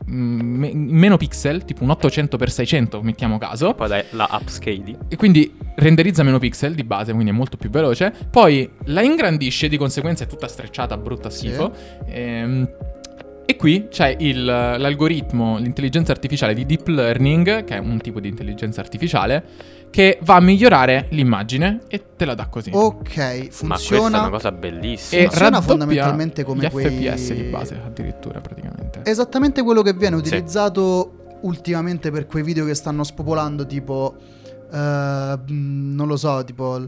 me- 0.08 0.72
meno 0.74 1.18
pixel, 1.18 1.65
tipo 1.65 1.84
un 1.84 1.89
800x600, 1.89 3.02
mettiamo 3.02 3.38
caso. 3.38 3.74
Poi 3.74 3.88
dai, 3.88 4.04
la 4.12 4.28
upscali. 4.32 4.96
E 5.08 5.15
quindi 5.15 5.54
renderizza 5.76 6.24
meno 6.24 6.39
pixel 6.39 6.74
di 6.76 6.84
base, 6.84 7.12
quindi 7.13 7.32
è 7.32 7.34
molto 7.34 7.58
più 7.58 7.70
veloce. 7.70 8.13
Poi 8.30 8.70
la 8.86 9.02
ingrandisce, 9.02 9.68
di 9.68 9.78
conseguenza 9.78 10.24
è 10.24 10.28
tutta 10.28 10.48
strecciata, 10.48 10.98
brutta 10.98 11.30
Sì. 11.30 11.48
schifo. 11.48 11.74
Ehm, 12.08 12.70
e 13.48 13.56
qui 13.58 13.88
c'è 13.89 14.15
il- 14.20 14.44
l'algoritmo, 14.44 15.58
l'intelligenza 15.60 16.12
artificiale 16.12 16.54
di 16.56 16.65
deep 16.65 16.88
learning, 16.88 17.63
che 17.63 17.76
è 17.76 17.80
un 17.80 18.00
tipo 18.00 18.20
di 18.20 18.28
intelligenza 18.28 18.82
artificiale, 18.82 19.44
che 19.96 20.20
va 20.24 20.36
a 20.36 20.42
migliorare 20.42 21.08
l'immagine 21.12 21.84
e 21.88 22.04
te 22.18 22.26
la 22.26 22.34
dà 22.36 22.48
così. 22.48 22.70
Ok, 22.74 23.16
Ma 23.18 23.24
questa 23.24 23.46
è 23.46 23.50
funziona. 23.52 24.20
una 24.20 24.30
cosa 24.30 24.52
bellissima. 24.52 25.22
e 25.22 25.28
funziona 25.28 25.62
fondamentalmente 25.62 26.44
come 26.44 26.66
gli 26.66 26.70
quei- 26.70 26.90
FPS 26.90 27.32
di 27.34 27.44
base, 27.44 27.80
addirittura, 27.82 28.42
praticamente. 28.42 29.00
Esattamente 29.06 29.64
quello 29.64 29.82
che 29.82 29.94
viene 29.94 30.18
Sì. 30.18 30.22
utilizzato 30.28 31.38
ultimamente 31.44 32.12
per 32.12 32.26
quei 32.28 32.44
video 32.44 32.66
che 32.66 32.74
stanno 32.74 33.06
spopolando, 33.06 33.66
tipo. 33.66 34.16
mh, 34.70 35.94
non 35.96 36.08
lo 36.08 36.18
so, 36.18 36.44
tipo. 36.44 36.86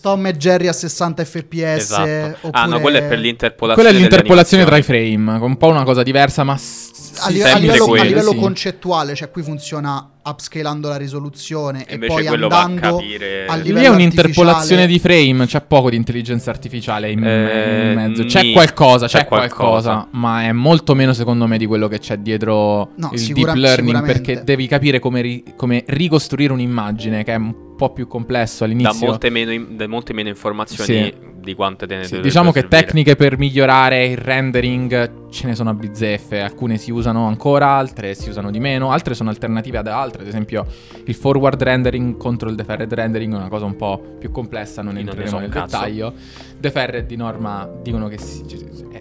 Tom 0.00 0.26
e 0.26 0.36
Jerry 0.36 0.66
a 0.68 0.72
60 0.72 1.24
fps. 1.24 1.62
Esatto. 1.62 2.36
Oppure... 2.46 2.50
Ah, 2.52 2.66
no, 2.66 2.80
quello 2.80 2.98
è 2.98 3.02
per 3.04 3.18
l'interpolazione. 3.18 3.74
Quella 3.74 3.90
è 3.90 3.92
l'interpolazione 4.08 4.64
tra 4.64 4.76
i 4.76 4.82
frame, 4.82 5.32
un 5.38 5.56
po' 5.56 5.68
una 5.68 5.84
cosa 5.84 6.02
diversa, 6.02 6.42
ma 6.44 6.56
s- 6.56 6.90
a, 7.20 7.28
li- 7.28 7.42
a 7.42 7.56
livello, 7.58 7.84
a 7.84 7.88
quello, 7.88 8.04
livello 8.04 8.30
sì. 8.30 8.36
concettuale, 8.38 9.14
cioè 9.14 9.30
qui 9.30 9.42
funziona 9.42 10.06
upscalando 10.24 10.88
la 10.88 10.96
risoluzione 10.96 11.84
E 11.84 11.94
e, 11.94 11.98
poi 11.98 12.24
quello 12.24 12.46
va 12.48 12.60
a 12.60 12.62
andando 12.62 12.96
capire- 12.98 13.46
a 13.46 13.54
Lì 13.56 13.62
Lì 13.62 13.68
livello 13.68 13.86
è 13.86 13.90
un'interpolazione 13.90 14.86
di 14.86 14.98
frame, 14.98 15.46
c'è 15.46 15.60
poco 15.62 15.90
di 15.90 15.96
intelligenza 15.96 16.50
artificiale 16.50 17.10
in, 17.10 17.22
Eh, 17.24 17.88
in 17.88 17.94
mezzo. 17.94 18.24
C'è 18.24 18.52
qualcosa, 18.52 19.06
c'è, 19.08 19.18
c'è 19.20 19.26
qualcosa. 19.26 19.54
qualcosa, 19.90 20.08
ma 20.12 20.42
è 20.44 20.52
molto 20.52 20.94
meno 20.94 21.12
secondo 21.12 21.46
me 21.46 21.58
di 21.58 21.66
quello 21.66 21.88
che 21.88 21.98
c'è 21.98 22.16
dietro 22.18 22.90
No, 22.96 23.10
il 23.12 23.18
sicura- 23.18 23.52
deep 23.52 23.62
learning 23.64 24.04
perché 24.04 24.42
devi 24.44 24.66
capire 24.66 24.98
come, 24.98 25.20
ri- 25.20 25.44
come 25.56 25.82
ricostruire 25.88 26.52
un'immagine 26.52 27.24
che 27.24 27.32
è 27.32 27.36
un 27.36 27.71
po' 27.86 27.92
più 27.92 28.06
complesso 28.06 28.64
Da 28.64 28.70
all'inizio. 28.72 29.06
molte 29.08 29.28
meno, 29.30 29.50
in- 29.52 29.76
da 29.76 29.88
molte 29.88 30.12
meno 30.12 30.28
informazioni 30.28 31.12
di 31.42 31.54
quante 31.54 31.88
te 31.88 31.96
ne 31.96 32.04
Sì, 32.04 32.20
diciamo 32.20 32.52
che 32.52 32.60
servire. 32.60 32.84
tecniche 32.84 33.16
per 33.16 33.36
migliorare 33.36 34.06
il 34.06 34.16
rendering 34.16 35.28
ce 35.30 35.46
ne 35.48 35.54
sono 35.56 35.70
a 35.70 35.74
bizzeffe, 35.74 36.40
alcune 36.40 36.76
si 36.76 36.92
usano 36.92 37.26
ancora, 37.26 37.66
altre 37.70 38.14
si 38.14 38.28
usano 38.28 38.52
di 38.52 38.60
meno, 38.60 38.92
altre 38.92 39.14
sono 39.14 39.28
alternative 39.30 39.78
ad 39.78 39.88
altre, 39.88 40.22
ad 40.22 40.28
esempio 40.28 40.64
il 41.04 41.14
forward 41.14 41.60
rendering 41.60 42.16
contro 42.16 42.48
il 42.48 42.54
deferred 42.54 42.92
rendering 42.94 43.32
è 43.32 43.36
una 43.36 43.48
cosa 43.48 43.64
un 43.64 43.74
po' 43.74 44.00
più 44.20 44.30
complessa, 44.30 44.82
non 44.82 44.96
entreremo 44.96 45.40
nel 45.40 45.48
cazzo. 45.50 45.76
dettaglio. 45.78 46.14
Deferred 46.60 47.06
di 47.06 47.16
norma 47.16 47.68
dicono 47.82 48.06
che 48.06 48.18
si- 48.18 48.44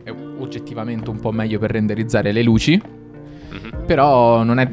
è 0.04 0.10
oggettivamente 0.40 1.12
un 1.12 1.20
po' 1.20 1.32
meglio 1.32 1.60
per 1.60 1.70
renderizzare 1.70 2.32
le 2.32 2.42
luci, 2.42 2.82
Mhm. 3.52 3.84
però 3.86 4.42
non 4.42 4.58
è 4.58 4.68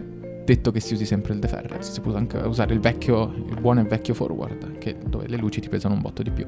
detto 0.55 0.71
che 0.71 0.81
si 0.81 0.95
usi 0.95 1.05
sempre 1.05 1.35
il 1.35 1.41
deferred, 1.41 1.81
si 1.81 2.01
può 2.01 2.15
anche 2.15 2.39
usare 2.39 2.73
il 2.73 2.81
vecchio, 2.81 3.33
il 3.35 3.61
buono 3.61 3.81
e 3.81 3.85
vecchio 3.85 4.15
forward, 4.15 4.79
che- 4.79 4.97
dove 5.07 5.27
le 5.29 5.37
luci 5.37 5.61
ti 5.61 5.69
pesano 5.69 5.93
un 5.95 6.01
botto 6.01 6.23
di 6.23 6.31
più. 6.31 6.47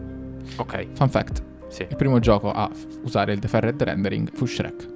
Ok, 0.56 0.86
Fun 0.94 1.10
fact. 1.10 1.42
sì. 1.68 1.86
Il 1.88 1.96
primo 1.96 2.18
gioco 2.18 2.50
a 2.50 2.70
f- 2.72 2.86
usare 3.02 3.34
il 3.34 3.38
deferred 3.40 3.80
rendering 3.82 4.30
fu 4.32 4.46
Shrek. 4.46 4.88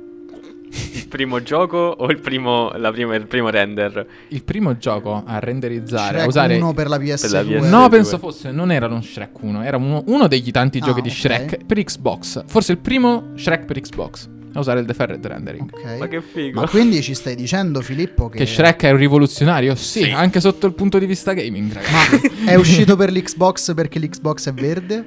Il 0.94 1.06
primo 1.06 1.40
gioco 1.42 1.76
o 1.76 2.10
il 2.10 2.18
primo, 2.18 2.70
la 2.74 2.90
prima- 2.90 3.14
il 3.14 3.26
primo 3.26 3.48
render? 3.50 4.06
Il 4.28 4.42
primo 4.42 4.76
gioco 4.76 5.22
a 5.24 5.38
renderizzare, 5.38 6.08
Shrek 6.14 6.22
a 6.24 6.26
usare... 6.26 6.56
1 6.56 6.72
per 6.72 6.88
la 6.88 6.96
PS2. 6.96 7.20
Per 7.20 7.30
la 7.30 7.42
PS2. 7.42 7.68
No, 7.68 7.88
penso 7.88 8.18
fosse, 8.18 8.50
non 8.50 8.72
era 8.72 8.86
uno 8.86 9.00
Shrek 9.02 9.40
1, 9.42 9.62
era 9.62 9.76
uno, 9.76 10.02
uno 10.06 10.26
degli 10.26 10.50
tanti 10.50 10.78
Ah, 10.78 10.86
giochi 10.86 11.02
di. 11.02 11.10
Shrek 11.10 11.64
per 11.66 11.80
Xbox. 11.84 12.42
Forse 12.46 12.72
il 12.72 12.78
primo 12.78 13.32
Shrek 13.36 13.66
per 13.66 13.78
Xbox, 13.80 14.28
a 14.54 14.58
usare 14.60 14.80
il 14.80 14.86
deferred 14.86 15.24
rendering. 15.24 15.70
Ok. 15.72 15.98
Ma 15.98 16.08
che 16.08 16.22
figo. 16.22 16.60
Ma 16.60 16.68
quindi 16.68 17.02
ci 17.02 17.14
stai 17.14 17.34
dicendo, 17.36 17.80
Filippo, 17.82 18.28
che, 18.28 18.38
Che 18.38 18.46
Shrek 18.46 18.82
è 18.84 18.90
un 18.90 18.96
rivoluzionario? 18.96 19.74
Sì, 19.74 20.02
Sì. 20.04 20.10
anche 20.10 20.40
sotto 20.40 20.66
il 20.66 20.72
punto 20.74 20.98
di 20.98 21.06
vista 21.06 21.32
gaming, 21.32 21.72
ragazzi. 21.72 22.30
Ma 22.44 22.50
è 22.52 22.54
uscito 22.54 22.96
per 22.96 23.10
l'Xbox 23.12 23.74
perché 23.74 23.98
l'Xbox 23.98 24.48
è 24.48 24.52
verde? 24.54 25.04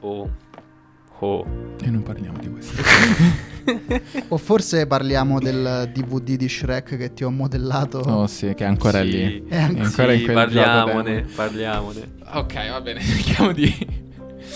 Oh. 0.00 0.30
Oh. 1.20 1.46
e 1.82 1.88
non 1.90 2.02
parliamo 2.02 2.38
di 2.38 2.50
questo. 2.50 2.82
O 4.28 4.36
forse 4.36 4.86
parliamo 4.86 5.38
del 5.40 5.88
DVD 5.90 6.36
di 6.36 6.46
Shrek 6.50 6.98
che 6.98 7.14
ti 7.14 7.24
ho 7.24 7.30
modellato? 7.30 8.00
Oh 8.00 8.26
sì, 8.26 8.52
che 8.54 8.64
è 8.64 8.66
ancora 8.66 9.00
Sì. 9.00 9.10
lì. 9.10 9.44
È 9.48 9.56
ancora 9.56 10.12
in 10.12 10.18
Sì, 10.18 10.24
quel 10.24 10.34
parliamone, 10.34 11.22
gioco 11.22 11.32
parliamone. 11.34 12.00
Ok, 12.34 12.70
va 12.70 12.80
bene, 12.82 13.00
cerchiamo 13.02 13.52
di... 13.52 13.74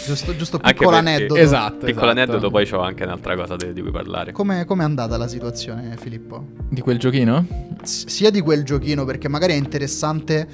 Giusto, 0.06 0.36
giusto 0.36 0.56
Anche 0.56 0.72
piccolo 0.72 0.90
perché- 0.96 1.08
aneddoto. 1.10 1.40
Esatto, 1.40 1.86
Piccolo 1.86 2.10
esatto. 2.10 2.10
aneddoto, 2.30 2.50
poi 2.50 2.66
c'ho 2.68 2.80
anche 2.80 3.04
un'altra 3.04 3.36
cosa 3.36 3.56
di, 3.56 3.72
di 3.72 3.80
cui 3.82 3.90
parlare. 3.90 4.32
Come 4.32 4.64
è 4.64 4.82
andata 4.82 5.16
la 5.16 5.28
situazione, 5.28 5.96
Filippo? 5.98 6.46
Di 6.68 6.80
quel 6.80 6.98
giochino? 6.98 7.46
S- 7.82 8.06
sia 8.06 8.30
di 8.30 8.40
quel 8.40 8.64
giochino, 8.64 9.04
perché 9.04 9.28
magari 9.28 9.52
è 9.52 9.56
interessante 9.56 10.46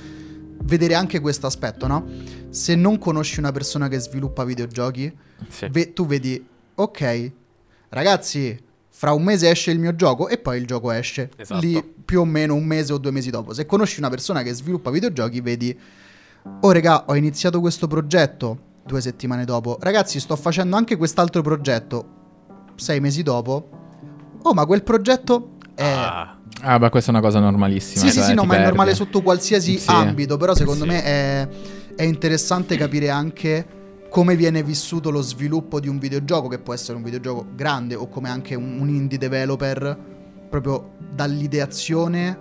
vedere 0.63 0.95
anche 0.95 1.21
questo 1.21 1.47
aspetto, 1.47 1.87
no? 1.87 2.07
Se 2.51 2.75
non 2.75 2.99
conosci 2.99 3.39
una 3.39 3.53
persona 3.53 3.89
che 3.89 3.99
sviluppa 3.99 4.45
videogiochi, 4.45 5.13
Sì. 5.49 5.69
ve- 5.71 5.93
tu 5.93 6.07
vedi, 6.07 6.43
ok, 6.75 7.31
ragazzi, 7.91 8.59
fra 8.97 9.13
un 9.13 9.23
mese 9.25 9.51
esce 9.51 9.71
il 9.73 9.79
mio 9.79 9.95
gioco 9.95 10.29
e 10.29 10.39
poi 10.39 10.59
il 10.59 10.67
gioco 10.67 10.91
esce. 10.93 11.31
Esatto. 11.37 11.61
Lì 11.61 11.83
più 12.05 12.21
o 12.21 12.25
meno 12.25 12.55
un 12.55 12.65
mese 12.65 12.93
o 12.93 12.99
due 12.99 13.11
mesi 13.11 13.31
dopo. 13.31 13.53
Se 13.53 13.67
conosci 13.67 13.99
una 13.99 14.09
persona 14.09 14.43
che 14.43 14.53
sviluppa 14.53 14.91
videogiochi, 14.91 15.41
vedi, 15.41 15.77
oh 16.61 16.71
regà, 16.71 17.05
ho 17.07 17.17
iniziato 17.17 17.61
questo 17.61 17.87
progetto 17.89 18.59
due 18.85 19.01
settimane 19.01 19.45
dopo. 19.45 19.79
Ragazzi, 19.81 20.21
sto 20.21 20.37
facendo 20.37 20.77
anche 20.77 20.97
quest'altro 20.97 21.43
progetto 21.43 22.09
sei 22.77 23.01
mesi 23.01 23.23
dopo. 23.23 23.69
Oh, 24.43 24.53
ma 24.53 24.67
quel 24.67 24.83
progetto 24.83 25.53
è... 25.75 25.83
Ah, 25.85 26.39
Ah, 26.61 26.79
beh, 26.79 26.89
questa 26.89 27.11
è 27.11 27.15
una 27.15 27.23
cosa 27.23 27.41
normalissima. 27.41 28.05
Sì, 28.05 28.11
sì, 28.11 28.19
cioè, 28.19 28.29
sì, 28.29 28.35
no, 28.35 28.45
ma 28.45 28.55
è 28.55 28.57
perdi. 28.57 28.65
normale 28.69 28.95
sotto 28.95 29.23
qualsiasi 29.23 29.77
Sì. 29.77 29.91
ambito, 29.91 30.37
però 30.37 30.55
secondo 30.55 30.85
Sì. 30.85 30.91
me 30.91 31.03
è, 31.03 31.49
è 31.97 32.03
interessante 32.05 32.77
capire 32.77 33.11
anche 33.11 33.67
come 34.09 34.37
viene 34.37 34.63
vissuto 34.63 35.11
lo 35.11 35.21
sviluppo 35.21 35.81
di 35.81 35.89
un 35.89 35.99
videogioco, 35.99 36.49
che 36.49 36.61
può 36.61 36.73
essere 36.73 36.97
un 36.97 37.03
videogioco 37.03 37.47
grande 37.55 37.97
o 37.97 38.09
come 38.09 38.31
anche 38.31 38.55
un, 38.55 38.79
un 38.81 38.89
indie 38.89 39.19
developer, 39.19 39.99
proprio 40.49 40.93
dall'ideazione 41.13 42.39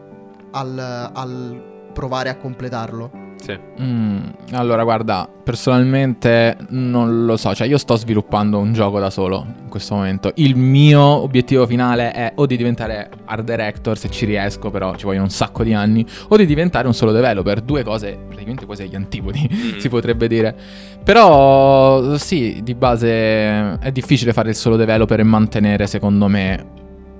al, 0.51 0.77
al 1.13 1.89
provare 1.91 2.29
a 2.29 2.37
completarlo. 2.37 3.11
Sì. 3.43 3.57
Mm, 3.81 4.19
allora, 4.51 4.83
guarda, 4.83 5.27
personalmente 5.43 6.55
non 6.69 7.25
lo 7.25 7.35
so, 7.35 7.53
cioè 7.53 7.67
io 7.67 7.77
sto 7.77 7.97
sviluppando 7.97 8.57
un 8.57 8.71
gioco 8.71 8.99
da 9.01 9.09
solo 9.09 9.45
in 9.63 9.67
questo 9.67 9.95
momento. 9.95 10.31
Il 10.35 10.55
mio 10.55 11.01
obiettivo 11.01 11.67
finale 11.67 12.11
è 12.13 12.31
o 12.35 12.45
di 12.45 12.55
diventare 12.55 13.09
art 13.25 13.43
director, 13.43 13.97
se 13.97 14.09
ci 14.09 14.25
riesco, 14.25 14.69
però 14.69 14.95
ci 14.95 15.03
vogliono 15.03 15.25
un 15.25 15.29
sacco 15.29 15.63
di 15.63 15.73
anni, 15.73 16.05
o 16.29 16.37
di 16.37 16.45
diventare 16.45 16.87
un 16.87 16.93
solo 16.93 17.11
developer, 17.11 17.59
due 17.59 17.83
cose 17.83 18.17
praticamente 18.27 18.65
quasi 18.65 18.83
agli 18.83 18.95
antipodi, 18.95 19.49
Mm. 19.53 19.77
si 19.79 19.89
potrebbe 19.89 20.27
dire. 20.29 20.55
Però 21.03 22.15
sì, 22.17 22.61
di 22.63 22.75
base 22.75 23.77
è 23.79 23.91
difficile 23.91 24.31
fare 24.31 24.49
il 24.49 24.55
solo 24.55 24.77
developer 24.77 25.19
e 25.19 25.23
mantenere, 25.23 25.85
secondo 25.87 26.27
me, 26.29 26.65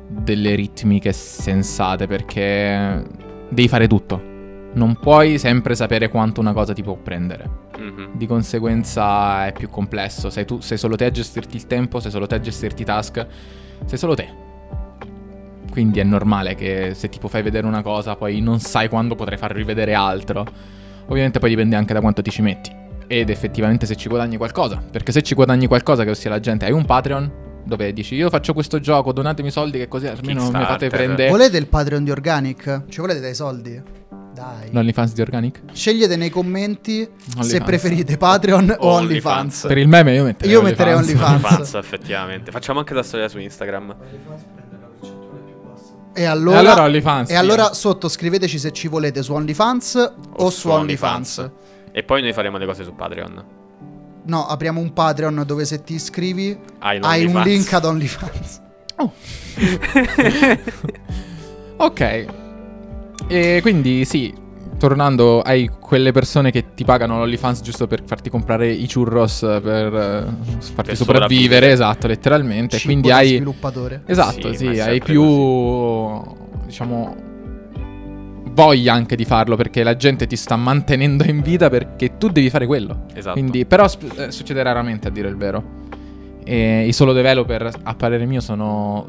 delle 0.07 0.55
ritmiche 0.55 1.11
sensate 1.11 2.07
perché 2.07 3.03
devi 3.49 3.67
fare 3.67 3.87
tutto. 3.87 4.31
Non 4.73 4.95
puoi 4.95 5.37
sempre 5.37 5.75
sapere 5.75 6.09
quanto 6.09 6.39
una 6.41 6.53
cosa 6.53 6.73
ti 6.73 6.81
può 6.81 6.95
prendere. 6.95 7.49
Mhm. 7.77 8.09
Di 8.13 8.25
conseguenza 8.25 9.47
è 9.47 9.53
più 9.53 9.69
complesso. 9.69 10.29
Sei, 10.29 10.45
tu, 10.45 10.59
sei 10.61 10.77
solo 10.77 10.95
te 10.95 11.05
a 11.05 11.11
gestirti 11.11 11.55
il 11.55 11.67
tempo, 11.67 11.99
sei 11.99 12.11
solo 12.11 12.25
te 12.25 12.35
a 12.35 12.39
gestirti 12.39 12.81
i 12.81 12.85
task, 12.85 13.25
sei 13.85 13.97
solo 13.97 14.15
te. 14.15 14.41
Quindi 15.69 15.99
è 15.99 16.03
normale 16.03 16.55
che 16.55 16.91
se 16.93 17.09
tipo 17.09 17.27
fai 17.27 17.41
vedere 17.41 17.65
una 17.65 17.81
cosa, 17.81 18.15
poi 18.15 18.39
non 18.41 18.59
sai 18.59 18.89
quando 18.89 19.15
potrai 19.15 19.37
far 19.37 19.51
rivedere 19.51 19.93
altro. 19.93 20.45
Ovviamente 21.07 21.39
poi 21.39 21.49
dipende 21.49 21.75
anche 21.75 21.93
da 21.93 21.99
quanto 21.99 22.21
ti 22.21 22.31
ci 22.31 22.41
metti. 22.41 22.71
Ed 23.07 23.29
effettivamente 23.29 23.85
se 23.85 23.95
ci 23.95 24.07
guadagni 24.07 24.37
qualcosa. 24.37 24.81
Perché 24.89 25.11
se 25.11 25.21
ci 25.21 25.35
guadagni 25.35 25.67
qualcosa, 25.67 26.03
che 26.03 26.11
ossia 26.11 26.29
la 26.29 26.39
gente, 26.39 26.65
hai 26.65 26.71
un 26.71 26.85
Patreon 26.85 27.41
dove 27.65 27.93
dici 27.93 28.15
io 28.15 28.29
faccio 28.29 28.53
questo 28.53 28.79
gioco, 28.79 29.13
donatemi 29.13 29.49
soldi 29.49 29.77
che 29.77 29.87
così 29.87 30.07
almeno 30.07 30.43
mi 30.51 30.51
fate 30.51 30.89
prendere 30.89 31.29
Volete 31.29 31.57
il 31.57 31.67
Patreon 31.67 32.03
di 32.03 32.11
Organic? 32.11 32.83
Ci 32.89 32.99
volete 32.99 33.21
dei 33.21 33.33
soldi? 33.33 33.81
Dai. 34.33 34.69
l'OnlyFans 34.71 35.13
di 35.13 35.21
Organic. 35.21 35.61
Scegliete 35.73 36.15
nei 36.15 36.29
commenti 36.29 37.07
se 37.17 37.37
OnlyFans. 37.39 37.63
preferite 37.63 38.17
Patreon 38.17 38.75
o 38.79 38.87
O 38.87 38.91
OnlyFans. 38.93 39.35
OnlyFans. 39.37 39.65
Per 39.67 39.77
il 39.77 39.87
meme 39.87 40.13
io 40.15 40.23
metterei 40.23 40.51
Io 40.51 40.61
metterei 40.61 40.93
OnlyFans. 40.93 41.41
Fanza, 41.41 41.77
effettivamente. 41.79 42.51
Facciamo 42.51 42.79
anche 42.79 42.93
la 42.93 43.03
storia 43.03 43.27
su 43.29 43.37
Instagram. 43.39 43.95
E 46.15 46.25
allora, 46.25 46.57
E 46.57 46.59
allora 46.59 46.83
OnlyFans, 46.83 47.29
e 47.31 47.35
allora 47.35 47.73
sotto 47.73 48.07
scriveteci 48.07 48.59
se 48.59 48.71
ci 48.71 48.87
volete 48.87 49.23
su 49.23 49.33
OnlyFans 49.33 50.13
o, 50.37 50.49
su 50.49 50.59
su 50.59 50.69
OnlyFans. 50.69 51.51
E 51.91 52.03
poi 52.03 52.21
noi 52.21 52.33
faremo 52.33 52.57
le 52.57 52.65
cose 52.65 52.83
su 52.83 52.93
Patreon. 52.93 53.45
No, 54.25 54.45
apriamo 54.47 54.79
un 54.79 54.93
Patreon 54.93 55.43
dove 55.45 55.65
se 55.65 55.83
ti 55.83 55.95
iscrivi 55.95 56.57
Hai 56.79 56.99
hai 57.01 57.25
un 57.25 57.41
link 57.41 57.71
ad 57.73 57.85
OnlyFans. 57.85 58.61
Ok. 61.77 62.25
E 63.33 63.61
quindi 63.63 64.05
sì, 64.05 64.31
tornando, 64.77 65.41
hai 65.41 65.67
quelle 65.79 66.11
persone 66.11 66.51
che 66.51 66.75
ti 66.75 66.83
pagano 66.83 67.17
l'OnlyFans 67.17 67.61
giusto 67.61 67.87
per 67.87 68.03
farti 68.05 68.29
comprare 68.29 68.71
i 68.71 68.87
churros, 68.87 69.39
per 69.39 69.95
eh, 69.95 70.25
farti 70.59 70.89
Per 70.89 70.95
sopravvivere, 70.95 71.71
esatto, 71.71 72.05
letteralmente. 72.05 72.77
Cibo 72.77 72.91
quindi 72.91 73.09
hai... 73.09 73.29
sviluppatore. 73.29 74.03
Esatto, 74.05 74.53
Sì, 74.53 74.75
sì, 74.75 74.79
hai 74.79 75.01
più, 75.01 76.21
diciamo, 76.63 77.15
voglia 78.51 78.93
anche 78.93 79.15
di 79.15 79.25
farlo 79.25 79.55
perché 79.55 79.81
la 79.81 79.95
gente 79.95 80.27
ti 80.27 80.35
sta 80.35 80.55
mantenendo 80.55 81.23
in 81.23 81.41
vita 81.41 81.71
perché 81.71 82.17
tu 82.19 82.29
devi 82.29 82.51
fare 82.51 82.67
quello. 82.67 83.05
Esatto. 83.15 83.33
Quindi, 83.33 83.65
però 83.65 83.87
sp- 83.87 84.15
eh, 84.15 84.31
succede 84.31 84.61
raramente 84.61 85.07
a 85.07 85.11
dire 85.11 85.27
il 85.27 85.37
vero. 85.37 85.81
E 86.43 86.85
i 86.85 86.93
solo 86.93 87.13
developer, 87.13 87.71
a 87.81 87.95
parere 87.95 88.27
mio, 88.27 88.41
sono 88.41 89.07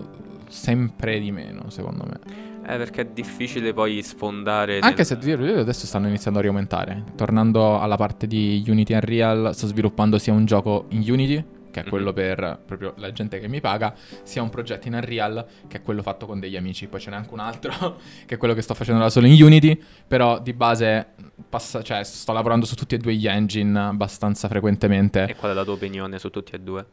sempre 0.49 1.21
di 1.21 1.31
meno, 1.31 1.65
secondo 1.69 2.07
me. 2.09 2.44
Eh, 2.67 2.77
perché 2.79 3.03
è 3.03 3.07
difficile 3.07 3.73
poi 3.75 4.03
sfondare. 4.03 4.79
Anche 4.79 4.97
nel- 4.97 5.07
se 5.07 5.17
vero, 5.17 5.61
adesso 5.61 5.87
stanno 5.87 6.09
iniziando 6.09 6.39
a 6.39 6.43
riaumentare. 6.43 7.05
Tornando 7.15 7.79
alla 7.79 7.97
parte 7.97 8.27
di 8.27 8.65
Unity 8.67 8.95
Unreal, 8.95 9.55
sto 9.55 9.67
sviluppando 9.67 10.19
sia 10.19 10.33
un 10.33 10.47
gioco 10.47 10.87
in 10.91 11.05
Unity, 11.07 11.45
che 11.71 11.81
è 11.81 11.83
Mhm. 11.83 11.89
quello 11.91 12.13
per 12.13 12.61
proprio 12.65 12.95
la 12.97 13.13
gente 13.13 13.39
che 13.39 13.49
mi 13.49 13.61
paga, 13.61 13.95
sia 14.23 14.41
un 14.43 14.49
progetto 14.49 14.89
in 14.89 14.95
Unreal, 14.95 15.45
che 15.69 15.79
è 15.79 15.83
quello 15.83 16.01
fatto 16.03 16.25
con 16.25 16.41
degli 16.41 16.57
amici. 16.57 16.87
Poi 16.87 17.01
ce 17.01 17.11
n'è 17.11 17.17
anche 17.17 17.33
un 17.35 17.41
altro, 17.41 17.71
che 18.27 18.37
è 18.37 18.39
quello 18.39 18.55
che 18.55 18.63
sto 18.63 18.73
facendo 18.75 19.01
da 19.03 19.11
solo 19.11 19.27
in 19.27 19.43
Unity, 19.43 19.79
però 20.07 20.41
di 20.41 20.53
base 20.55 21.09
passa- 21.49 21.83
cioè, 21.83 22.03
sto 22.05 22.33
lavorando 22.33 22.65
su 22.65 22.75
tutti 22.77 22.95
e 22.95 22.99
due 22.99 23.15
gli 23.15 23.27
engine 23.27 23.79
abbastanza 23.79 24.49
frequentemente. 24.49 25.25
E 25.29 25.35
qual 25.37 25.53
è 25.53 25.55
la 25.55 25.65
tua 25.65 25.75
opinione 25.75 26.19
su 26.19 26.31
tutti 26.31 26.55
e 26.55 26.61
due? 26.61 26.87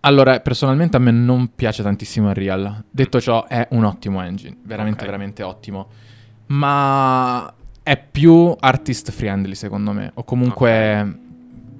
Allora, 0.00 0.38
personalmente 0.40 0.96
a 0.96 1.00
me 1.00 1.10
non 1.10 1.54
piace 1.54 1.82
tantissimo 1.82 2.28
Unreal. 2.28 2.84
Detto 2.90 3.20
ciò, 3.20 3.46
è 3.46 3.66
un 3.70 3.84
ottimo 3.84 4.22
engine, 4.22 4.56
veramente, 4.62 5.00
Ok. 5.00 5.04
veramente 5.06 5.42
ottimo. 5.42 5.88
Ma 6.46 7.52
è 7.82 8.00
più 8.10 8.54
artist 8.58 9.10
friendly, 9.10 9.54
secondo 9.54 9.92
me, 9.92 10.10
o 10.14 10.24
comunque 10.24 11.18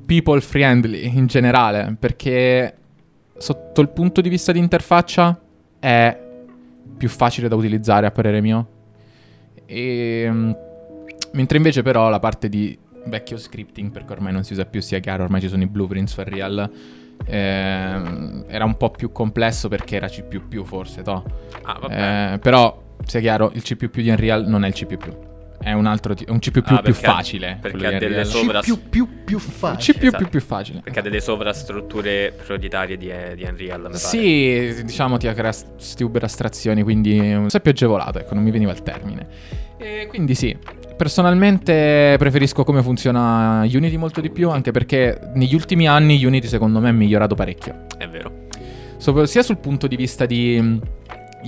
people 0.05 0.41
friendly 0.41 1.15
in 1.17 1.27
generale, 1.27 1.95
perché 1.99 2.75
sotto 3.37 3.81
il 3.81 3.89
punto 3.91 4.21
di 4.21 4.29
vista 4.29 4.53
di 4.53 4.59
interfaccia 4.59 5.39
è 5.79 6.19
più 6.97 7.09
facile 7.09 7.49
da 7.49 7.55
utilizzare, 7.55 8.07
a 8.07 8.11
parere 8.11 8.41
mio. 8.41 8.69
E, 9.65 10.27
mm, 10.29 10.51
mentre 11.33 11.57
invece 11.59 11.83
però 11.83 12.09
la 12.11 12.19
parte 12.19 12.49
di 12.49 12.77
vecchio 13.07 13.37
scripting, 13.39 13.91
perché 13.93 14.13
ormai 14.13 14.33
non 14.33 14.43
si 14.45 14.55
usa 14.55 14.65
più, 14.65 14.81
sia 14.81 14.99
chiaro, 14.99 15.23
ormai 15.23 15.41
ci 15.41 15.49
sono 15.49 15.63
i 15.63 15.67
blueprints 15.67 16.15
for 16.15 16.27
Real, 16.27 16.71
ehm, 17.27 18.45
era 18.49 18.65
un 18.65 18.77
po' 18.77 18.91
più 18.91 19.11
complesso 19.13 19.69
perché 19.69 19.97
era 19.97 20.09
C++ 20.09 20.23
forse, 20.65 21.03
toh. 21.03 21.25
Ah, 21.63 21.79
vabbè. 21.81 22.33
Eh, 22.35 22.39
però, 22.39 22.83
sia 23.05 23.21
chiaro, 23.21 23.51
il 23.55 23.63
C++ 23.63 23.77
di 23.77 24.09
Unreal 24.11 24.47
non 24.47 24.65
è 24.65 24.69
il 24.69 24.75
C++. 24.75 24.87
È 25.61 25.73
un 25.73 25.87
altro 25.87 26.15
è 26.15 26.31
un 26.31 26.39
C++ 26.39 26.53
Ah, 26.67 26.81
più 26.81 26.95
facile. 26.95 27.59
perché 27.61 27.87
ha 27.87 27.91
di 27.91 27.99
delle 27.99 28.25
sovra- 28.25 28.61
C 28.61 28.65
più 28.65 28.79
più 28.89 29.25
più 29.25 29.37
Il 29.37 29.43
facile. 29.43 29.99
C++ 29.99 30.05
esatto. 30.07 30.29
più 30.29 30.41
facile. 30.41 30.81
Perché 30.85 31.01
ha 31.01 31.03
delle 31.03 31.21
sovrastrutture 31.21 32.33
prioritarie 32.45 32.97
di, 32.97 33.11
di 33.35 33.43
Unreal, 33.43 33.81
mi 33.81 33.87
pare. 33.89 33.99
Sì, 33.99 34.83
diciamo 34.85 35.17
ti 35.17 35.27
crea 35.33 35.53
queste 35.75 36.05
uber 36.05 36.23
astrazioni, 36.25 36.83
quindi 36.85 37.19
un 37.19 37.49
po' 37.51 37.59
più 37.61 37.71
agevolato, 37.73 38.19
ecco, 38.21 38.35
non 38.35 38.45
mi 38.45 38.53
veniva 38.53 38.71
il 38.71 38.83
termine. 38.83 39.27
E 39.79 40.07
quindi 40.09 40.35
sì, 40.37 40.57
personalmente 40.99 42.17
preferisco 42.19 42.65
come 42.65 42.83
funziona 42.83 43.61
Unity 43.63 43.97
molto 43.97 44.21
di 44.21 44.29
più, 44.31 44.51
anche 44.51 44.71
perché 44.73 45.31
negli 45.35 45.55
ultimi 45.55 45.89
anni 45.89 46.23
Unity 46.23 46.47
secondo 46.47 46.81
me 46.81 46.91
è 46.91 46.93
migliorato 46.93 47.35
parecchio. 47.35 47.87
È 47.97 48.07
vero. 48.07 48.47
So- 48.99 49.25
sia 49.25 49.43
sul 49.43 49.59
punto 49.59 49.87
di 49.87 49.97
vista 49.97 50.27
di 50.27 50.61
mh, 50.61 50.81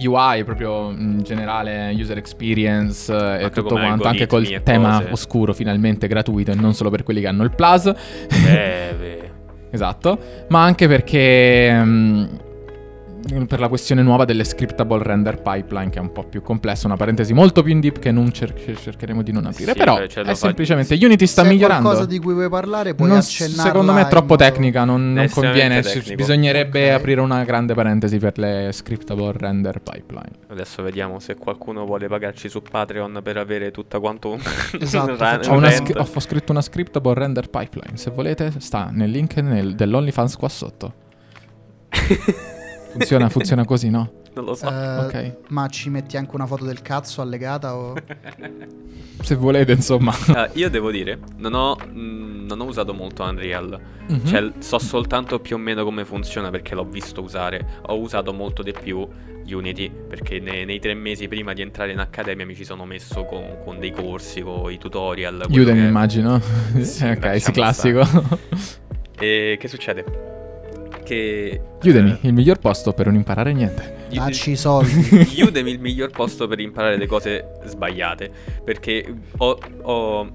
UI, 0.07 0.45
proprio 0.45 0.91
in 0.91 1.21
generale, 1.23 1.93
user 1.99 2.17
experience 2.17 3.13
eh, 3.13 3.17
e 3.17 3.43
Anche 3.45 3.51
tutto 3.61 3.75
come 3.75 3.87
quanto, 3.87 4.07
anche 4.09 4.27
col 4.27 4.45
e 4.47 4.63
tema 4.63 4.99
cose. 5.01 5.13
oscuro 5.13 5.53
finalmente 5.53 6.07
gratuito 6.07 6.53
e 6.53 6.55
non 6.55 6.73
solo 6.75 6.89
per 6.91 7.03
quelli 7.03 7.21
che 7.21 7.27
hanno 7.27 7.43
il 7.43 7.51
Plus. 7.51 7.87
Eh, 7.87 8.95
beh. 8.99 9.19
Esatto, 9.73 10.19
ma 10.49 10.65
anche 10.65 10.89
perché 10.89 11.73
mm, 11.73 12.25
per 13.47 13.61
la 13.61 13.69
questione 13.69 14.03
nuova 14.03 14.25
delle 14.25 14.45
scriptable 14.45 15.03
render 15.03 15.41
pipeline 15.43 15.91
che 15.91 15.99
è 15.99 16.01
un 16.01 16.11
po' 16.11 16.25
più 16.25 16.43
complessa, 16.43 16.87
una 16.87 16.97
parentesi 16.97 17.33
molto 17.33 17.63
più 17.63 17.73
in 17.73 17.81
deep 17.81 17.99
che 17.99 18.11
non 18.11 18.33
cer- 18.33 18.55
che 18.55 18.75
cercheremo 18.75 19.23
di 19.23 19.31
non 19.31 19.47
aprire, 19.47 19.73
Sì, 19.73 19.79
però 19.79 20.07
ce 20.07 20.21
lo 20.23 20.27
è 20.27 20.31
fa- 20.31 20.35
semplicemente 20.35 20.95
Unity 21.01 21.27
sta 21.27 21.43
Se 21.43 21.49
migliorando. 21.49 21.83
qualcosa 21.83 22.07
di 22.09 22.19
cui 22.19 22.33
vuoi 22.35 22.49
parlare, 22.49 22.95
puoi 22.95 23.09
Non- 23.09 23.19
accennarla 23.19 23.63
secondo 23.63 23.93
me 23.93 24.01
è 24.03 24.09
troppo 24.09 24.27
modo- 24.35 24.45
tecnica, 24.45 24.85
non, 24.85 25.13
non 25.13 25.29
conviene, 25.29 25.81
tecnico. 25.83 26.15
bisognerebbe 26.17 26.89
Ok. 26.95 26.99
aprire 27.01 27.21
una 27.21 27.45
grande 27.45 27.75
parentesi 27.75 28.19
per 28.19 28.39
le 28.39 28.71
scriptable 28.73 29.33
render 29.37 29.81
pipeline. 29.81 30.31
Adesso 30.49 30.83
vediamo 30.83 31.19
se 31.21 31.37
qualcuno 31.37 31.85
vuole 31.85 32.09
pagarci 32.09 32.49
su 32.49 32.63
Patreon 32.63 33.21
per 33.23 33.37
avere 33.37 33.71
tutta 33.71 34.01
quanto 34.01 34.31
un 34.31 34.41
Esatto, 34.81 35.11
un 35.13 35.17
ra- 35.19 35.27
facciamo 35.31 35.55
Ho, 35.57 35.59
una 35.59 35.69
ho 35.69 36.09
ho 36.13 36.21
scritto 36.21 36.53
una 36.53 36.63
scriptable 36.63 37.15
render 37.15 37.49
pipeline, 37.51 37.97
se 37.97 38.11
volete 38.11 38.53
sta 38.59 38.89
nel 38.93 39.11
link 39.11 39.37
nel- 39.37 39.75
dell'OnlyFans 39.75 40.37
qua 40.37 40.49
sotto. 40.49 40.95
Funziona, 42.91 43.29
funziona 43.29 43.65
così, 43.65 43.91
no? 43.91 44.13
Non 44.33 44.45
lo 44.45 44.55
so. 44.55 44.69
Eh, 44.71 44.97
Ok. 45.05 45.37
Ma 45.49 45.67
ci 45.67 45.91
metti 45.91 46.17
anche 46.17 46.35
una 46.37 46.47
foto 46.47 46.65
del 46.65 46.83
cazzo 46.83 47.21
allegata 47.21 47.75
o... 47.75 47.95
Se 49.23 49.35
volete, 49.35 49.73
insomma. 49.73 50.15
Ah, 50.29 50.49
io 50.55 50.71
devo 50.71 50.91
dire, 50.93 51.19
non 51.39 51.53
ho, 51.55 51.75
mh, 51.77 52.47
non 52.47 52.61
ho 52.61 52.65
usato 52.65 52.95
molto 52.95 53.25
Unreal. 53.25 53.79
Mhm. 54.09 54.25
Cioè, 54.25 54.53
so 54.59 54.79
soltanto 54.79 55.41
più 55.41 55.57
o 55.57 55.59
meno 55.59 55.83
come 55.85 56.05
funziona 56.05 56.49
perché 56.51 56.75
l'ho 56.77 56.85
visto 56.85 57.21
usare. 57.23 57.81
Ho 57.87 57.99
usato 57.99 58.33
molto 58.33 58.63
di 58.63 58.73
più 58.73 59.07
Unity 59.47 59.91
perché 60.09 60.39
ne- 60.39 60.65
nei 60.65 60.79
tre 60.79 60.95
mesi 60.95 61.27
prima 61.27 61.53
di 61.53 61.63
entrare 61.63 61.91
in 61.91 61.99
accademia 61.99 62.47
mi 62.47 62.55
ci 62.55 62.65
sono 62.65 62.85
messo 62.87 63.25
con, 63.25 63.59
con 63.65 63.79
dei 63.81 63.91
corsi, 63.91 64.41
con 64.43 64.71
i 64.71 64.79
tutorial. 64.79 65.45
Udemy 65.49 65.81
che- 65.81 65.87
immagino. 65.87 66.41
Sì, 66.81 67.05
ok, 67.05 67.41
sì, 67.41 67.51
classico. 67.51 68.03
E 69.19 69.57
che 69.61 69.69
succede? 69.69 70.39
Che 71.03 71.61
Udemy, 71.83 72.11
eh, 72.11 72.19
il 72.29 72.33
miglior 72.35 72.59
posto 72.59 72.93
per 72.93 73.07
non 73.07 73.15
imparare 73.17 73.53
niente. 73.53 74.07
Dacci 74.13 74.53
i 74.53 74.57
soldi. 74.57 75.29
Udemy 75.43 75.71
il 75.71 75.81
miglior 75.81 76.11
posto 76.11 76.47
per 76.47 76.61
imparare 76.61 76.97
le 76.97 77.07
cose 77.07 77.53
sbagliate. 77.65 78.31
Perché 78.65 79.05
ho, 79.39 79.59
ho, 79.83 80.31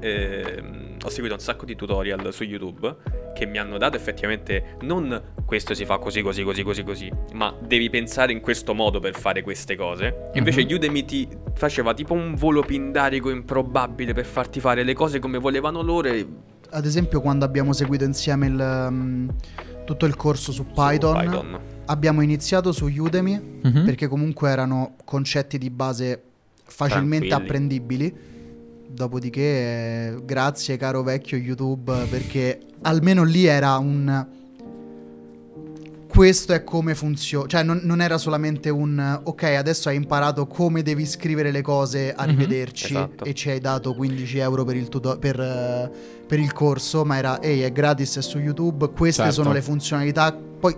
ehm, 0.00 0.96
ho 1.04 1.08
seguito 1.10 1.34
un 1.34 1.40
sacco 1.40 1.64
di 1.64 1.76
tutorial 1.76 2.32
su 2.32 2.44
YouTube 2.44 2.94
che 3.34 3.46
mi 3.46 3.58
hanno 3.58 3.78
dato 3.78 3.96
effettivamente 3.96 4.76
non 4.80 5.22
questo 5.44 5.72
si 5.74 5.84
fa 5.84 5.98
così, 5.98 6.22
così, 6.22 6.42
così, 6.42 6.62
così, 6.64 6.82
così, 6.82 7.12
ma 7.34 7.54
devi 7.64 7.88
pensare 7.88 8.32
in 8.32 8.40
questo 8.40 8.74
modo 8.74 8.98
per 8.98 9.14
fare 9.14 9.42
queste 9.42 9.76
cose. 9.76 10.30
Invece 10.34 10.64
Mhm. 10.64 10.72
Udemy 10.74 11.04
ti 11.04 11.28
faceva 11.54 11.94
tipo 11.94 12.14
un 12.14 12.34
volo 12.34 12.62
pindarico 12.62 13.30
improbabile 13.30 14.12
per 14.12 14.24
farti 14.24 14.58
fare 14.60 14.82
le 14.82 14.94
cose 14.94 15.18
come 15.20 15.38
volevano 15.38 15.82
loro. 15.82 16.08
e- 16.08 16.26
Ad 16.70 16.84
esempio, 16.84 17.20
quando 17.20 17.44
abbiamo 17.44 17.72
seguito 17.72 18.04
insieme 18.04 18.46
il, 18.48 18.86
um, 18.90 19.28
tutto 19.88 20.04
il 20.06 20.16
corso 20.16 20.52
su 20.52 20.64
su 20.64 20.72
Python, 20.74 21.18
Python. 21.24 21.58
abbiamo 21.86 22.20
iniziato 22.20 22.72
su 22.72 22.86
Udemy 22.86 23.60
Mhm. 23.64 23.84
perché 23.86 24.06
comunque 24.06 24.50
erano 24.50 24.96
concetti 25.04 25.56
di 25.56 25.70
base 25.70 26.22
facilmente 26.64 27.28
Tranquilli. 27.28 27.32
apprendibili. 27.32 28.14
Dopodiché, 28.90 29.40
eh, 29.40 30.14
grazie 30.24 30.76
caro 30.76 31.02
vecchio 31.02 31.36
YouTube, 31.38 31.92
perché 32.10 32.58
almeno 32.82 33.22
lì 33.24 33.44
era 33.46 33.76
un... 33.78 34.26
Questo 36.18 36.52
è 36.52 36.64
come 36.64 36.96
funziona, 36.96 37.46
cioè 37.46 37.62
non, 37.62 37.78
non 37.84 38.00
era 38.00 38.18
solamente 38.18 38.70
un 38.70 39.20
ok, 39.22 39.44
adesso 39.56 39.88
hai 39.88 39.94
imparato 39.94 40.48
come 40.48 40.82
devi 40.82 41.06
scrivere 41.06 41.52
le 41.52 41.62
cose, 41.62 42.12
arrivederci 42.12 42.86
esatto. 42.86 43.22
e 43.24 43.34
ci 43.34 43.50
hai 43.50 43.60
dato 43.60 43.94
15 43.94 44.38
euro 44.38 44.64
per 44.64 44.74
il, 44.74 44.88
tuto- 44.88 45.16
per, 45.16 45.36
per 46.26 46.40
il 46.40 46.52
corso, 46.52 47.04
ma 47.04 47.18
era 47.18 47.40
ehi 47.40 47.60
è 47.60 47.70
gratis, 47.70 48.16
è 48.18 48.22
su 48.22 48.40
YouTube, 48.40 48.90
queste 48.90 49.22
Certo. 49.22 49.42
sono 49.42 49.52
le 49.52 49.62
funzionalità, 49.62 50.32
poi 50.32 50.74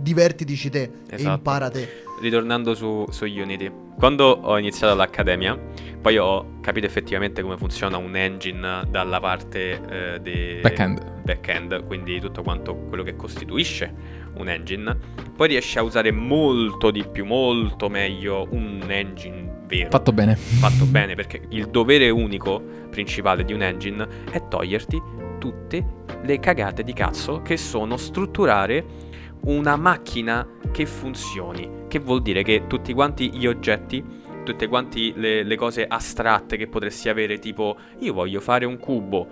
divertitici 0.00 0.70
te 0.70 0.82
e 0.82 0.90
Esatto. 1.16 1.34
impara 1.38 1.70
te. 1.70 1.88
ritornando 2.20 2.76
su, 2.76 3.04
su 3.10 3.24
Unity, 3.24 3.68
quando 3.98 4.26
ho 4.26 4.56
iniziato 4.60 4.94
l'accademia, 4.94 5.58
poi 6.00 6.18
ho 6.18 6.60
capito 6.60 6.86
effettivamente 6.86 7.42
come 7.42 7.56
funziona 7.56 7.96
un 7.96 8.14
engine 8.14 8.84
dalla 8.88 9.18
parte 9.18 9.80
eh, 9.90 10.20
de- 10.20 10.60
Backend. 10.62 11.22
backend, 11.22 11.84
quindi 11.84 12.20
tutto 12.20 12.42
quanto 12.42 12.76
quello 12.76 13.02
che 13.02 13.16
costituisce 13.16 14.22
un 14.36 14.48
engine, 14.48 14.96
poi 15.34 15.48
riesci 15.48 15.78
a 15.78 15.82
usare 15.82 16.10
molto 16.12 16.90
di 16.90 17.04
più, 17.06 17.24
molto 17.24 17.88
meglio 17.88 18.46
un 18.50 18.84
engine 18.88 19.62
vero. 19.66 19.90
Fatto 19.90 20.12
bene. 20.12 20.36
fatto 20.36 20.84
bene 20.86 21.14
perché 21.14 21.42
il 21.50 21.68
dovere 21.68 22.10
unico 22.10 22.62
principale 22.90 23.44
di 23.44 23.52
un 23.52 23.62
engine 23.62 24.06
è 24.30 24.46
toglierti 24.48 25.02
tutte 25.38 25.84
le 26.22 26.38
cagate 26.38 26.82
di 26.82 26.92
cazzo 26.92 27.42
che 27.42 27.56
sono 27.56 27.96
strutturare 27.96 29.12
una 29.44 29.76
macchina 29.76 30.46
che 30.72 30.86
funzioni. 30.86 31.82
Che 31.88 31.98
vuol 31.98 32.22
dire 32.22 32.42
che 32.42 32.66
tutti 32.66 32.92
quanti 32.92 33.30
gli 33.36 33.46
oggetti, 33.46 34.02
tutte 34.44 34.66
quanti 34.68 35.12
le, 35.16 35.42
le 35.42 35.56
cose 35.56 35.84
astratte 35.86 36.56
che 36.56 36.66
potresti 36.66 37.08
avere, 37.08 37.38
tipo 37.38 37.76
io 37.98 38.12
voglio 38.12 38.40
fare 38.40 38.64
un 38.64 38.78
cubo, 38.78 39.26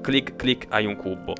clic 0.00 0.36
clic 0.36 0.66
hai 0.70 0.86
un 0.86 0.96
cubo. 0.96 1.34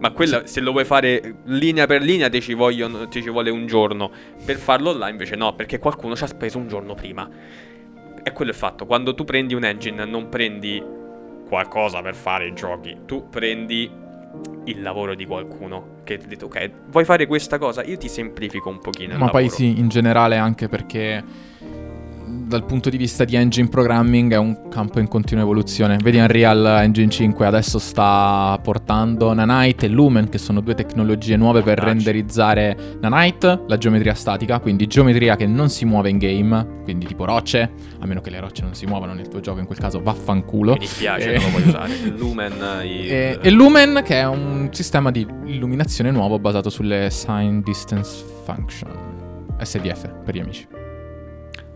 Ma 0.00 0.10
quella, 0.12 0.46
se 0.46 0.60
lo 0.60 0.70
vuoi 0.72 0.84
fare 0.84 1.36
linea 1.44 1.86
per 1.86 2.02
linea, 2.02 2.28
ti 2.28 2.40
ci, 2.40 2.54
vogliono- 2.54 3.08
ti 3.08 3.20
ci 3.22 3.30
vuole 3.30 3.50
un 3.50 3.66
giorno. 3.66 4.10
Per 4.44 4.56
farlo 4.56 4.92
là, 4.92 5.08
invece, 5.08 5.34
no, 5.34 5.54
perché 5.54 5.78
qualcuno 5.78 6.14
ci 6.14 6.24
ha 6.24 6.28
speso 6.28 6.58
un 6.58 6.68
giorno 6.68 6.94
prima. 6.94 7.28
E 8.22 8.32
quello 8.32 8.50
è 8.50 8.54
fatto. 8.54 8.86
Quando 8.86 9.14
tu 9.14 9.24
prendi 9.24 9.54
un 9.54 9.64
engine, 9.64 10.04
non 10.04 10.28
prendi 10.28 10.82
qualcosa 11.48 12.00
per 12.02 12.14
fare 12.14 12.46
i 12.48 12.54
giochi. 12.54 12.96
Tu 13.06 13.28
prendi 13.28 13.90
il 14.64 14.82
lavoro 14.82 15.14
di 15.14 15.24
qualcuno 15.24 15.96
che 16.04 16.18
ti 16.18 16.26
ha 16.26 16.28
detto, 16.28 16.44
ok, 16.46 16.70
vuoi 16.88 17.04
fare 17.04 17.26
questa 17.26 17.58
cosa? 17.58 17.82
Io 17.84 17.96
ti 17.96 18.08
semplifico 18.08 18.68
un 18.68 18.78
pochino 18.78 19.16
Ma 19.16 19.30
poi 19.30 19.44
lavoro. 19.44 19.48
sì, 19.62 19.78
in 19.78 19.88
generale 19.88 20.36
anche 20.36 20.68
perché 20.68 21.24
dal 22.28 22.64
punto 22.64 22.88
di 22.90 22.96
vista 22.96 23.24
di 23.24 23.36
engine 23.36 23.68
programming 23.68 24.32
è 24.32 24.36
un 24.36 24.68
campo 24.68 25.00
in 25.00 25.08
continua 25.08 25.42
evoluzione. 25.42 25.96
Vedi 26.02 26.18
Unreal 26.18 26.64
Engine 26.82 27.08
5 27.10 27.46
adesso 27.46 27.78
sta 27.78 28.58
portando 28.62 29.32
Nanite 29.34 29.86
e 29.86 29.88
Lumen, 29.88 30.28
che 30.28 30.38
sono 30.38 30.60
due 30.60 30.74
tecnologie 30.74 31.36
nuove 31.36 31.62
per 31.62 31.78
renderizzare 31.78 32.76
Nanite, 33.00 33.62
la 33.66 33.76
geometria 33.78 34.14
statica, 34.14 34.60
quindi 34.60 34.86
geometria 34.86 35.36
che 35.36 35.46
non 35.46 35.68
si 35.68 35.84
muove 35.84 36.10
in 36.10 36.18
game, 36.18 36.80
quindi 36.84 37.06
tipo 37.06 37.24
rocce, 37.24 37.70
a 38.00 38.06
meno 38.06 38.20
che 38.20 38.30
le 38.30 38.40
rocce 38.40 38.62
non 38.62 38.74
si 38.74 38.86
muovano 38.86 39.12
nel 39.14 39.28
tuo 39.28 39.40
gioco, 39.40 39.58
in 39.60 39.66
quel 39.66 39.78
caso 39.78 40.00
vaffanculo. 40.02 40.72
Mi 40.72 40.78
dispiace, 40.78 41.32
Eh. 41.34 41.38
non 41.38 41.44
lo 41.44 41.50
voglio 41.50 41.68
usare. 41.68 41.92
Il 41.94 42.14
Lumen, 42.16 42.52
il- 42.84 43.10
E, 43.12 43.38
e 43.42 43.50
Lumen, 43.50 44.00
che 44.04 44.20
è 44.20 44.26
un 44.26 44.68
sistema 44.72 45.10
di 45.10 45.26
illuminazione 45.46 46.10
nuovo 46.10 46.38
basato 46.38 46.70
sulle 46.70 47.08
Sign 47.10 47.60
Distance 47.60 48.24
Function. 48.44 48.90
SDF 49.60 50.08
per 50.24 50.34
gli 50.36 50.40
amici. 50.40 50.77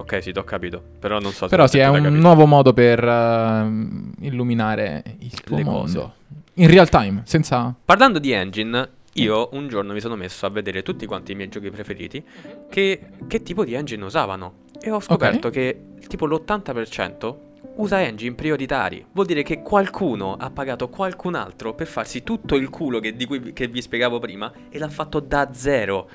Ok, 0.03 0.23
sì, 0.23 0.33
t'ho 0.33 0.45
capito. 0.45 0.83
Però 0.99 1.19
non 1.21 1.31
so 1.33 1.45
se 1.45 1.49
Però 1.49 1.67
sì, 1.67 1.79
è 1.79 1.83
se 1.85 1.89
un 1.89 2.03
capito. 2.03 2.21
nuovo 2.21 2.47
modo 2.47 2.73
per 2.73 3.03
ehm, 3.03 4.13
illuminare 4.21 5.03
il 5.21 5.41
tuo 5.41 5.57
Le 5.57 5.65
mondo. 5.65 5.81
cose. 5.81 6.11
In 6.55 6.69
real 6.69 6.89
time, 6.89 7.23
senza... 7.25 7.75
Parlando 7.85 8.19
di 8.19 8.33
engine, 8.33 8.89
io 9.15 9.49
un 9.53 9.69
giorno 9.69 9.93
mi 9.93 10.01
sono 10.01 10.17
messo 10.17 10.45
a 10.45 10.51
vedere 10.51 10.83
tutti 10.83 11.07
quanti 11.07 11.33
i 11.33 11.35
miei 11.35 11.49
giochi 11.49 11.71
preferiti 11.71 12.23
che, 12.69 13.01
che 13.27 13.43
tipo 13.43 13.65
di 13.65 13.75
engine 13.75 14.05
usavano 14.05 14.55
e 14.81 14.91
ho 14.91 15.01
scoperto 15.01 15.49
che 15.51 15.81
tipo 16.09 16.27
l'80% 16.27 17.35
usa 17.77 18.03
engine 18.03 18.35
prioritari. 18.35 19.05
Vuol 19.13 19.27
dire 19.27 19.43
che 19.43 19.63
qualcuno 19.63 20.35
ha 20.37 20.51
pagato 20.51 20.89
qualcun 20.89 21.35
altro 21.35 21.75
per 21.75 21.87
farsi 21.87 22.23
tutto 22.23 22.57
il 22.57 22.69
culo 22.69 23.01
che, 23.01 23.15
di 23.17 23.25
cui 23.25 23.53
che 23.53 23.67
vi 23.69 23.81
spiegavo 23.81 24.19
prima 24.19 24.53
e 24.71 24.79
l'ha 24.79 24.89
fatto 24.89 25.21
da 25.21 25.49
zero. 25.53 26.09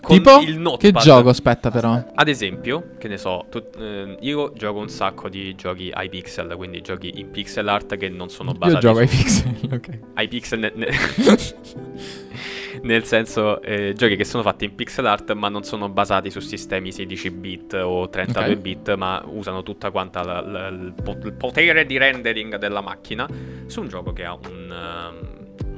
Con 0.00 0.16
tipo? 0.16 0.38
il 0.40 0.46
Che 0.54 0.58
notepad. 0.58 1.02
gioco? 1.02 1.28
Aspetta 1.28 1.70
però. 1.70 2.02
Ad 2.14 2.28
esempio, 2.28 2.92
che 2.98 3.08
ne 3.08 3.18
so, 3.18 3.46
tu- 3.50 3.64
eh, 3.78 4.16
io 4.20 4.52
gioco 4.54 4.78
un 4.78 4.88
sacco 4.88 5.28
di 5.28 5.54
giochi 5.56 5.92
iPixel, 5.94 6.54
quindi 6.56 6.80
giochi 6.80 7.18
in 7.18 7.30
pixel 7.30 7.68
art 7.68 7.96
che 7.96 8.08
non 8.08 8.28
sono 8.30 8.52
Io 8.52 8.58
basati 8.58 8.80
gioco 8.86 8.98
ai 9.00 9.08
su 9.08 9.16
pixel, 9.16 9.56
ok. 9.72 9.98
iPixel 10.16 10.58
ne- 10.58 10.72
ne- 10.74 10.88
nel 12.82 13.04
senso 13.04 13.60
eh, 13.62 13.92
giochi 13.96 14.16
che 14.16 14.24
sono 14.24 14.42
fatti 14.42 14.64
in 14.64 14.74
pixel 14.74 15.06
art 15.06 15.32
ma 15.34 15.48
non 15.48 15.62
sono 15.64 15.88
basati 15.88 16.30
su 16.30 16.40
sistemi 16.40 16.92
16 16.92 17.30
bit 17.30 17.72
o 17.74 18.08
32 18.08 18.52
Ok. 18.52 18.58
bit 18.60 18.94
ma 18.96 19.22
usano 19.26 19.62
tutta 19.62 19.90
quanta 19.90 20.22
la- 20.24 20.40
la- 20.40 20.68
il, 20.68 20.94
po- 21.02 21.16
il 21.22 21.32
potere 21.32 21.86
di 21.86 21.96
rendering 21.98 22.56
della 22.56 22.80
macchina 22.80 23.26
su 23.66 23.80
un 23.80 23.88
gioco 23.88 24.12
che 24.12 24.24
ha 24.24 24.34
un, 24.34 24.74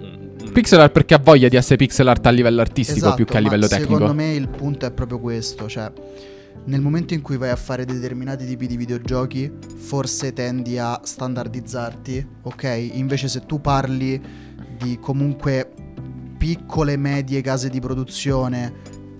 un- 0.01 0.51
Pixel 0.53 0.81
art 0.81 0.93
perché 0.93 1.15
ha 1.15 1.21
voglia 1.23 1.49
di 1.49 1.57
essere 1.57 1.77
pixel 1.77 2.09
art 2.09 2.27
a 2.27 2.31
livello 2.31 2.61
artistico 2.61 2.99
Esatto, 2.99 3.17
più 3.17 3.25
che 3.25 3.37
a 3.37 3.41
ma 3.41 3.47
livello 3.47 3.69
tecnico. 3.69 3.93
Secondo 3.93 4.15
me 4.15 4.33
il 4.35 4.49
punto 4.49 4.87
è 4.87 4.91
proprio 4.91 5.21
questo, 5.21 5.69
cioè 5.69 5.93
nel 6.65 6.81
momento 6.81 7.15
in 7.15 7.23
cui 7.23 7.37
vai 7.37 7.51
a 7.51 7.57
fare 7.57 7.85
determinati 7.85 8.45
tipi 8.47 8.67
di 8.67 8.77
videogiochi, 8.77 9.51
forse 9.77 10.33
tendi 10.33 10.77
a 10.79 11.01
standardizzarti, 11.03 12.27
ok? 12.43 12.91
Invece 12.95 13.29
se 13.29 13.47
tu 13.47 13.61
parli 13.61 14.21
di 14.77 14.99
comunque 15.01 15.71
piccole 16.41 16.97
medie 16.97 17.43
case 17.43 17.69
di 17.69 17.81
produzione, 17.81 18.73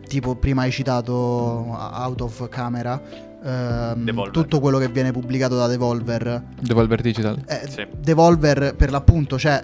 tipo 0.09 0.37
prima 0.37 0.63
hai 0.63 0.71
citato 0.71 1.13
Out 1.15 2.21
of 2.23 2.49
Camera, 2.49 2.99
ehm, 3.45 4.31
tutto 4.31 4.59
quello 4.59 4.79
che 4.79 4.89
viene 4.89 5.13
pubblicato 5.13 5.55
da 5.55 5.67
Devolver, 5.67 6.43
Devolver 6.59 7.03
Digital. 7.03 7.39
eh, 7.47 7.69
Sì. 7.69 7.87
Devolver 7.95 8.75
per 8.75 8.91
l'appunto, 8.91 9.39
cioè, 9.39 9.63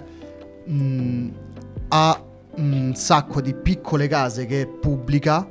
mh, 0.67 1.27
ha 1.87 2.21
un 2.57 2.91
sacco 2.93 3.41
di 3.41 3.55
piccole 3.55 4.07
case 4.07 4.45
che 4.45 4.67
pubblica 4.67 5.49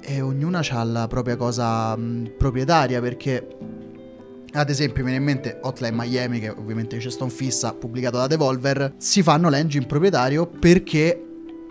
e 0.00 0.20
ognuna 0.22 0.62
ha 0.70 0.84
la 0.84 1.06
propria 1.08 1.36
cosa 1.36 1.94
mh, 1.94 2.32
proprietaria 2.38 3.02
perché 3.02 3.46
ad 4.56 4.70
esempio 4.70 5.04
mi 5.04 5.10
viene 5.10 5.18
in 5.18 5.24
mente 5.24 5.58
Hotline 5.62 5.94
Miami 5.94 6.40
che 6.40 6.48
ovviamente 6.48 6.96
c'è 6.96 7.10
un 7.20 7.30
fissa 7.30 7.74
pubblicato 7.74 8.16
da 8.16 8.26
Devolver. 8.26 8.94
Si 8.96 9.22
fanno 9.22 9.50
l'engine 9.50 9.86
proprietario 9.86 10.46
perché 10.46 11.22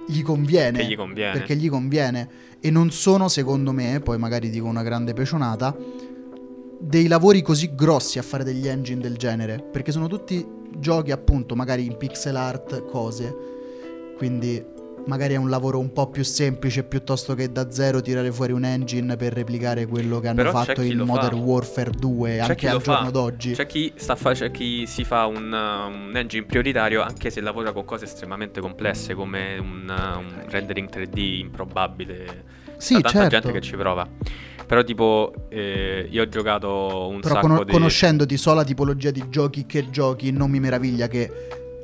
gli 0.08 0.22
conviene. 0.22 0.86
Gli 0.86 0.96
conviene. 0.96 1.32
perché 1.32 1.56
gli 1.56 1.70
conviene. 1.70 2.30
E 2.60 2.70
non 2.70 2.92
sono 2.92 3.28
secondo 3.28 3.72
me 3.72 4.00
poi 4.02 4.18
magari 4.18 4.50
dico 4.50 4.68
una 4.68 4.84
grande 4.84 5.14
pecionata 5.14 5.76
dei 6.80 7.08
lavori 7.08 7.42
così 7.42 7.74
grossi 7.74 8.20
a 8.20 8.22
fare 8.22 8.44
degli 8.44 8.68
engine 8.68 9.02
del 9.02 9.18
genere. 9.18 9.64
Perché 9.72 9.92
sono 9.92 10.08
tutti 10.08 10.46
giochi 10.78 11.12
appunto 11.12 11.56
magari 11.56 11.86
in 11.86 11.98
pixel 11.98 12.36
art 12.36 12.86
cose. 12.86 13.36
Quindi 14.18 14.64
magari 15.06 15.34
è 15.34 15.38
un 15.38 15.50
lavoro 15.50 15.80
un 15.80 15.92
po' 15.92 16.10
più 16.10 16.24
semplice 16.24 16.84
piuttosto 16.84 17.34
che 17.36 17.52
da 17.52 17.72
zero 17.72 18.02
tirare 18.02 18.32
fuori 18.32 18.52
un 18.52 18.64
engine 18.66 19.16
per 19.18 19.34
replicare 19.34 19.86
quello 19.86 20.20
che 20.20 20.28
hanno 20.28 20.36
Però 20.38 20.52
fatto 20.52 20.82
in 20.82 21.00
Modern 21.00 21.38
fa. 21.38 21.44
Warfare 21.44 21.92
2 21.92 22.30
C'è 22.30 22.40
anche 22.40 22.68
al 22.70 22.82
giorno 22.82 23.06
fa. 23.06 23.12
d'oggi 23.12 23.54
C'è 23.54 23.66
chi, 23.66 23.92
sta 23.96 24.16
fa- 24.16 24.34
c'è 24.34 24.52
chi 24.52 24.86
si 24.88 25.04
fa 25.04 25.26
un, 25.26 25.52
uh, 25.52 26.10
un 26.10 26.12
engine 26.16 26.46
prioritario 26.46 27.02
anche 27.02 27.30
se 27.30 27.42
lavora 27.42 27.72
con 27.72 27.86
cose 27.86 28.06
estremamente 28.06 28.60
complesse 28.62 29.14
come 29.14 29.58
un, 29.58 29.88
uh, 29.88 30.20
un 30.20 30.44
rendering 30.50 30.90
3D 30.90 31.18
improbabile. 31.40 32.44
sì 32.78 32.96
C'è 32.96 33.02
tanta 33.02 33.20
certo 33.20 33.38
gente 33.38 33.52
che 33.52 33.62
ci 33.62 33.76
prova. 33.76 34.08
Però 34.66 34.84
tipo 34.84 35.32
eh, 35.50 36.08
io 36.10 36.24
ho 36.24 36.28
giocato 36.28 37.08
un 37.08 37.20
però 37.20 37.36
sacco 37.36 37.48
cono- 37.48 37.64
di... 37.64 37.72
conoscendoti 37.72 38.36
so 38.36 38.54
la 38.56 38.64
tipologia 38.64 39.12
di 39.12 39.24
giochi 39.30 39.68
che 39.68 39.92
giochi 39.92 40.32
non 40.32 40.50
mi 40.50 40.60
meraviglia 40.60 41.08
che 41.08 41.32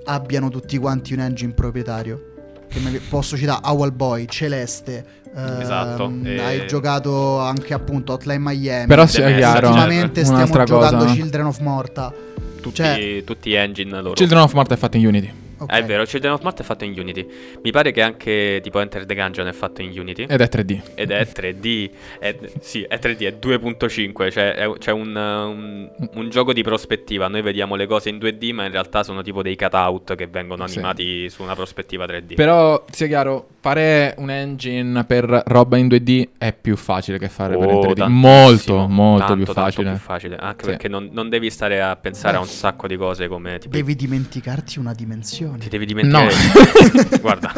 abbiano 0.06 0.50
tutti 0.50 0.80
quanti 0.80 1.14
un 1.14 1.20
engine 1.20 1.54
proprietario 1.54 2.31
che 2.72 2.80
me- 2.80 3.00
posso 3.10 3.36
citare 3.38 3.60
Owl 3.66 3.92
Boy, 3.92 4.26
Celeste 4.28 5.06
ehm, 5.36 5.60
Esatto, 5.62 6.12
e- 6.24 6.40
hai 6.42 6.68
giocato 6.68 7.40
anche 7.40 7.74
appunto 7.74 8.14
Hotline 8.14 8.40
Miami 8.40 8.88
Però 8.88 9.06
sia 9.06 9.34
chiaro, 9.36 9.68
ultimamente 9.68 10.24
stiamo 10.24 10.46
giocando 10.64 11.04
cosa. 11.04 11.14
Children 11.14 11.46
of 11.46 11.60
Morta 11.60 12.14
tutti, 12.62 12.76
cioè- 12.76 13.24
tutti 13.26 13.54
engine 13.54 14.02
loro. 14.02 14.14
Children 14.14 14.42
of 14.42 14.54
Morta 14.54 14.74
è 14.74 14.78
fatto 14.78 14.98
in 14.98 15.06
Unity 15.08 15.34
Ok. 15.62 15.72
Ah, 15.72 15.78
è 15.78 15.84
vero, 15.86 16.04
Children 16.06 16.34
of 16.34 16.42
Mart 16.42 16.60
è 16.62 16.64
fatto 16.64 16.84
in 16.86 16.94
Unity. 16.98 17.28
Mi 17.62 17.72
pare 17.72 17.92
che 17.92 18.02
anche 18.02 18.60
tipo 18.64 18.80
Enter 18.80 19.06
the 19.06 19.14
Gungeon 19.16 19.48
è 19.48 19.52
fatto 19.52 19.82
in 19.82 19.92
Unity. 19.98 20.24
ed 20.28 20.42
è 20.42 20.50
3D. 20.52 20.82
Ed 20.96 21.12
è 21.12 21.22
3D. 21.22 21.90
È, 22.20 22.36
sì, 22.60 22.82
è 22.84 22.96
3D, 22.98 23.22
è 23.26 23.38
2.5. 23.40 24.32
Cioè 24.32 24.54
è, 24.56 24.72
c'è 24.80 24.92
un, 24.92 25.16
un- 25.16 25.90
un 26.16 26.30
gioco 26.30 26.52
di 26.54 26.64
prospettiva. 26.64 27.28
Noi 27.28 27.42
vediamo 27.42 27.76
le 27.76 27.86
cose 27.86 28.10
in 28.10 28.18
2D, 28.18 28.54
ma 28.54 28.66
in 28.66 28.72
realtà 28.72 29.04
sono 29.04 29.22
tipo 29.22 29.42
dei 29.42 29.56
cutout 29.56 30.16
che 30.16 30.28
vengono 30.28 30.66
Sì. 30.68 30.78
animati 30.80 31.30
su 31.30 31.44
una 31.44 31.54
prospettiva 31.56 32.06
3D. 32.06 32.34
Però 32.36 32.84
sia 32.90 33.08
chiaro, 33.08 33.48
fare 33.62 34.16
un 34.18 34.32
engine 34.32 35.04
per 35.06 35.44
roba 35.46 35.78
in 35.78 35.86
2D 35.88 36.30
è 36.40 36.52
più 36.52 36.76
facile 36.76 37.20
che 37.20 37.30
fare 37.30 37.56
per 37.56 37.70
in 37.70 37.76
Oh, 37.76 37.80
3D. 37.82 37.94
tantissimo, 37.94 38.08
Molto, 38.10 38.88
molto 38.88 39.20
tanto, 39.28 39.36
più 39.36 39.46
tanto 39.46 39.62
facile. 39.62 39.90
più 39.92 40.00
facile. 40.00 40.36
Anche 40.38 40.64
Sì. 40.64 40.70
perché 40.72 40.88
non, 40.88 41.10
non 41.12 41.30
devi 41.30 41.50
stare 41.52 41.80
a 41.82 41.96
pensare 41.96 42.34
Beh. 42.34 42.38
a 42.40 42.42
un 42.42 42.48
sacco 42.48 42.88
di 42.88 42.98
cose 42.98 43.28
come 43.28 43.60
tipo. 43.60 43.76
devi 43.76 43.96
dimenticarti 43.96 44.80
una 44.80 44.94
dimensione 44.94 45.60
Ti 45.60 45.70
devi 45.70 45.86
dimenticare. 45.86 46.34
No. 46.34 47.18
Guarda, 47.22 47.54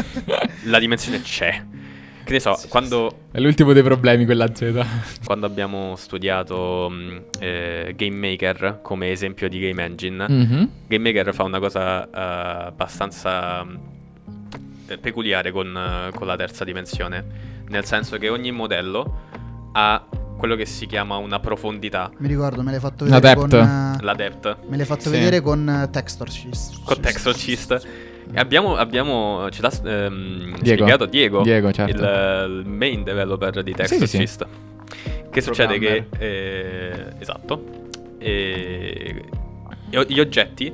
la 0.66 0.80
dimensione 0.80 1.22
c'è. 1.22 1.64
Che 2.26 2.32
ne 2.32 2.40
so, 2.40 2.58
quando. 2.70 3.20
È 3.32 3.40
l'ultimo 3.42 3.74
dei 3.74 3.84
problemi 3.84 4.24
quella 4.26 4.48
Z. 4.54 4.86
quando 5.26 5.46
abbiamo 5.46 5.96
studiato 5.98 6.90
mh, 6.90 7.22
eh, 7.40 7.94
Game 7.98 8.16
Maker 8.30 8.80
come 8.82 9.12
esempio 9.12 9.50
di 9.50 9.60
game 9.60 9.84
engine, 9.84 10.26
Mhm. 10.30 10.70
Game 10.88 11.12
Maker 11.12 11.34
fa 11.34 11.44
una 11.44 11.60
cosa 11.60 12.06
eh, 12.06 12.66
abbastanza 12.68 13.66
eh, 14.94 14.98
peculiare 14.98 15.52
con, 15.52 15.76
eh, 15.76 16.16
con 16.16 16.28
la 16.28 16.36
terza 16.36 16.64
dimensione, 16.64 17.26
nel 17.70 17.86
senso 17.86 18.18
che 18.18 18.30
ogni 18.30 18.52
modello 18.52 19.20
ha 19.74 20.06
quello 20.38 20.56
che 20.56 20.66
si 20.66 20.86
chiama 20.88 21.16
una 21.18 21.40
profondità, 21.40 22.12
mi 22.18 22.28
ricordo 22.28 22.62
me 22.64 22.72
l'hai 22.72 22.80
fatto 22.80 23.06
vedere 23.06 23.36
con 23.36 23.50
depth. 23.50 23.64
eh, 23.64 24.04
la 24.04 24.14
depth, 24.14 24.58
me 24.68 24.78
l'hai 24.78 24.86
fatto 24.86 25.02
Sì. 25.04 25.10
vedere 25.12 25.42
con 25.42 25.70
eh, 25.70 25.90
Texture 25.90 26.30
Schist. 26.30 26.84
con. 26.84 27.02
E 28.36 28.40
abbiamo, 28.40 28.76
abbiamo 28.76 29.48
ce 29.52 29.62
l'ha 29.62 29.72
ehm, 29.86 30.58
Diego. 30.60 30.84
spiegato 30.84 31.06
Diego, 31.06 31.42
Diego, 31.44 31.72
certo. 31.72 31.96
il, 32.02 32.62
il 32.62 32.70
main 32.70 33.04
developer 33.04 33.62
di 33.64 33.74
Texture 33.74 34.08
Sì, 34.08 34.26
sì. 34.28 34.38
Che 35.30 35.42
succede 35.42 35.78
che 35.80 36.08
eh, 36.18 37.06
esatto. 37.20 37.64
E, 38.18 39.24
e- 39.90 40.06
gli 40.08 40.20
oggetti 40.20 40.74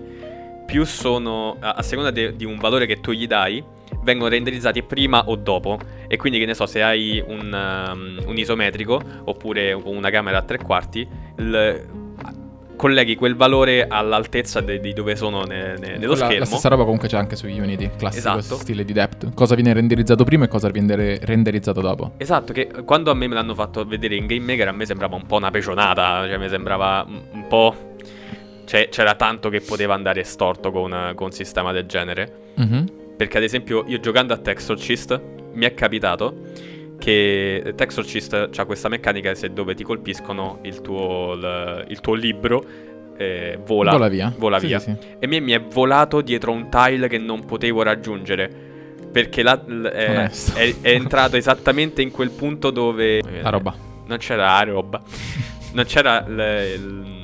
più 0.65 0.85
sono 0.85 1.57
a, 1.59 1.71
a 1.73 1.81
seconda 1.81 2.11
de- 2.11 2.35
di 2.35 2.45
un 2.45 2.57
valore 2.57 2.85
che 2.85 2.99
tu 3.01 3.11
gli 3.11 3.25
dai 3.27 3.63
vengono 4.03 4.29
renderizzati 4.29 4.81
prima 4.83 5.23
o 5.27 5.35
dopo 5.35 5.77
e 6.07 6.17
quindi 6.17 6.39
che 6.39 6.45
ne 6.45 6.53
so 6.53 6.65
se 6.65 6.81
hai 6.81 7.23
un, 7.25 7.51
um, 7.53 8.27
un 8.27 8.37
isometrico 8.37 9.01
oppure 9.25 9.73
una 9.73 10.09
camera 10.09 10.37
a 10.39 10.41
tre 10.41 10.57
quarti 10.57 11.07
il- 11.37 11.97
colleghi 12.75 13.15
quel 13.17 13.35
valore 13.35 13.87
all'altezza 13.89 14.61
di 14.61 14.93
dove 14.93 15.17
sono 15.17 15.43
ne- 15.43 15.75
ne- 15.77 15.97
nello 15.97 16.11
Quella- 16.13 16.15
schermo 16.15 16.39
La 16.39 16.45
stessa 16.45 16.69
roba 16.69 16.83
comunque 16.83 17.09
c'è 17.09 17.17
anche 17.17 17.35
su 17.35 17.45
Unity, 17.45 17.89
classico 17.97 18.37
Esatto. 18.37 18.55
stile 18.61 18.85
di 18.85 18.93
depth. 18.93 19.33
Cosa 19.33 19.55
viene 19.55 19.73
renderizzato 19.73 20.23
prima 20.23 20.45
e 20.45 20.47
cosa 20.47 20.69
viene 20.69 20.95
re- 20.95 21.19
renderizzato 21.21 21.81
dopo. 21.81 22.11
Esatto, 22.15 22.53
che 22.53 22.69
quando 22.85 23.11
a 23.11 23.15
me 23.15 23.27
me 23.27 23.33
l'hanno 23.35 23.53
fatto 23.53 23.83
vedere 23.83 24.15
in 24.15 24.27
Game 24.27 24.45
Maker 24.45 24.69
a 24.69 24.71
me 24.71 24.85
sembrava 24.85 25.17
un 25.17 25.25
po' 25.25 25.35
una 25.35 25.51
pecionata, 25.51 26.25
cioè 26.25 26.37
mi 26.37 26.47
sembrava 26.47 27.05
un 27.05 27.45
po'... 27.49 27.75
Cioè, 28.63 28.87
c'era 28.87 29.15
tanto 29.15 29.49
che 29.49 29.59
poteva 29.59 29.95
andare 29.95 30.23
storto 30.23 30.71
con, 30.71 31.11
con 31.15 31.25
un 31.25 31.31
sistema 31.33 31.73
del 31.73 31.85
genere. 31.85 32.31
Mhm. 32.55 32.85
Perché 33.19 33.37
ad 33.37 33.43
esempio 33.43 33.83
io 33.85 33.99
giocando 33.99 34.33
a 34.33 34.37
Texorcist 34.37 35.21
mi 35.51 35.65
è 35.65 35.73
capitato 35.73 36.37
che 36.97 37.73
Texorcist 37.75 38.49
ha 38.55 38.63
questa 38.65 38.87
meccanica 38.87 39.35
se 39.35 39.51
dove 39.51 39.75
ti 39.75 39.83
colpiscono 39.83 40.59
il 40.63 40.79
tuo, 40.79 41.33
il, 41.33 41.85
il 41.89 41.99
tuo 41.99 42.13
libro 42.13 42.63
eh, 43.17 43.59
vola, 43.65 43.91
Vola 43.91 44.07
via. 44.07 44.33
vola 44.37 44.57
Sì, 44.59 44.67
via. 44.67 44.79
sì, 44.79 44.95
sì. 44.97 45.07
E 45.19 45.27
me 45.27 45.41
mi 45.41 45.51
è 45.51 45.59
volato 45.61 46.21
dietro 46.21 46.53
un 46.53 46.69
tile 46.69 47.09
che 47.09 47.17
non 47.17 47.43
potevo 47.43 47.81
raggiungere. 47.81 48.49
Perché 49.11 49.43
la- 49.43 49.61
l- 49.65 49.83
è, 49.87 50.29
è- 50.53 50.75
è 50.79 50.89
entrato 50.91 51.35
esattamente 51.35 52.01
in 52.01 52.11
quel 52.11 52.29
punto 52.29 52.69
dove... 52.69 53.21
La 53.41 53.49
roba. 53.49 53.75
Non 54.05 54.17
c'era 54.17 54.45
la 54.45 54.61
roba. 54.63 55.01
Non 55.73 55.83
c'era 55.83 56.23
il... 56.25 57.18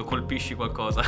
Quando 0.00 0.04
colpisci 0.04 0.54
qualcosa. 0.54 1.02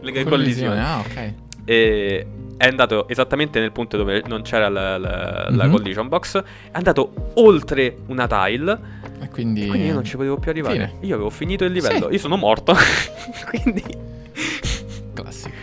Le 0.00 0.12
collisioni. 0.12 0.24
Collisione, 0.24 0.80
Ah, 0.80 0.98
ok. 1.00 1.32
E 1.64 2.26
è 2.56 2.66
andato 2.66 3.08
esattamente 3.08 3.58
nel 3.58 3.72
punto 3.72 3.96
dove 3.96 4.22
non 4.26 4.42
c'era 4.42 4.68
la, 4.68 4.96
la- 4.98 5.48
la 5.50 5.64
Mhm. 5.66 5.70
collision 5.72 6.08
box. 6.08 6.38
È 6.40 6.44
andato 6.72 7.32
oltre 7.34 7.96
una 8.06 8.26
tile. 8.26 8.78
E 9.20 9.28
quindi... 9.28 9.64
E 9.64 9.66
quindi 9.68 9.86
io 9.88 9.94
non 9.94 10.04
ci 10.04 10.16
potevo 10.16 10.36
più 10.36 10.50
arrivare. 10.50 10.74
Fine. 10.74 11.06
Io 11.06 11.14
avevo 11.14 11.30
finito 11.30 11.64
il 11.64 11.72
livello. 11.72 12.06
Sì. 12.06 12.12
Io 12.12 12.18
sono 12.18 12.36
morto. 12.36 12.74
quindi. 13.48 13.82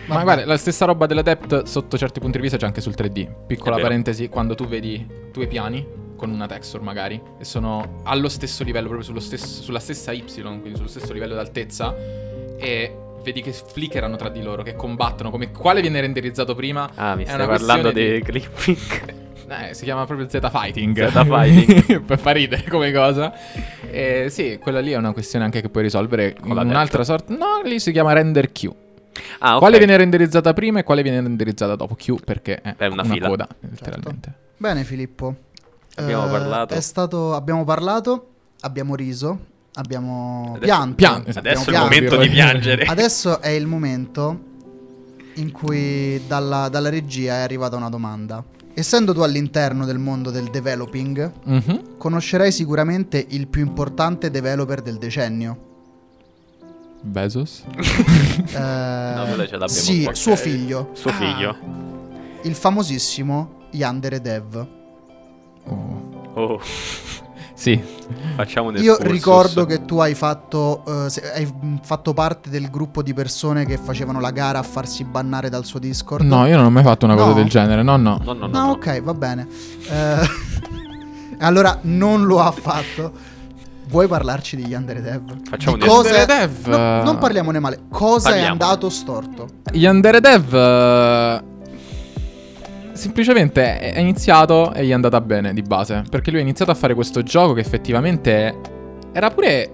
Ma 0.06 0.14
Vabbè. 0.14 0.22
guarda, 0.24 0.46
la 0.46 0.56
stessa 0.56 0.84
roba 0.86 1.06
della 1.06 1.22
depth 1.22 1.62
sotto 1.64 1.96
certi 1.96 2.18
punti 2.20 2.36
di 2.36 2.42
vista 2.42 2.56
c'è 2.58 2.66
anche 2.66 2.80
sul 2.80 2.94
3D. 2.96 3.28
Piccola 3.46 3.78
parentesi, 3.78 4.28
quando 4.28 4.54
tu 4.54 4.66
vedi 4.66 5.06
due 5.32 5.46
piani 5.46 5.86
con 6.22 6.30
una 6.30 6.46
texture 6.46 6.84
magari 6.84 7.20
e 7.36 7.44
sono 7.44 8.02
allo 8.04 8.28
stesso 8.28 8.62
livello, 8.62 8.86
proprio 8.86 9.04
sullo 9.04 9.18
stesso- 9.18 9.60
sulla 9.60 9.80
stessa 9.80 10.12
Y, 10.12 10.22
quindi 10.60 10.76
sullo 10.76 10.86
stesso 10.86 11.12
livello 11.12 11.34
d'altezza 11.34 11.92
e 12.56 12.96
vedi 13.24 13.42
che 13.42 13.52
flickerano 13.52 14.14
tra 14.14 14.28
di 14.28 14.40
loro, 14.40 14.62
che 14.62 14.76
combattono, 14.76 15.30
come 15.30 15.50
quale 15.50 15.80
viene 15.80 16.00
renderizzato 16.00 16.54
prima. 16.54 16.88
Ah, 16.94 17.16
mi 17.16 17.24
stai 17.24 17.34
una 17.34 17.46
parlando 17.46 17.90
di 17.90 18.22
clipping. 18.24 18.78
Eh, 19.48 19.74
si 19.74 19.82
chiama 19.82 20.06
proprio 20.06 20.28
Z 20.28 20.38
Fighting. 20.48 20.94
Z 21.10 21.24
Fighting. 21.26 22.00
per 22.06 22.20
far 22.20 22.36
ridere 22.36 22.62
come 22.70 22.92
cosa. 22.92 23.34
Eh, 23.90 24.28
sì, 24.30 24.60
quella 24.62 24.78
lì 24.78 24.92
è 24.92 24.96
una 24.96 25.12
questione 25.12 25.44
anche 25.44 25.60
che 25.60 25.70
puoi 25.70 25.82
risolvere 25.82 26.36
Con 26.40 26.52
un'altra 26.56 27.02
sorta. 27.02 27.34
No, 27.34 27.60
lì 27.64 27.80
si 27.80 27.90
chiama 27.90 28.12
render 28.12 28.52
queue. 28.52 28.74
Ah, 29.40 29.54
ok. 29.54 29.58
Quale 29.58 29.78
viene 29.78 29.96
renderizzata 29.96 30.52
prima 30.52 30.78
e 30.78 30.84
quale 30.84 31.02
viene 31.02 31.20
renderizzata 31.20 31.74
dopo? 31.74 31.96
Q 31.96 32.14
perché 32.24 32.60
è 32.60 32.76
È 32.76 32.86
una 32.86 33.02
fila. 33.02 33.26
coda, 33.26 33.48
letteralmente. 33.58 34.32
Bene 34.56 34.84
Filippo. 34.84 35.50
Abbiamo 35.96 36.26
parlato. 36.28 36.74
È 36.74 36.80
stato, 36.80 37.34
abbiamo 37.34 37.64
parlato, 37.64 38.28
abbiamo 38.60 38.94
riso, 38.94 39.38
abbiamo 39.74 40.44
Adesso- 40.56 40.60
pianto. 40.60 40.94
Pian- 40.94 41.24
Adesso 41.34 41.38
abbiamo 41.68 41.88
è 41.88 41.94
il 41.96 42.02
momento 42.02 42.16
di 42.16 42.28
piangere. 42.30 42.84
Adesso 42.84 43.40
è 43.40 43.48
il 43.48 43.66
momento 43.66 44.40
in 45.34 45.50
cui 45.52 46.20
dalla, 46.26 46.68
dalla 46.68 46.88
regia 46.88 47.34
è 47.36 47.40
arrivata 47.40 47.76
una 47.76 47.88
domanda. 47.88 48.42
Essendo 48.74 49.12
tu 49.12 49.20
all'interno 49.20 49.84
del 49.84 49.98
mondo 49.98 50.30
del 50.30 50.48
developing, 50.50 51.30
Mhm. 51.44 51.96
conoscerai 51.98 52.50
sicuramente 52.50 53.24
il 53.30 53.46
più 53.46 53.60
importante 53.66 54.30
developer 54.30 54.80
del 54.80 54.96
decennio. 54.96 55.70
Bezos. 57.02 57.64
Eh, 58.54 58.58
No, 59.14 59.24
quello 59.26 59.46
ce 59.46 59.56
l'abbiamo 59.56 59.68
sì, 59.68 60.08
suo 60.12 60.36
figlio, 60.36 60.90
Suo 60.94 61.10
Ah. 61.10 61.14
figlio. 61.14 61.56
il 62.42 62.54
famosissimo 62.54 63.60
Yandere 63.72 64.20
Dev. 64.20 64.66
Oh. 65.68 66.00
Oh, 66.34 66.60
Sì. 67.54 67.80
facciamo 68.34 68.70
un 68.70 68.76
Io 68.78 68.96
ricordo 69.02 69.64
che 69.66 69.84
tu 69.84 69.98
hai 69.98 70.14
fatto, 70.14 70.82
eh, 70.84 71.22
hai 71.36 71.52
fatto 71.82 72.12
parte 72.12 72.50
del 72.50 72.68
gruppo 72.70 73.02
di 73.02 73.14
persone 73.14 73.64
che 73.64 73.78
facevano 73.78 74.18
la 74.18 74.32
gara 74.32 74.58
a 74.58 74.62
farsi 74.64 75.04
bannare 75.04 75.48
dal 75.48 75.64
suo 75.64 75.78
Discord. 75.78 76.24
No, 76.26 76.46
io 76.48 76.56
non 76.56 76.64
ho 76.64 76.70
mai 76.70 76.82
fatto 76.82 77.04
una 77.04 77.14
cosa 77.14 77.28
No? 77.28 77.34
del 77.34 77.48
genere. 77.48 77.82
No, 77.84 77.96
no. 77.96 78.18
No, 78.24 78.32
no, 78.32 78.46
no. 78.48 78.64
No. 78.64 78.70
ok, 78.72 79.00
va 79.02 79.14
bene. 79.14 79.46
Eh, 79.88 80.28
allora 81.38 81.78
non 81.82 82.24
lo 82.24 82.40
ha 82.40 82.50
fatto. 82.50 83.12
Vuoi 83.88 84.08
parlarci 84.08 84.56
di 84.56 84.66
Yandere 84.66 85.00
Dev? 85.02 85.30
Facciamo 85.48 85.76
Di 85.76 85.82
un 85.84 85.88
cosa- 85.88 86.16
Yandere 86.16 86.48
Dev. 86.48 86.66
no, 86.66 87.02
non 87.04 87.18
parliamone 87.18 87.58
male. 87.60 87.78
Cosa 87.90 88.30
è 88.30 88.32
Parliamo. 88.32 88.52
andato 88.52 88.88
storto? 88.90 89.48
Yandere 89.72 90.20
Dev. 90.20 91.40
Semplicemente 92.92 93.78
è 93.78 93.98
iniziato 93.98 94.72
e 94.72 94.84
gli 94.84 94.90
è 94.90 94.92
andata 94.92 95.20
bene 95.20 95.52
di 95.54 95.62
base. 95.62 96.04
Perché 96.08 96.30
lui 96.30 96.40
ha 96.40 96.42
iniziato 96.42 96.70
a 96.70 96.74
fare 96.74 96.94
questo 96.94 97.22
gioco 97.22 97.52
che 97.54 97.60
effettivamente 97.60 98.54
era 99.12 99.30
pure 99.30 99.70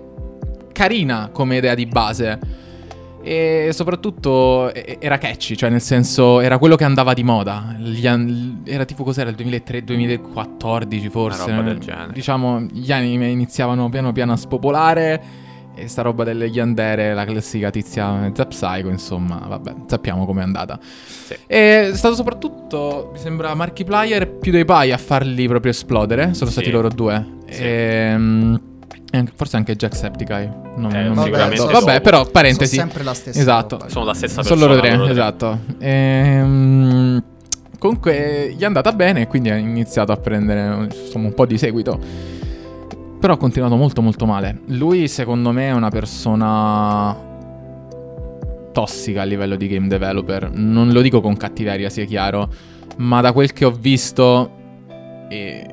carina 0.73 1.31
come 1.33 1.57
idea 1.57 1.75
di 1.75 1.87
base. 1.87 2.39
E 3.21 3.71
soprattutto 3.73 4.73
era 4.73 5.19
catchy, 5.19 5.57
cioè 5.57 5.69
nel 5.69 5.83
senso 5.83 6.41
era 6.41 6.57
quello 6.57 6.77
che 6.77 6.85
andava 6.85 7.13
di 7.13 7.25
moda. 7.25 7.77
Era 8.65 8.85
tipo 8.85 9.03
cos'era 9.03 9.29
il 9.29 9.37
2003-2014 9.37 11.11
forse. 11.11 11.43
Una 11.43 11.57
roba 11.57 11.69
del 11.69 11.79
genere. 11.79 12.13
Diciamo 12.13 12.61
gli 12.61 12.91
anime 12.93 13.27
iniziavano 13.29 13.89
piano 13.91 14.13
piano 14.13 14.33
a 14.33 14.37
spopolare. 14.37 15.47
E 15.81 15.87
sta 15.89 16.03
roba 16.03 16.25
delle 16.25 16.47
Yandere, 16.47 17.15
la 17.15 17.25
classica 17.25 17.71
tizia 17.71 18.31
Zapsycho, 18.35 18.89
insomma, 18.89 19.41
vabbè, 19.47 19.75
sappiamo 19.87 20.27
com'è 20.27 20.43
andata. 20.43 20.79
Sì. 20.83 21.35
E 21.47 21.89
è 21.91 21.95
stato 21.95 22.15
soprattutto, 22.17 23.11
mi 23.13 23.19
sembra, 23.19 23.55
Markiplier 23.55 24.23
e 24.23 24.27
PewDiePie 24.27 24.93
a 24.93 24.99
farli 24.99 25.47
proprio 25.47 25.71
esplodere. 25.71 26.35
Sono 26.35 26.51
Sì. 26.51 26.57
stati 26.57 26.71
loro 26.71 26.89
due. 26.89 27.25
Sì. 27.49 27.63
E 27.63 28.11
anche- 29.11 29.33
forse 29.35 29.57
anche 29.57 29.77
Jacksepticeye. 29.77 30.53
Non, 30.77 30.95
Eh, 30.95 31.03
non 31.05 31.17
mi 31.17 31.23
sicuramente 31.25 31.55
ricordo. 31.55 31.73
Vabbè, 31.79 31.93
dopo. 31.93 32.01
però, 32.03 32.27
parentesi. 32.27 32.75
Sono 32.75 32.87
sempre 32.89 33.05
la 33.05 33.15
stessa. 33.15 33.39
Esatto. 33.39 33.77
roba. 33.79 33.89
Sono 33.91 34.05
la 34.05 34.15
stessa 34.15 34.43
Sono 34.43 34.67
persona. 34.67 34.91
loro 34.93 35.05
tre, 35.05 35.11
esatto. 35.13 35.59
Ehm, 35.79 37.23
comunque 37.79 38.53
gli 38.57 38.61
è 38.63 38.65
andata 38.65 38.93
bene 38.93 39.23
e 39.23 39.27
quindi 39.29 39.51
ha 39.51 39.57
iniziato 39.57 40.13
a 40.13 40.17
prendere 40.17 40.89
insomma, 40.93 41.27
un 41.29 41.35
po' 41.35 41.47
di 41.47 41.57
seguito. 41.57 41.99
Però 43.21 43.33
ha 43.33 43.37
continuato 43.37 43.75
molto 43.77 44.01
molto 44.01 44.27
male. 44.27 44.61
Lui 44.67 45.09
secondo 45.09 45.51
me 45.51 45.69
è 45.69 45.73
una 45.73 45.91
persona 45.91 47.17
tossica 48.73 49.23
a 49.23 49.25
livello 49.25 49.57
di 49.57 49.67
game 49.67 49.89
developer. 49.89 50.51
Non 50.53 50.93
lo 50.93 51.01
dico 51.01 51.21
con 51.21 51.37
cattiveria, 51.37 51.91
sia 51.91 52.05
chiaro, 52.05 52.49
ma 52.99 53.21
da 53.21 53.33
quel 53.33 53.53
che 53.53 53.65
ho 53.65 53.73
visto 53.73 54.51
eh, 55.29 55.67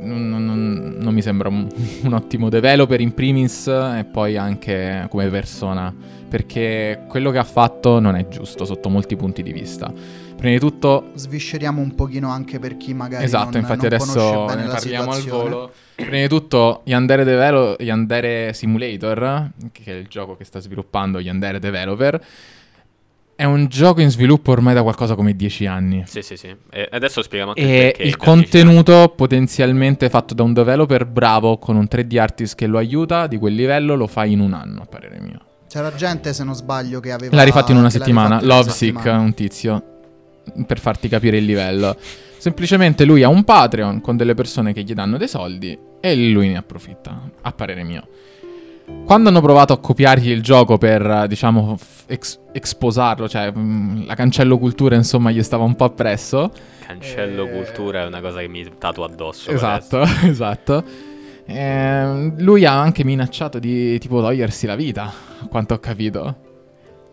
non, 0.00 0.28
non- 0.28 0.96
non- 0.98 1.14
mi 1.14 1.22
sembra 1.22 1.48
un, 1.48 1.68
un 2.02 2.12
ottimo 2.12 2.48
developer 2.48 3.00
in 3.00 3.14
primis 3.14 3.68
e 3.68 4.04
poi 4.10 4.36
anche 4.36 5.06
come 5.08 5.28
persona 5.28 5.94
perché 6.28 7.04
quello 7.08 7.30
che 7.30 7.38
ha 7.38 7.44
fatto 7.44 8.00
non 8.00 8.16
è 8.16 8.26
giusto 8.26 8.64
sotto 8.64 8.88
molti 8.88 9.16
punti 9.16 9.42
di 9.42 9.52
vista. 9.52 9.92
Prima 10.34 10.54
di 10.54 10.58
tutto, 10.58 11.10
Svisceriamo 11.14 11.80
un 11.80 11.94
pochino 11.94 12.30
anche 12.30 12.58
per 12.58 12.76
chi 12.78 12.94
magari 12.94 13.22
esatto, 13.24 13.50
non, 13.50 13.60
infatti 13.60 13.86
non 13.86 13.92
adesso 13.92 14.46
ne 14.56 14.64
parliamo 14.64 15.10
al 15.10 15.16
situazione. 15.16 15.50
volo. 15.50 15.72
Prima 16.04 16.22
di 16.22 16.28
tutto, 16.28 16.82
Yandere, 16.84 17.24
Develo- 17.24 17.76
Yandere 17.78 18.52
Simulator, 18.52 19.50
che 19.72 19.82
è 19.84 19.92
il 19.92 20.06
gioco 20.08 20.36
che 20.36 20.44
sta 20.44 20.60
sviluppando 20.60 21.18
Yandere 21.20 21.58
Developer, 21.58 22.24
è 23.34 23.44
un 23.44 23.66
gioco 23.66 24.00
in 24.00 24.10
sviluppo 24.10 24.52
ormai 24.52 24.74
da 24.74 24.82
qualcosa 24.82 25.14
come 25.14 25.34
10 25.34 25.66
anni. 25.66 26.04
Sì, 26.06 26.22
sì, 26.22 26.36
sì. 26.36 26.54
E 26.70 26.88
adesso 26.92 27.22
spieghiamo 27.22 27.54
anche 27.56 27.62
E 27.62 27.86
perché 27.90 28.02
il 28.02 28.16
contenuto 28.16 29.12
potenzialmente 29.16 30.08
fatto 30.10 30.34
da 30.34 30.42
un 30.42 30.52
developer 30.52 31.06
bravo 31.06 31.58
con 31.58 31.76
un 31.76 31.88
3D 31.90 32.18
artist 32.18 32.54
che 32.54 32.66
lo 32.66 32.78
aiuta 32.78 33.26
di 33.26 33.38
quel 33.38 33.54
livello 33.54 33.94
lo 33.94 34.06
fa 34.06 34.24
in 34.24 34.40
un 34.40 34.52
anno, 34.52 34.82
a 34.82 34.86
parere 34.86 35.18
mio. 35.20 35.40
C'era 35.68 35.94
gente, 35.94 36.34
se 36.34 36.44
non 36.44 36.54
sbaglio, 36.54 37.00
che 37.00 37.12
aveva. 37.12 37.34
L'ha 37.34 37.42
rifatto 37.44 37.72
in 37.72 37.78
una 37.78 37.90
settimana. 37.90 38.38
rifatto 38.38 38.44
in 38.44 38.50
una 38.50 38.58
Lovesick, 38.58 39.04
un 39.06 39.34
tizio. 39.34 39.91
Per 40.66 40.78
farti 40.78 41.08
capire 41.08 41.38
il 41.38 41.44
livello. 41.44 41.96
Semplicemente 42.38 43.04
lui 43.04 43.22
ha 43.22 43.28
un 43.28 43.44
Patreon 43.44 44.00
con 44.00 44.16
delle 44.16 44.34
persone 44.34 44.72
che 44.72 44.82
gli 44.82 44.94
danno 44.94 45.16
dei 45.16 45.28
soldi 45.28 45.78
e 46.00 46.16
lui 46.16 46.48
ne 46.48 46.56
approfitta, 46.56 47.30
a 47.40 47.52
parere 47.52 47.84
mio. 47.84 48.06
Quando 49.04 49.28
hanno 49.28 49.40
provato 49.40 49.72
a 49.72 49.78
copiargli 49.78 50.28
il 50.28 50.42
gioco 50.42 50.76
per, 50.78 51.26
diciamo, 51.28 51.78
ex- 52.06 52.40
esposarlo, 52.52 53.28
cioè 53.28 53.50
mh, 53.50 54.06
la 54.06 54.14
cancello 54.14 54.58
cultura, 54.58 54.96
insomma, 54.96 55.30
gli 55.30 55.42
stava 55.42 55.64
un 55.64 55.76
po' 55.76 55.84
appresso. 55.84 56.50
Cancello 56.84 57.46
Eh, 57.46 57.50
cultura 57.50 58.02
è 58.02 58.06
una 58.06 58.20
cosa 58.20 58.40
che 58.40 58.48
mi 58.48 58.68
tatua 58.78 59.06
addosso. 59.06 59.50
Esatto, 59.50 60.02
esatto. 60.26 60.84
Ehm, 61.46 62.34
lui 62.38 62.64
ha 62.64 62.78
anche 62.80 63.04
minacciato 63.04 63.58
di 63.58 63.98
tipo 63.98 64.20
togliersi 64.20 64.66
la 64.66 64.76
vita, 64.76 65.04
a 65.04 65.46
quanto 65.48 65.74
ho 65.74 65.78
capito. 65.78 66.36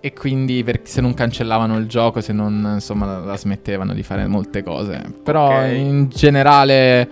E 0.01 0.13
quindi 0.13 0.63
per- 0.63 0.81
se 0.83 1.01
non 1.01 1.13
cancellavano 1.13 1.77
il 1.77 1.85
gioco, 1.87 2.21
se 2.21 2.31
non 2.31 2.71
insomma 2.75 3.19
la 3.19 3.35
smettevano 3.37 3.93
di 3.93 4.01
fare 4.03 4.25
molte 4.27 4.63
cose. 4.63 5.01
Però 5.23 5.57
Ok. 5.59 5.71
in 5.73 6.07
generale 6.09 7.09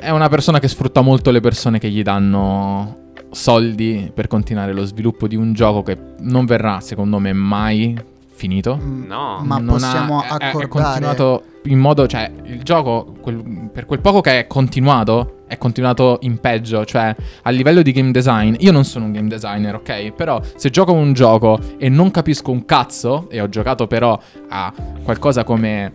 è 0.00 0.10
una 0.10 0.28
persona 0.28 0.58
che 0.58 0.68
sfrutta 0.68 1.00
molto 1.00 1.30
le 1.30 1.40
persone 1.40 1.78
che 1.78 1.88
gli 1.88 2.02
danno 2.02 2.98
soldi 3.30 4.10
per 4.14 4.26
continuare 4.28 4.72
lo 4.72 4.84
sviluppo 4.84 5.26
di 5.26 5.36
un 5.36 5.52
gioco 5.54 5.82
che 5.82 5.96
non 6.20 6.44
verrà, 6.44 6.80
secondo 6.80 7.18
me, 7.18 7.32
mai 7.32 7.96
finito. 8.34 8.78
Mm, 8.80 9.04
No. 9.06 9.40
Ma 9.42 9.56
Non 9.58 9.66
possiamo 9.66 10.20
ha- 10.20 10.36
è- 10.36 10.42
è 10.42 10.46
accordare. 10.48 10.68
continuato 10.68 11.42
in 11.64 11.78
modo, 11.78 12.06
cioè, 12.06 12.30
il 12.44 12.62
gioco, 12.62 13.14
quel- 13.20 13.70
per 13.72 13.86
quel 13.86 14.00
poco 14.00 14.20
che 14.20 14.40
è 14.40 14.46
continuato, 14.46 15.41
è 15.52 15.58
continuato 15.58 16.18
in 16.22 16.38
peggio. 16.38 16.84
Cioè, 16.86 17.14
a 17.42 17.50
livello 17.50 17.82
di 17.82 17.92
game 17.92 18.10
design, 18.10 18.54
io 18.58 18.72
non 18.72 18.84
sono 18.84 19.04
un 19.04 19.12
game 19.12 19.28
designer, 19.28 19.74
ok? 19.74 20.12
Però 20.12 20.40
se 20.56 20.70
gioco 20.70 20.92
un 20.92 21.12
gioco 21.12 21.58
e 21.76 21.90
non 21.90 22.10
capisco 22.10 22.50
un 22.50 22.64
cazzo, 22.64 23.28
e 23.28 23.40
ho 23.40 23.48
giocato 23.50 23.86
però 23.86 24.18
a 24.48 24.72
qualcosa 25.02 25.44
come. 25.44 25.92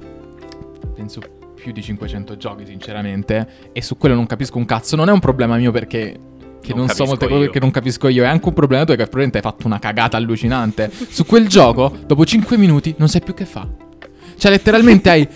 penso 0.95 1.21
più 1.55 1.71
di 1.71 1.81
500 1.81 2.37
giochi, 2.37 2.65
sinceramente, 2.67 3.47
e 3.73 3.81
su 3.81 3.97
quello 3.97 4.13
non 4.13 4.27
capisco 4.27 4.59
un 4.59 4.65
cazzo, 4.65 4.95
non 4.95 5.09
è 5.09 5.11
un 5.11 5.19
problema 5.19 5.57
mio 5.57 5.71
perché. 5.71 6.19
Che 6.59 6.73
Non 6.73 6.87
non, 6.87 6.95
so 6.95 7.05
molte 7.05 7.27
cose 7.27 7.49
che 7.49 7.59
non 7.59 7.71
capisco 7.71 8.07
io. 8.09 8.23
È 8.23 8.27
anche 8.27 8.47
un 8.47 8.53
problema 8.53 8.83
tuo 8.83 8.95
che 8.95 9.03
probabilmente 9.03 9.37
hai 9.37 9.43
fatto 9.43 9.67
una 9.67 9.79
cagata 9.79 10.17
allucinante. 10.17 10.91
Su 10.91 11.25
quel 11.25 11.47
gioco, 11.47 11.95
dopo 12.05 12.25
5 12.25 12.57
minuti, 12.57 12.93
non 12.97 13.07
sai 13.07 13.21
più 13.21 13.33
che 13.33 13.45
fa. 13.45 13.65
Cioè, 14.37 14.51
letteralmente 14.51 15.09
hai 15.09 15.27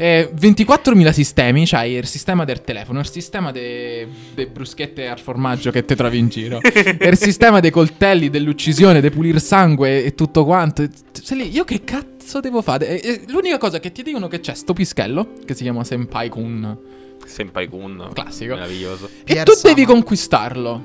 eh, 0.00 0.30
24.000 0.34 1.10
sistemi. 1.12 1.66
C'hai 1.66 1.92
il 1.92 2.06
sistema 2.06 2.46
del 2.46 2.62
telefono, 2.62 3.00
il 3.00 3.08
sistema 3.10 3.52
delle 3.52 4.08
bruschette 4.50 5.06
al 5.08 5.20
formaggio 5.20 5.70
che 5.70 5.84
te 5.84 5.94
trovi 5.94 6.16
in 6.16 6.28
giro, 6.28 6.58
il 6.64 7.18
sistema 7.18 7.60
dei 7.60 7.70
coltelli, 7.70 8.30
dell'uccisione, 8.30 9.02
di 9.02 9.10
pulire 9.10 9.38
sangue 9.40 10.02
e 10.02 10.14
tutto 10.14 10.46
quanto. 10.46 10.88
Lì, 11.30 11.50
io 11.50 11.64
che 11.64 11.84
cazzo 11.84 12.40
devo 12.40 12.62
fare? 12.62 12.88
E- 12.98 13.08
e 13.08 13.20
l'unica 13.28 13.58
cosa 13.58 13.78
che 13.78 13.92
ti 13.92 14.02
dicono 14.02 14.26
che 14.26 14.40
c'è 14.40 14.54
sto 14.54 14.72
pischello, 14.72 15.34
che 15.44 15.54
si 15.54 15.64
chiama 15.64 15.84
Senpai 15.84 16.30
Kun, 16.30 16.78
Senpai 17.26 17.68
Kun. 17.68 18.08
classico. 18.14 18.54
Meraviglioso. 18.54 19.06
E 19.24 19.42
tu 19.42 19.52
Sama. 19.52 19.74
devi 19.74 19.86
conquistarlo, 19.86 20.82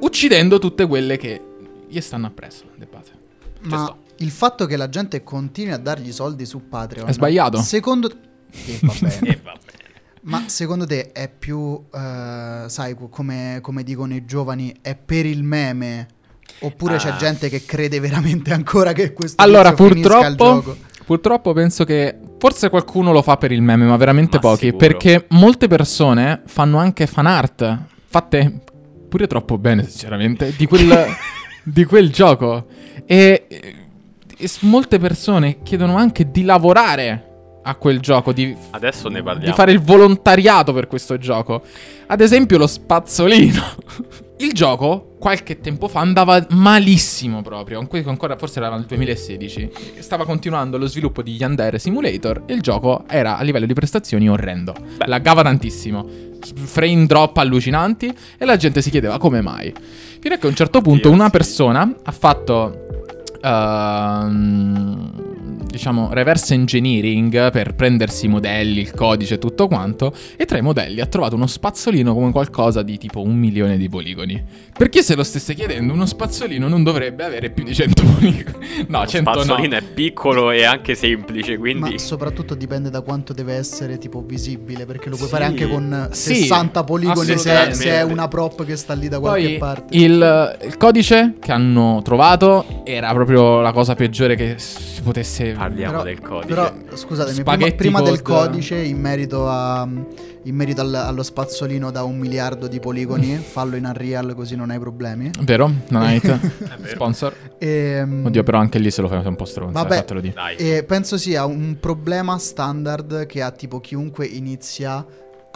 uccidendo 0.00 0.58
tutte 0.58 0.84
quelle 0.86 1.16
che 1.16 1.40
gli 1.86 2.00
stanno 2.00 2.26
appresso, 2.26 2.64
de. 2.74 2.88
Ma 3.60 3.76
sta. 3.84 3.96
Il 4.18 4.30
fatto 4.30 4.66
che 4.66 4.76
la 4.76 4.88
gente 4.88 5.22
continui 5.22 5.72
a 5.72 5.78
dargli 5.78 6.12
soldi 6.12 6.46
su 6.46 6.68
Patreon 6.68 7.08
È 7.08 7.12
sbagliato. 7.12 7.60
Secondo 7.60 8.10
e 8.50 8.78
va 8.82 8.94
bene. 9.00 9.18
E 9.28 9.40
va 9.42 9.52
bene. 9.52 9.84
Ma 10.22 10.44
secondo 10.48 10.86
te 10.86 11.12
è 11.12 11.28
più, 11.30 11.80
eh, 11.92 12.64
sai, 12.66 12.94
co- 12.96 13.08
come, 13.08 13.58
come 13.62 13.82
dicono 13.84 14.12
i 14.14 14.24
giovani, 14.24 14.74
è 14.82 14.96
per 14.96 15.24
il 15.24 15.42
meme? 15.44 16.08
Oppure 16.60 16.96
c'è 16.96 17.10
Ah. 17.10 17.16
gente 17.16 17.48
che 17.48 17.64
crede 17.64 18.00
veramente 18.00 18.52
ancora 18.52 18.92
che 18.92 19.12
questo 19.12 19.40
Allora, 19.42 19.74
finisca 19.74 20.26
il 20.26 20.34
purtroppo, 20.36 20.44
gioco? 20.62 20.76
purtroppo 21.04 21.52
penso 21.52 21.84
che 21.84 22.18
forse 22.38 22.70
qualcuno 22.70 23.12
lo 23.12 23.22
fa 23.22 23.36
per 23.36 23.52
il 23.52 23.62
meme, 23.62 23.84
ma 23.84 23.96
veramente 23.96 24.36
Ma 24.36 24.40
pochi. 24.42 24.66
sicuro. 24.66 24.78
Perché 24.78 25.26
molte 25.30 25.68
persone 25.68 26.42
fanno 26.46 26.78
anche 26.78 27.06
fan 27.06 27.26
art, 27.26 27.78
fatte 28.06 28.60
pure 29.08 29.26
troppo 29.28 29.58
bene, 29.58 29.86
sinceramente, 29.88 30.52
di 30.56 30.66
quel, 30.66 31.06
di 31.62 31.84
quel 31.84 32.10
gioco. 32.10 32.66
E, 33.04 33.46
e 33.48 33.74
s- 33.84 33.85
molte 34.60 34.98
persone 34.98 35.62
chiedono 35.62 35.96
anche 35.96 36.30
di 36.30 36.42
lavorare 36.42 37.26
a 37.62 37.74
quel 37.74 38.00
gioco, 38.00 38.32
di 38.32 38.56
Adesso 38.70 39.08
ne 39.08 39.18
di 39.18 39.24
parliamo. 39.24 39.54
fare 39.54 39.72
il 39.72 39.80
volontariato 39.80 40.72
per 40.72 40.86
questo 40.86 41.18
gioco. 41.18 41.62
Ad 42.06 42.20
esempio 42.20 42.58
lo 42.58 42.66
spazzolino. 42.66 43.62
Il 44.38 44.52
gioco 44.52 45.14
qualche 45.18 45.60
tempo 45.60 45.88
fa 45.88 46.00
andava 46.00 46.46
malissimo 46.50 47.40
proprio, 47.40 47.78
ancora 48.04 48.36
forse 48.36 48.58
era 48.58 48.68
nel 48.68 48.84
2016. 48.84 49.70
Stava 50.00 50.26
continuando 50.26 50.76
lo 50.76 50.86
sviluppo 50.86 51.22
di 51.22 51.36
Yandere 51.36 51.78
Simulator 51.78 52.42
e 52.44 52.52
il 52.52 52.60
gioco 52.60 53.04
era 53.08 53.38
a 53.38 53.42
livello 53.42 53.64
di 53.64 53.72
prestazioni 53.72 54.28
orrendo. 54.28 54.74
Beh. 54.98 55.06
Laggava 55.06 55.42
tantissimo. 55.42 56.06
Frame 56.54 57.06
drop 57.06 57.38
allucinanti 57.38 58.14
e 58.36 58.44
la 58.44 58.56
gente 58.56 58.82
si 58.82 58.90
chiedeva 58.90 59.16
come 59.16 59.40
mai. 59.40 59.72
Fino 60.20 60.34
a 60.34 60.36
che 60.36 60.46
a 60.46 60.50
un 60.50 60.54
certo 60.54 60.82
punto 60.82 61.08
Oddio, 61.08 61.18
una 61.18 61.24
sì. 61.24 61.30
persona 61.30 61.94
ha 62.04 62.12
fatto 62.12 62.85
ehm, 63.42 65.10
diciamo 65.76 66.08
reverse 66.12 66.54
engineering 66.54 67.50
per 67.50 67.74
prendersi 67.74 68.26
i 68.26 68.28
modelli, 68.28 68.80
il 68.80 68.92
codice 68.92 69.34
e 69.34 69.38
tutto 69.38 69.68
quanto 69.68 70.12
e 70.36 70.44
tra 70.46 70.58
i 70.58 70.62
modelli 70.62 71.00
ha 71.00 71.06
trovato 71.06 71.34
uno 71.36 71.46
spazzolino 71.46 72.14
come 72.14 72.32
qualcosa 72.32 72.82
di 72.82 72.98
tipo 72.98 73.22
un 73.22 73.36
milione 73.36 73.76
di 73.76 73.88
poligoni. 73.88 74.42
Per 74.76 74.88
chi 74.88 75.02
se 75.02 75.14
lo 75.14 75.22
stesse 75.22 75.54
chiedendo, 75.54 75.92
uno 75.92 76.06
spazzolino 76.06 76.68
non 76.68 76.82
dovrebbe 76.82 77.24
avere 77.24 77.50
più 77.50 77.64
di 77.64 77.74
100 77.74 78.02
poligoni. 78.04 78.54
No, 78.88 79.00
Lo 79.00 79.06
100 79.06 79.30
no. 79.30 79.42
spazzolino 79.42 79.76
è 79.76 79.82
piccolo 79.82 80.50
e 80.50 80.64
anche 80.64 80.94
semplice, 80.94 81.52
Ma 81.52 81.58
quindi... 81.58 81.98
soprattutto 81.98 82.54
dipende 82.54 82.90
da 82.90 83.00
quanto 83.00 83.32
deve 83.32 83.54
essere 83.54 83.96
tipo 83.98 84.22
visibile, 84.26 84.84
perché 84.86 85.08
lo 85.08 85.16
puoi 85.16 85.28
Sì. 85.28 85.34
fare 85.34 85.44
anche 85.46 85.66
con 85.68 86.08
Sì, 86.12 86.34
60 86.36 86.84
poligoni 86.84 87.36
se, 87.38 87.72
se 87.72 87.90
è 87.90 88.02
una 88.02 88.28
prop 88.28 88.64
che 88.64 88.76
sta 88.76 88.92
lì 88.94 89.08
da 89.08 89.18
qualche 89.18 89.48
Poi 89.48 89.58
parte. 89.58 89.96
il, 89.96 90.58
il 90.66 90.76
codice 90.76 91.34
che 91.40 91.52
hanno 91.52 92.00
trovato 92.04 92.82
era 92.84 93.12
proprio 93.12 93.60
la 93.60 93.72
cosa 93.72 93.94
peggiore 93.94 94.36
che 94.36 94.54
si 94.58 95.00
potesse 95.02 95.54
Parliamo 95.66 96.02
del 96.02 96.20
codice. 96.20 96.54
Però 96.54 96.72
scusatemi, 96.94 97.42
prima, 97.42 97.70
prima 97.72 98.00
del 98.02 98.22
codice 98.22 98.76
in 98.76 99.00
merito, 99.00 99.48
a, 99.48 99.86
in 100.42 100.54
merito 100.54 100.80
al- 100.80 100.94
allo 100.94 101.22
spazzolino 101.24 101.90
da 101.90 102.04
un 102.04 102.18
miliardo 102.18 102.68
di 102.68 102.78
poligoni, 102.78 103.34
fallo 103.42 103.74
in 103.74 103.84
Unreal 103.84 104.34
così 104.34 104.54
non 104.54 104.70
hai 104.70 104.78
problemi. 104.78 105.30
Vero? 105.40 105.70
Vero. 105.88 106.38
Sponsor? 106.84 107.34
Ehm, 107.58 108.26
Oddio, 108.26 108.42
però 108.44 108.58
anche 108.58 108.78
lì 108.78 108.90
se 108.90 109.02
lo 109.02 109.08
fai 109.08 109.24
un 109.24 109.34
po' 109.36 109.44
stronzo. 109.44 109.72
Vabbè. 109.72 109.94
eh, 109.94 109.96
fatelo 109.98 110.20
dire. 110.20 110.34
Dai. 110.34 110.56
E 110.56 110.84
penso 110.84 111.18
sia 111.18 111.44
un 111.44 111.78
problema 111.80 112.38
standard 112.38 113.26
che 113.26 113.42
ha 113.42 113.50
tipo 113.50 113.80
chiunque 113.80 114.24
inizia 114.26 115.04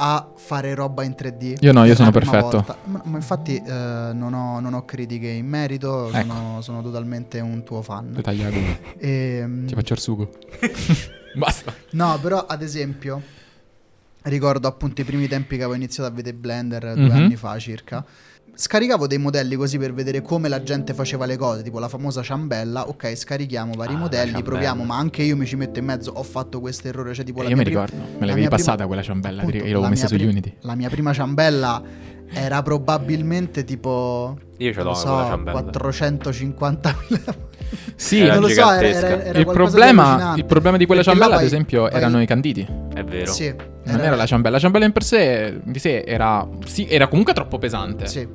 a 0.02 0.32
fare 0.34 0.74
roba 0.74 1.02
in 1.04 1.14
3D. 1.16 1.56
Io 1.60 1.72
no, 1.72 1.84
io 1.84 1.94
sono 1.94 2.10
prima 2.10 2.30
perfetto. 2.32 2.76
Ma, 2.84 3.02
ma 3.04 3.16
infatti 3.16 3.56
eh, 3.56 4.10
non, 4.14 4.32
ho, 4.32 4.58
non 4.60 4.72
ho 4.72 4.84
critiche 4.86 5.28
in 5.28 5.46
merito, 5.46 6.08
Ecco. 6.10 6.18
sono, 6.32 6.60
sono 6.62 6.82
totalmente 6.82 7.38
un 7.40 7.62
tuo 7.64 7.82
fan. 7.82 8.12
Dettagliato. 8.14 8.56
Ehm, 8.98 9.66
Ti 9.66 9.74
faccio 9.74 9.92
il 9.92 9.98
sugo. 10.00 10.30
Basta. 11.36 11.74
No, 11.90 12.18
però 12.20 12.46
ad 12.46 12.62
esempio 12.62 13.22
ricordo 14.22 14.66
appunto 14.68 15.00
i 15.00 15.04
primi 15.04 15.28
tempi 15.28 15.56
che 15.56 15.62
avevo 15.62 15.74
iniziato 15.76 16.10
a 16.10 16.12
vedere 16.14 16.36
Blender 16.36 16.94
due 16.94 17.04
Mhm. 17.04 17.10
anni 17.10 17.36
fa 17.36 17.58
circa. 17.58 18.04
Scaricavo 18.60 19.06
dei 19.06 19.16
modelli 19.16 19.54
così 19.56 19.78
per 19.78 19.94
vedere 19.94 20.20
come 20.20 20.50
la 20.50 20.62
gente 20.62 20.92
faceva 20.92 21.24
le 21.24 21.38
cose, 21.38 21.62
tipo 21.62 21.78
la 21.78 21.88
famosa 21.88 22.20
ciambella. 22.22 22.88
Ok, 22.88 23.16
scarichiamo 23.16 23.72
vari 23.74 23.92
Ah, 23.92 23.94
la 23.94 23.98
modelli, 24.00 24.42
proviamo, 24.42 24.84
ma 24.84 24.98
anche 24.98 25.22
io 25.22 25.34
mi 25.34 25.46
ci 25.46 25.56
metto 25.56 25.78
in 25.78 25.86
mezzo. 25.86 26.10
Ho 26.14 26.22
fatto 26.22 26.60
questo 26.60 26.86
errore, 26.88 27.14
cioè 27.14 27.24
tipo 27.24 27.40
Eh, 27.40 27.44
la 27.44 27.48
io 27.48 27.56
mi 27.56 27.64
prima- 27.64 27.86
ricordo. 27.86 28.04
Me 28.04 28.12
la 28.18 28.26
l'avevi 28.26 28.40
mia 28.40 28.48
passata 28.50 28.72
prima- 28.72 28.86
quella 28.88 29.02
ciambella. 29.02 29.38
appunto, 29.38 29.56
io 29.56 29.62
l'avevo 29.62 29.80
la 29.82 29.88
messa 29.88 30.08
su 30.08 30.14
pri- 30.16 30.26
Unity. 30.26 30.54
La 30.60 30.74
mia 30.74 30.90
prima 30.90 31.12
ciambella 31.14 31.82
era 32.32 32.60
probabilmente 32.62 33.64
tipo 33.64 34.36
Io 34.58 34.72
ce 34.74 34.78
l'ho 34.80 34.84
non 34.84 34.94
so, 34.94 35.08
quella 35.08 35.26
ciambella. 35.26 35.60
450.000 35.62 37.34
Sì, 37.96 38.18
Era 38.20 38.32
non 38.34 38.42
lo 38.42 38.48
so, 38.48 38.60
era, 38.60 38.70
gigantesca. 38.76 39.06
era, 39.06 39.24
era 39.24 39.38
il, 39.38 39.46
problema, 39.46 40.34
il 40.36 40.44
problema 40.44 40.76
di 40.76 40.86
quella 40.86 41.02
Perché 41.02 41.16
ciambella, 41.18 41.34
ad 41.40 41.40
vai- 41.46 41.46
esempio, 41.46 41.82
vai- 41.82 41.92
erano 41.94 42.20
i 42.20 42.26
canditi. 42.26 42.66
È 42.94 43.04
vero. 43.04 43.32
Sì, 43.32 43.54
Non 43.84 44.00
era 44.00 44.16
la 44.16 44.26
ciambella. 44.26 44.56
La 44.56 44.60
ciambella 44.60 44.84
in 44.86 44.92
per 44.92 45.02
sé, 45.04 45.60
di 45.64 45.78
sé, 45.78 46.02
era. 46.06 46.46
Sì, 46.66 46.86
era 46.88 47.06
comunque 47.08 47.32
troppo 47.32 47.58
pesante. 47.58 48.06
Sì, 48.06 48.26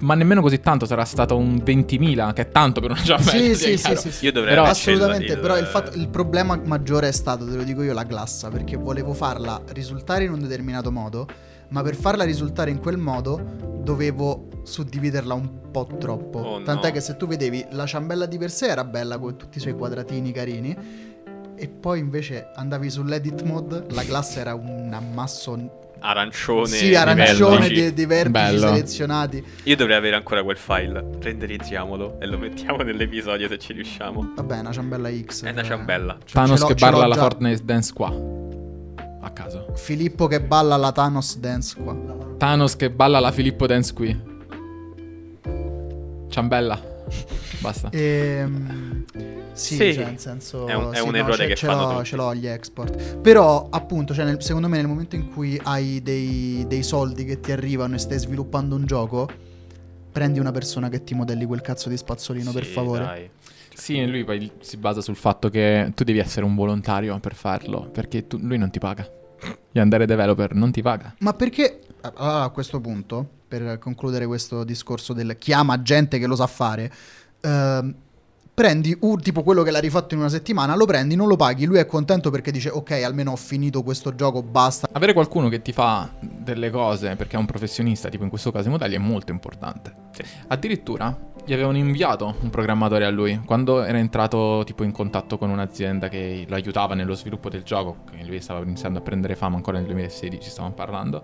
Ma 0.00 0.14
nemmeno 0.14 0.40
così 0.40 0.60
tanto. 0.60 0.86
Sarà 0.86 1.04
stato 1.04 1.36
un 1.36 1.56
20.000, 1.56 2.32
che 2.32 2.42
è 2.42 2.48
tanto 2.50 2.80
per 2.80 2.90
una 2.92 3.02
ciambella. 3.02 3.30
sì, 3.54 3.54
sì, 3.54 3.76
sì, 3.76 3.96
sì, 3.96 4.10
sì. 4.12 4.24
Io 4.26 4.32
dovrei 4.32 4.54
Però- 4.54 4.66
Assolutamente, 4.66 5.32
il- 5.32 5.38
però 5.38 5.58
il, 5.58 5.66
fatto- 5.66 5.98
il 5.98 6.08
problema 6.08 6.60
maggiore 6.64 7.08
è 7.08 7.12
stato, 7.12 7.44
te 7.48 7.56
lo 7.56 7.62
dico 7.64 7.82
io, 7.82 7.92
la 7.92 8.04
glassa, 8.04 8.48
perché 8.48 8.76
volevo 8.76 9.12
farla 9.12 9.60
risultare 9.72 10.24
in 10.24 10.32
un 10.32 10.40
determinato 10.40 10.90
modo, 10.92 11.26
ma 11.70 11.82
per 11.82 11.94
farla 11.96 12.24
risultare 12.24 12.70
in 12.70 12.78
quel 12.78 12.96
modo 12.96 13.40
dovevo 13.82 14.48
suddividerla 14.62 15.34
un 15.34 15.70
po' 15.70 15.86
troppo. 15.98 16.38
Oh, 16.38 16.62
Tant'è 16.62 16.86
no. 16.88 16.92
che 16.92 17.00
se 17.00 17.16
tu 17.16 17.26
vedevi 17.26 17.66
la 17.70 17.86
ciambella 17.86 18.26
di 18.26 18.38
per 18.38 18.50
sé 18.50 18.68
era 18.68 18.84
bella 18.84 19.18
con 19.18 19.36
tutti 19.36 19.58
i 19.58 19.60
suoi 19.60 19.74
quadratini 19.74 20.30
carini, 20.32 20.76
e 21.60 21.68
poi 21.68 21.98
invece 21.98 22.50
andavi 22.54 22.88
sull'edit 22.88 23.42
mode, 23.42 23.84
la 23.90 24.04
glassa 24.04 24.40
era 24.40 24.54
un 24.54 24.90
ammasso 24.92 25.86
arancione. 26.00 26.66
sì, 26.66 26.94
arancione 26.94 27.68
di 27.68 27.74
di, 27.74 27.92
di 27.94 28.06
vertici 28.06 28.30
Bello. 28.30 28.68
selezionati. 28.68 29.44
Io 29.64 29.76
dovrei 29.76 29.96
avere 29.96 30.16
ancora 30.16 30.42
quel 30.42 30.56
file. 30.56 31.04
Renderizziamolo 31.20 32.18
e 32.20 32.26
lo 32.26 32.38
mettiamo 32.38 32.82
nell'episodio 32.82 33.48
se 33.48 33.58
ci 33.58 33.72
riusciamo. 33.72 34.32
Vabbè, 34.36 34.58
una 34.60 34.72
ciambella 34.72 35.10
X. 35.10 35.44
È 35.44 35.50
una 35.50 35.60
eh. 35.60 35.64
ciambella. 35.64 36.18
Ce- 36.24 36.34
Thanos 36.34 36.64
che 36.64 36.74
ce 36.74 36.84
l'ho 36.84 36.90
parla 36.90 37.04
alla 37.04 37.14
già. 37.14 37.20
Fortnite 37.20 37.64
Dance 37.64 37.92
qua. 37.92 38.12
A 39.20 39.30
caso. 39.30 39.72
Filippo 39.74 40.26
che 40.26 40.40
balla 40.40 40.76
la 40.76 40.92
Thanos 40.92 41.38
Dance 41.38 41.76
qua. 41.80 41.96
Thanos 42.38 42.76
che 42.76 42.90
balla 42.90 43.18
la 43.18 43.32
Filippo 43.32 43.66
Dance 43.66 43.92
qui. 43.92 44.36
Ciambella. 46.28 46.96
Basta. 47.60 47.90
Ehm, 47.92 49.04
sì, 49.52 49.74
Sì. 49.76 49.92
cioè, 49.94 50.04
nel 50.04 50.18
senso 50.18 50.66
È 50.66 50.74
un- 50.74 50.92
è 50.92 50.96
sì, 50.96 51.02
un 51.06 51.10
no, 51.10 51.16
errore 51.16 51.36
ce, 51.36 51.46
che 51.48 51.56
ce 51.56 51.66
fanno 51.66 51.92
l'ho, 51.92 52.04
ce 52.04 52.16
l'ho 52.16 52.34
gli 52.34 52.46
export. 52.46 53.16
Però, 53.18 53.66
appunto, 53.70 54.14
cioè, 54.14 54.24
nel- 54.24 54.42
secondo 54.42 54.68
me 54.68 54.76
nel 54.78 54.86
momento 54.86 55.16
in 55.16 55.30
cui 55.32 55.60
hai 55.64 56.00
dei, 56.02 56.64
dei 56.68 56.82
soldi 56.82 57.24
che 57.24 57.40
ti 57.40 57.52
arrivano 57.52 57.94
e 57.94 57.98
stai 57.98 58.18
sviluppando 58.18 58.74
un 58.76 58.86
gioco, 58.86 59.28
prendi 60.12 60.38
una 60.38 60.52
persona 60.52 60.88
che 60.88 61.04
ti 61.04 61.14
modelli 61.14 61.44
quel 61.44 61.60
cazzo 61.60 61.88
di 61.88 61.96
spazzolino, 61.96 62.52
per 62.52 62.64
Sì, 62.64 62.72
favore. 62.72 63.04
dai. 63.04 63.30
Sì, 63.74 64.04
lui 64.06 64.24
poi 64.24 64.50
si 64.60 64.76
basa 64.76 65.00
sul 65.00 65.14
fatto 65.14 65.48
che 65.50 65.92
tu 65.94 66.02
devi 66.02 66.18
essere 66.18 66.44
un 66.44 66.54
volontario 66.56 67.18
per 67.20 67.34
farlo. 67.34 67.88
Perché 67.90 68.26
tu- 68.26 68.38
lui 68.40 68.58
non 68.58 68.70
ti 68.70 68.78
paga. 68.80 69.08
Yandere 69.72 70.04
Developer 70.06 70.54
non 70.54 70.72
ti 70.72 70.82
paga. 70.82 71.14
Ma 71.20 71.32
perché 71.32 71.80
allora, 72.00 72.42
a 72.42 72.48
questo 72.48 72.80
punto, 72.80 73.28
per 73.48 73.78
concludere 73.78 74.26
questo 74.26 74.62
discorso 74.62 75.14
del 75.14 75.36
chiama 75.38 75.80
gente 75.82 76.18
che 76.18 76.26
lo 76.26 76.36
sa 76.36 76.46
fare, 76.46 76.92
ehm, 77.40 77.94
prendi 78.58 78.96
un 79.02 79.20
tipo 79.20 79.44
quello 79.44 79.62
che 79.62 79.70
l'ha 79.70 79.78
rifatto 79.78 80.14
in 80.14 80.20
una 80.20 80.28
settimana, 80.28 80.74
lo 80.74 80.84
prendi, 80.84 81.14
non 81.14 81.28
lo 81.28 81.36
paghi, 81.36 81.64
lui 81.64 81.78
è 81.78 81.86
contento 81.86 82.28
perché 82.30 82.50
dice 82.50 82.68
ok, 82.70 82.90
almeno 83.04 83.30
ho 83.30 83.36
finito 83.36 83.84
questo 83.84 84.16
gioco, 84.16 84.42
basta. 84.42 84.88
Avere 84.90 85.12
qualcuno 85.12 85.48
che 85.48 85.62
ti 85.62 85.72
fa 85.72 86.10
delle 86.20 86.68
cose 86.70 87.14
perché 87.14 87.36
è 87.36 87.38
un 87.38 87.46
professionista, 87.46 88.08
tipo 88.08 88.24
in 88.24 88.30
questo 88.30 88.50
caso 88.50 88.66
i 88.66 88.72
modelli, 88.72 88.96
è 88.96 88.98
molto 88.98 89.30
importante. 89.30 89.94
Sì. 90.10 90.22
Addirittura 90.48 91.16
gli 91.44 91.52
avevano 91.52 91.78
inviato 91.78 92.34
un 92.40 92.50
programmatore 92.50 93.04
a 93.04 93.10
lui 93.10 93.40
quando 93.44 93.84
era 93.84 93.96
entrato 93.96 94.64
tipo 94.66 94.82
in 94.82 94.90
contatto 94.90 95.38
con 95.38 95.50
un'azienda 95.50 96.08
che 96.08 96.44
lo 96.48 96.56
aiutava 96.56 96.94
nello 96.94 97.14
sviluppo 97.14 97.48
del 97.48 97.62
gioco, 97.62 97.98
che 98.10 98.24
lui 98.24 98.40
stava 98.40 98.60
iniziando 98.60 98.98
a 98.98 99.02
prendere 99.02 99.36
fama 99.36 99.54
ancora 99.54 99.78
nel 99.78 99.86
2016, 99.86 100.50
stavamo 100.50 100.74
parlando. 100.74 101.22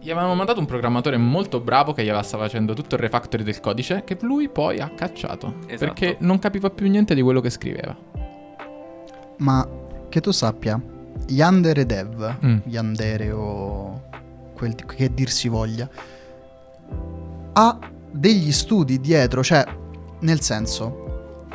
Gli 0.00 0.10
avevano 0.10 0.34
mandato 0.34 0.60
un 0.60 0.66
programmatore 0.66 1.16
molto 1.16 1.60
bravo 1.60 1.92
che 1.92 2.02
gli 2.04 2.08
aveva- 2.08 2.22
stava 2.22 2.42
facendo 2.44 2.74
tutto 2.74 2.94
il 2.96 3.00
refactory 3.00 3.42
del 3.42 3.58
codice 3.60 4.02
che 4.04 4.18
lui 4.20 4.48
poi 4.50 4.78
ha 4.80 4.90
cacciato 4.90 5.54
Esatto. 5.66 5.78
perché 5.78 6.16
non 6.20 6.38
capiva 6.38 6.68
più 6.70 6.88
niente 6.90 7.14
di 7.14 7.22
quello 7.22 7.40
che 7.40 7.48
scriveva. 7.50 7.96
Ma 9.38 9.66
che 10.10 10.20
tu 10.20 10.30
sappia, 10.30 10.80
Yandere 11.28 11.86
Dev, 11.86 12.36
Mm. 12.44 12.58
Yandere 12.64 13.30
o 13.32 14.02
quel 14.54 14.74
che 14.74 15.12
dir 15.12 15.30
si 15.30 15.48
voglia, 15.48 15.88
ha 17.54 17.78
degli 18.10 18.52
studi 18.52 19.00
dietro, 19.00 19.42
cioè, 19.42 19.64
nel 20.20 20.40
senso, 20.40 21.46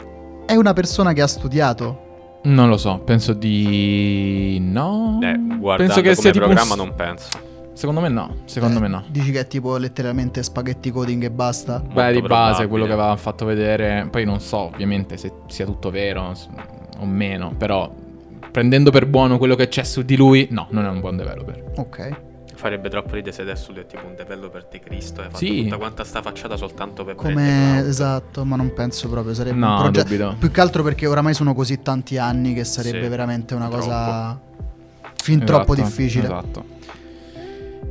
è 0.45 0.55
una 0.55 0.73
persona 0.73 1.13
che 1.13 1.21
ha 1.21 1.27
studiato. 1.27 2.07
Non 2.43 2.69
lo 2.69 2.77
so, 2.77 2.99
penso 2.99 3.33
di 3.33 4.57
no. 4.61 5.19
Eh, 5.21 5.37
guardando 5.57 5.93
penso 5.93 6.01
che 6.01 6.09
come 6.09 6.15
sia 6.15 6.31
tipo 6.31 6.45
un 6.45 6.53
programma 6.53 6.73
s- 6.73 6.77
non 6.77 6.95
penso. 6.95 7.27
Secondo 7.79 8.01
me 8.01 8.09
no, 8.09 8.35
secondo 8.43 8.77
Eh, 8.79 8.81
me 8.81 8.87
no. 8.89 9.03
Dici 9.07 9.31
che 9.31 9.39
è 9.39 9.47
tipo 9.47 9.77
letteralmente 9.77 10.43
spaghetti 10.43 10.91
coding 10.91 11.23
e 11.23 11.31
basta? 11.31 11.79
Beh, 11.79 11.93
Molto 12.03 12.19
di 12.19 12.27
base 12.27 12.67
quello 12.67 12.85
che 12.85 12.91
avevamo 12.91 13.15
fatto 13.15 13.45
vedere, 13.45 14.05
poi 14.11 14.25
non 14.25 14.41
so 14.41 14.57
ovviamente 14.57 15.15
se 15.15 15.31
sia 15.47 15.63
tutto 15.63 15.89
vero 15.89 16.33
o 16.97 17.05
meno, 17.05 17.53
però 17.57 17.89
prendendo 18.51 18.91
per 18.91 19.05
buono 19.05 19.37
quello 19.37 19.55
che 19.55 19.69
c'è 19.69 19.83
su 19.83 20.01
di 20.01 20.17
lui, 20.17 20.49
no, 20.51 20.67
non 20.71 20.83
è 20.83 20.89
un 20.89 20.99
buon 20.99 21.15
developer. 21.15 21.71
Ok. 21.77 22.17
Farebbe 22.53 22.89
troppo 22.89 23.13
ridere 23.15 23.31
se 23.33 23.43
adesso 23.43 23.71
lui 23.71 23.79
è 23.83 23.85
tipo 23.85 24.05
un 24.05 24.13
developer 24.13 24.67
di 24.69 24.79
Cristo 24.81 25.21
e 25.21 25.27
ha 25.27 25.29
fatto 25.29 25.37
Sì. 25.37 25.63
tutta 25.63 25.77
quanta 25.77 26.03
sta 26.03 26.21
facciata 26.21 26.57
soltanto 26.57 27.05
per 27.05 27.15
Come 27.15 27.79
esatto, 27.87 28.43
ma 28.43 28.57
non 28.57 28.73
penso 28.73 29.07
proprio 29.07 29.33
sarebbe 29.33 29.57
No, 29.57 29.75
un 29.75 29.77
progetto 29.83 30.03
dubito. 30.09 30.35
più 30.37 30.51
che 30.51 30.59
altro 30.59 30.83
perché 30.83 31.07
oramai 31.07 31.33
sono 31.33 31.53
così 31.53 31.81
tanti 31.81 32.17
anni 32.17 32.53
che 32.53 32.65
sarebbe 32.65 33.03
Sì, 33.03 33.07
veramente 33.07 33.55
una 33.55 33.69
troppo. 33.69 33.85
cosa 33.85 34.37
fin 35.15 35.45
troppo 35.45 35.71
Esatto, 35.71 35.87
difficile. 35.87 36.25
Esatto. 36.25 36.77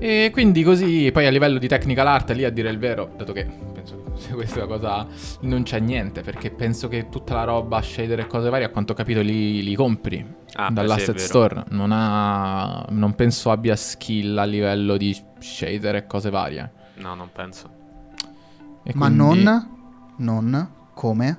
E 0.01 0.31
quindi 0.33 0.63
così, 0.63 1.11
poi 1.13 1.27
a 1.27 1.31
livello 1.31 1.59
di 1.59 1.67
technical 1.67 2.07
art, 2.07 2.31
lì 2.31 2.45
a 2.45 2.51
dire 2.51 2.71
il 2.71 2.79
vero, 2.79 3.11
dato 3.17 3.33
che 3.33 3.45
penso 3.73 4.01
che 4.29 4.33
questa 4.35 4.67
cosa 4.67 5.07
non 5.41 5.65
c'è 5.65 5.81
niente, 5.81 6.21
perché 6.23 6.51
penso 6.51 6.87
che 6.89 7.09
tutta 7.09 7.35
la 7.35 7.45
roba, 7.45 7.83
shader 7.83 8.21
e 8.21 8.27
cose 8.29 8.49
varie, 8.49 8.67
a 8.67 8.69
quanto 8.69 8.93
ho 8.93 8.95
capito, 8.95 9.21
li, 9.21 9.63
li 9.63 9.75
compri 9.75 10.25
Ah, 10.55 10.71
dall'asset 10.71 11.17
sì, 11.19 11.27
store. 11.27 11.65
Non, 11.71 11.91
ha, 11.93 12.85
non 12.91 13.15
penso 13.15 13.51
abbia 13.51 13.75
skill 13.77 14.39
a 14.39 14.45
livello 14.45 14.97
di 14.97 15.17
shader 15.39 15.97
e 15.97 16.07
cose 16.07 16.31
varie. 16.31 16.71
No, 16.95 17.15
non 17.15 17.29
penso. 17.33 17.69
E 18.85 18.93
Ma 18.95 19.07
quindi- 19.13 19.43
non, 19.43 19.69
non 20.19 20.71
come 20.95 21.39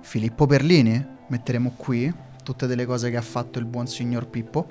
Filippo 0.00 0.46
Perlini. 0.46 1.06
Metteremo 1.28 1.74
qui 1.76 2.12
tutte 2.42 2.66
delle 2.66 2.84
cose 2.86 3.10
che 3.10 3.16
ha 3.16 3.22
fatto 3.22 3.58
il 3.58 3.66
buon 3.66 3.86
signor 3.86 4.26
Pippo. 4.26 4.66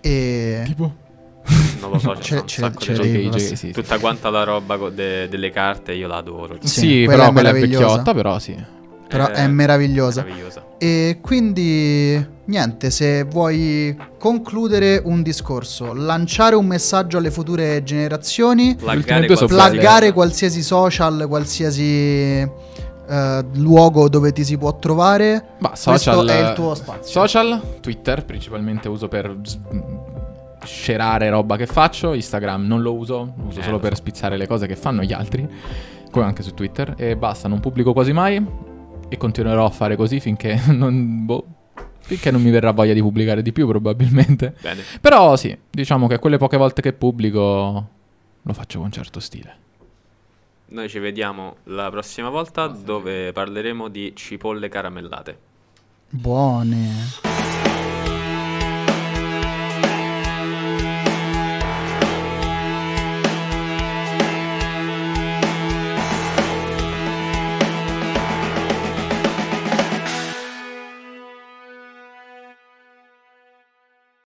E 0.00 0.62
Tipo? 0.64 1.02
Non 1.80 1.90
lo 1.90 1.98
so, 1.98 2.12
c'è 2.12 2.22
Ce- 2.22 2.34
un 2.36 2.48
sacco 2.48 2.80
ce 2.80 2.92
di 2.92 2.98
però 3.28 3.38
sì, 3.38 3.56
sì. 3.56 3.70
Tutta 3.72 3.98
quanta 3.98 4.30
la 4.30 4.44
roba 4.44 4.76
de- 4.88 5.28
delle 5.28 5.50
carte 5.50 5.92
io 5.92 6.06
la 6.08 6.16
adoro. 6.16 6.56
Sì, 6.60 6.68
Sì, 6.68 7.02
quella 7.04 7.24
però 7.24 7.28
è 7.28 7.32
quella 7.32 7.48
è 7.50 7.52
vecchiotta, 7.60 8.14
però 8.14 8.38
sì. 8.38 8.56
però 9.06 9.28
Eh, 9.28 9.32
è 9.32 9.46
meravigliosa. 9.46 10.22
meravigliosa. 10.22 10.62
E 10.78 11.18
quindi 11.20 12.26
niente, 12.46 12.90
se 12.90 13.24
vuoi 13.24 13.94
concludere 14.18 15.00
un 15.04 15.22
discorso, 15.22 15.92
lanciare 15.92 16.54
un 16.56 16.66
messaggio 16.66 17.18
alle 17.18 17.30
future 17.30 17.82
generazioni, 17.82 18.74
Plaggare 18.76 19.26
belle. 19.26 19.46
plaggare 19.46 20.12
qualsiasi 20.12 20.62
social, 20.62 21.26
qualsiasi 21.28 22.48
eh, 23.06 23.44
luogo 23.56 24.08
dove 24.08 24.32
ti 24.32 24.42
si 24.44 24.56
può 24.56 24.78
trovare, 24.78 25.48
Ma 25.58 25.76
social, 25.76 26.14
questo 26.16 26.32
è 26.32 26.48
il 26.48 26.54
tuo 26.54 26.74
spazio. 26.74 27.10
Social, 27.20 27.60
Twitter 27.80 28.24
principalmente 28.24 28.88
uso 28.88 29.08
per 29.08 29.36
scerare 30.64 31.28
roba 31.28 31.56
che 31.56 31.66
faccio, 31.66 32.12
Instagram 32.14 32.66
non 32.66 32.82
lo 32.82 32.94
uso, 32.94 33.34
lo 33.36 33.46
uso 33.46 33.60
Eh, 33.60 33.62
solo 33.62 33.76
lo 33.76 33.80
per 33.82 33.90
so. 33.94 33.96
spizzare 34.02 34.36
le 34.36 34.46
cose 34.46 34.66
che 34.66 34.76
fanno 34.76 35.02
gli 35.02 35.12
altri, 35.12 35.48
come 36.10 36.24
anche 36.24 36.42
su 36.42 36.54
Twitter, 36.54 36.94
e 36.96 37.16
basta, 37.16 37.48
non 37.48 37.60
pubblico 37.60 37.92
quasi 37.92 38.12
mai 38.12 38.44
e 39.08 39.16
continuerò 39.16 39.64
a 39.64 39.70
fare 39.70 39.96
così 39.96 40.20
finché 40.20 40.60
non, 40.72 41.24
boh, 41.24 41.44
finché 42.00 42.30
non 42.30 42.42
mi 42.42 42.50
verrà 42.50 42.72
voglia 42.72 42.92
di 42.92 43.00
pubblicare 43.00 43.42
di 43.42 43.52
più 43.52 43.66
probabilmente. 43.66 44.54
Bene. 44.60 44.82
Però 45.00 45.36
sì, 45.36 45.56
diciamo 45.70 46.06
che 46.06 46.18
quelle 46.18 46.38
poche 46.38 46.56
volte 46.56 46.82
che 46.82 46.92
pubblico 46.92 47.88
lo 48.42 48.52
faccio 48.52 48.78
con 48.80 48.90
certo 48.90 49.20
stile. 49.20 49.56
Noi 50.66 50.88
ci 50.88 50.98
vediamo 50.98 51.56
la 51.64 51.88
prossima 51.90 52.30
volta 52.30 52.66
dove 52.66 53.32
parleremo 53.32 53.88
di 53.88 54.12
cipolle 54.16 54.68
caramellate. 54.68 55.38
Buone. 56.08 57.43